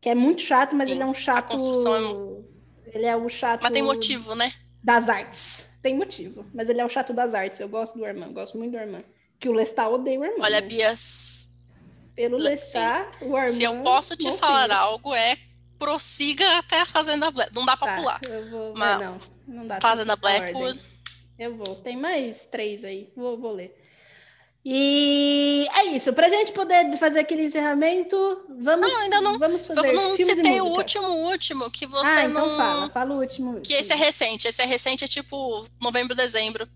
[0.00, 1.48] Que é muito chato, mas Sim, ele é um chato.
[1.52, 2.44] construção
[2.86, 3.62] Ele é o chato.
[3.62, 4.52] mas tem motivo, né?
[4.82, 5.66] Das artes.
[5.82, 6.46] Tem motivo.
[6.54, 7.60] Mas ele é o chato das artes.
[7.60, 8.32] Eu gosto do Armand.
[8.32, 9.04] Gosto muito do Armand.
[9.38, 10.40] Que o Lestat odeia o Armand.
[10.42, 10.66] Olha, né?
[10.66, 10.92] Bia,
[12.14, 13.52] Pelo Le- Lestat, o Armand.
[13.52, 14.74] Se eu posso te falar filho.
[14.78, 15.36] algo, é
[15.78, 17.52] prossiga até a Fazenda Black.
[17.54, 18.20] Não dá pra Tá, pular.
[18.28, 18.74] Eu vou.
[18.76, 19.18] Mas- Não,
[19.48, 19.80] não dá.
[19.80, 20.80] Fazenda Blackwood.
[21.38, 21.74] Eu vou.
[21.76, 23.10] Tem mais três aí.
[23.16, 23.76] Vou, vou ler.
[24.64, 26.12] E é isso.
[26.14, 28.16] Pra gente poder fazer aquele encerramento,
[28.48, 32.24] vamos, Não, ainda não- vamos fazer Eu não citei o último, último, que você ah,
[32.24, 32.56] então não.
[32.56, 32.90] fala.
[32.90, 33.60] Fala o último.
[33.60, 34.48] Que esse é recente.
[34.48, 36.66] Esse é recente, é tipo novembro, dezembro.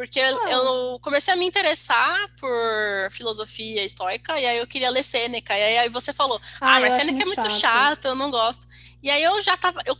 [0.00, 0.34] Porque Ah.
[0.48, 5.54] eu comecei a me interessar por filosofia estoica, e aí eu queria ler Sêneca.
[5.54, 8.66] E aí você falou, ah, eu mas Sêneca é muito chato, eu não gosto.
[9.02, 9.78] E aí eu já tava.
[9.84, 9.94] Eu,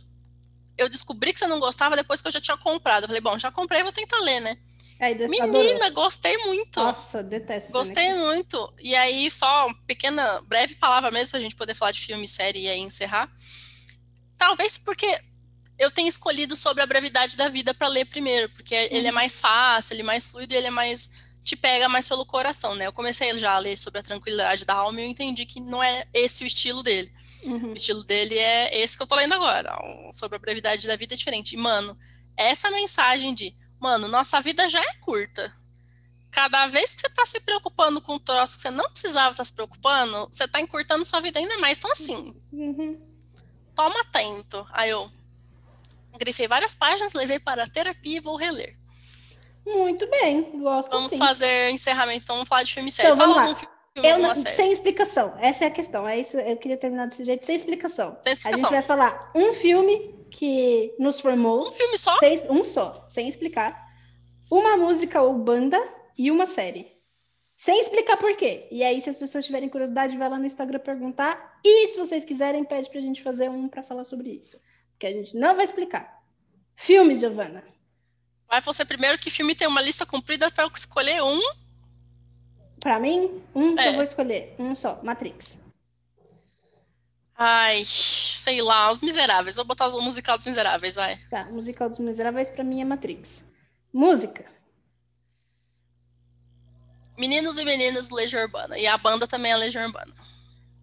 [0.75, 3.03] eu descobri que você não gostava depois que eu já tinha comprado.
[3.03, 4.57] Eu falei, bom, já comprei, vou tentar ler, né?
[4.99, 5.29] Aí, adorou.
[5.51, 6.79] Menina, gostei muito.
[6.79, 7.71] Nossa, detesto.
[7.71, 8.25] Gostei Sêneca.
[8.25, 8.73] muito.
[8.79, 12.61] E aí, só uma pequena, breve palavra mesmo pra gente poder falar de filme, série
[12.61, 13.31] e aí encerrar.
[14.35, 15.05] Talvez porque
[15.77, 19.39] eu tenha escolhido sobre a brevidade da vida para ler primeiro, porque ele é mais
[19.39, 21.11] fácil, ele é mais fluido e ele é mais.
[21.43, 22.85] te pega mais pelo coração, né?
[22.87, 25.81] Eu comecei já a ler sobre a tranquilidade da alma e eu entendi que não
[25.81, 27.11] é esse o estilo dele.
[27.45, 27.71] Uhum.
[27.71, 29.75] O estilo dele é esse que eu tô lendo agora,
[30.13, 31.53] sobre a brevidade da vida é diferente.
[31.53, 31.97] E, mano,
[32.37, 35.51] essa mensagem de, mano, nossa vida já é curta.
[36.29, 39.43] Cada vez que você tá se preocupando com um troço que você não precisava estar
[39.43, 41.79] se preocupando, você tá encurtando sua vida ainda mais.
[41.79, 43.01] Então, assim, Uhum.
[43.75, 44.65] toma atento.
[44.71, 45.11] Aí eu
[46.21, 48.75] grifei várias páginas, levei para a terapia e vou reler.
[49.65, 51.17] Muito bem, gosto Vamos sim.
[51.17, 53.09] fazer encerramento, então vamos falar de filme série.
[53.09, 54.55] Então, Fala algum filme, Eu não, série.
[54.55, 55.33] sem explicação.
[55.39, 56.07] Essa é a questão.
[56.07, 58.17] É isso, eu queria terminar desse jeito, sem explicação.
[58.21, 58.65] Sem A explicação.
[58.65, 62.17] gente vai falar um filme que nos formou, Um filme só?
[62.19, 63.85] sem- um só, sem explicar.
[64.49, 65.77] Uma música ou banda
[66.17, 66.87] e uma série.
[67.55, 68.67] Sem explicar por quê.
[68.71, 71.59] E aí, se as pessoas tiverem curiosidade, vai lá no Instagram perguntar.
[71.63, 74.57] E se vocês quiserem, pede pra gente fazer um pra falar sobre isso.
[75.01, 76.21] Que a gente não vai explicar.
[76.75, 77.63] Filmes, Giovana.
[78.47, 81.41] Vai você primeiro, que filme tem uma lista comprida para eu escolher um.
[82.79, 83.89] Pra mim, um que É.
[83.89, 84.53] eu vou escolher.
[84.59, 85.57] Um só, Matrix.
[87.35, 89.55] Ai, sei lá, Os Miseráveis.
[89.55, 91.17] Vou botar o musical dos Miseráveis, vai.
[91.31, 93.43] Tá, musical dos Miseráveis pra mim é Matrix.
[93.91, 94.45] Música.
[97.17, 98.77] Meninos e Meninas Legião Urbana.
[98.77, 100.13] E a banda também é Legião Urbana.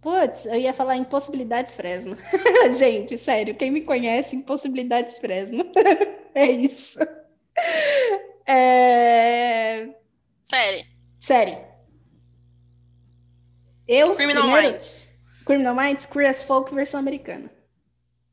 [0.00, 2.16] Putz, eu ia falar Impossibilidades Fresno.
[2.78, 5.64] Gente, sério, quem me conhece, Impossibilidades Fresno.
[6.34, 6.98] é isso.
[8.46, 9.88] É...
[10.44, 10.86] Série.
[11.20, 11.58] Série.
[13.86, 15.14] Eu, Criminal primeiro, Minds.
[15.44, 17.50] Criminal Minds, Queer as Folk versão americana.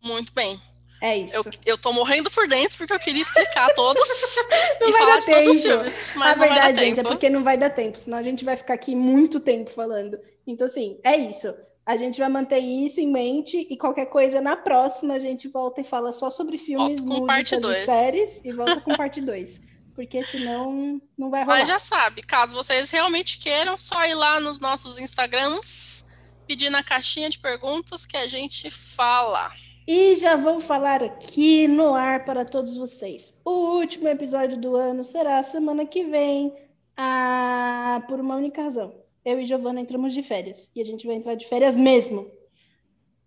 [0.03, 0.61] Muito bem.
[1.01, 1.35] É isso.
[1.35, 4.01] Eu, eu tô morrendo por dentro porque eu queria explicar todos
[4.81, 5.75] e falar de todos os tempo.
[5.75, 6.13] filmes.
[6.15, 7.07] Mas a não verdade, vai dar gente, tempo.
[7.07, 10.19] é porque não vai dar tempo, senão a gente vai ficar aqui muito tempo falando.
[10.45, 11.53] Então, assim, é isso.
[11.85, 15.81] A gente vai manter isso em mente e qualquer coisa na próxima a gente volta
[15.81, 19.61] e fala só sobre filmes, músicas e séries e volta com parte 2.
[19.93, 21.59] Porque senão não vai rolar.
[21.59, 26.07] Mas já sabe, caso vocês realmente queiram, só ir lá nos nossos Instagrams,
[26.47, 29.51] pedir na caixinha de perguntas que a gente fala.
[29.87, 33.39] E já vou falar aqui no ar para todos vocês.
[33.45, 36.51] O último episódio do ano será semana que vem,
[36.97, 39.04] ah, por uma única razão.
[39.25, 42.31] Eu e Giovana entramos de férias e a gente vai entrar de férias mesmo.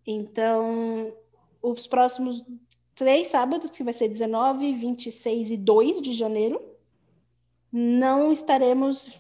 [0.07, 1.12] Então,
[1.61, 2.43] os próximos
[2.95, 6.61] três sábados, que vai ser 19, 26 e 2 de janeiro,
[7.70, 9.11] não estaremos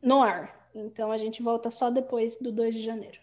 [0.00, 0.68] no ar.
[0.74, 3.18] Então, a gente volta só depois do 2 de janeiro.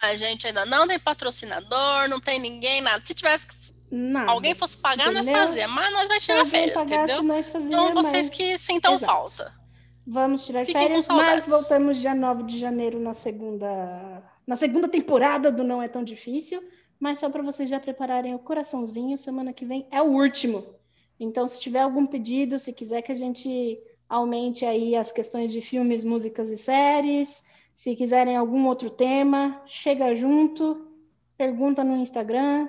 [0.00, 3.04] A gente ainda não tem patrocinador, não tem ninguém, nada.
[3.04, 4.30] Se tivesse Nada.
[4.30, 5.42] alguém fosse pagar, nós Entendeu?
[5.46, 7.22] fazia, mas nós vai tirar alguém férias, pagasse, entendeu?
[7.22, 9.12] nós Então vocês mas- que sintam Exato.
[9.12, 9.61] falta.
[10.06, 14.88] Vamos tirar Fiquem com férias, mas voltamos dia 9 de janeiro na segunda, na segunda
[14.88, 16.62] temporada do Não É Tão Difícil.
[16.98, 20.64] Mas só para vocês já prepararem o coraçãozinho, semana que vem é o último.
[21.18, 23.76] Então, se tiver algum pedido, se quiser que a gente
[24.08, 27.42] aumente aí as questões de filmes, músicas e séries,
[27.74, 30.86] se quiserem algum outro tema, chega junto,
[31.36, 32.68] pergunta no Instagram.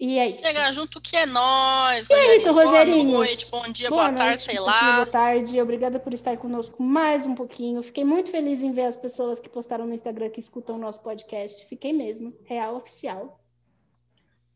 [0.00, 0.42] E é isso.
[0.42, 3.12] Chegar junto que é nós, é isso, Boa Rogerinhos.
[3.12, 4.92] noite, bom dia, boa, tarde, noite, sei dia, lá.
[4.94, 7.82] Boa tarde, obrigada por estar conosco mais um pouquinho.
[7.82, 11.00] Fiquei muito feliz em ver as pessoas que postaram no Instagram que escutam o nosso
[11.00, 11.66] podcast.
[11.66, 13.40] Fiquei mesmo, real oficial.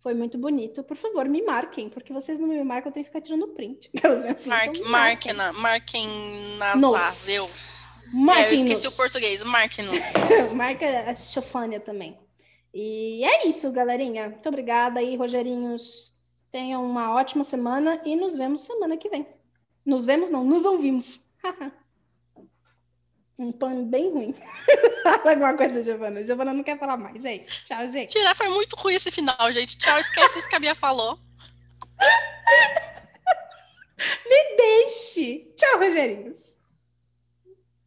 [0.00, 0.84] Foi muito bonito.
[0.84, 3.90] Por favor, me marquem, porque vocês não me marcam, eu tenho que ficar tirando print.
[4.04, 6.08] Assim, Marque, então marquem, na, marquem
[6.56, 7.88] nas azeus.
[8.36, 10.04] É, eu esqueci o português, marquem-nos.
[10.54, 12.16] Marca a Chofânia também.
[12.72, 14.28] E é isso, galerinha.
[14.28, 16.14] Muito obrigada aí, Rogerinhos.
[16.50, 19.26] Tenham uma ótima semana e nos vemos semana que vem.
[19.86, 21.26] Nos vemos, não, nos ouvimos.
[23.38, 24.34] um tom bem ruim.
[25.02, 26.24] Fala alguma coisa, Giovana.
[26.24, 27.24] Giovana não quer falar mais.
[27.24, 27.64] É isso.
[27.64, 28.10] Tchau, gente.
[28.10, 29.78] Tirar foi muito ruim esse final, gente.
[29.78, 31.18] Tchau, esquece isso que a Bia falou.
[34.56, 35.52] Deixe.
[35.56, 36.51] Tchau, Rogerinhos.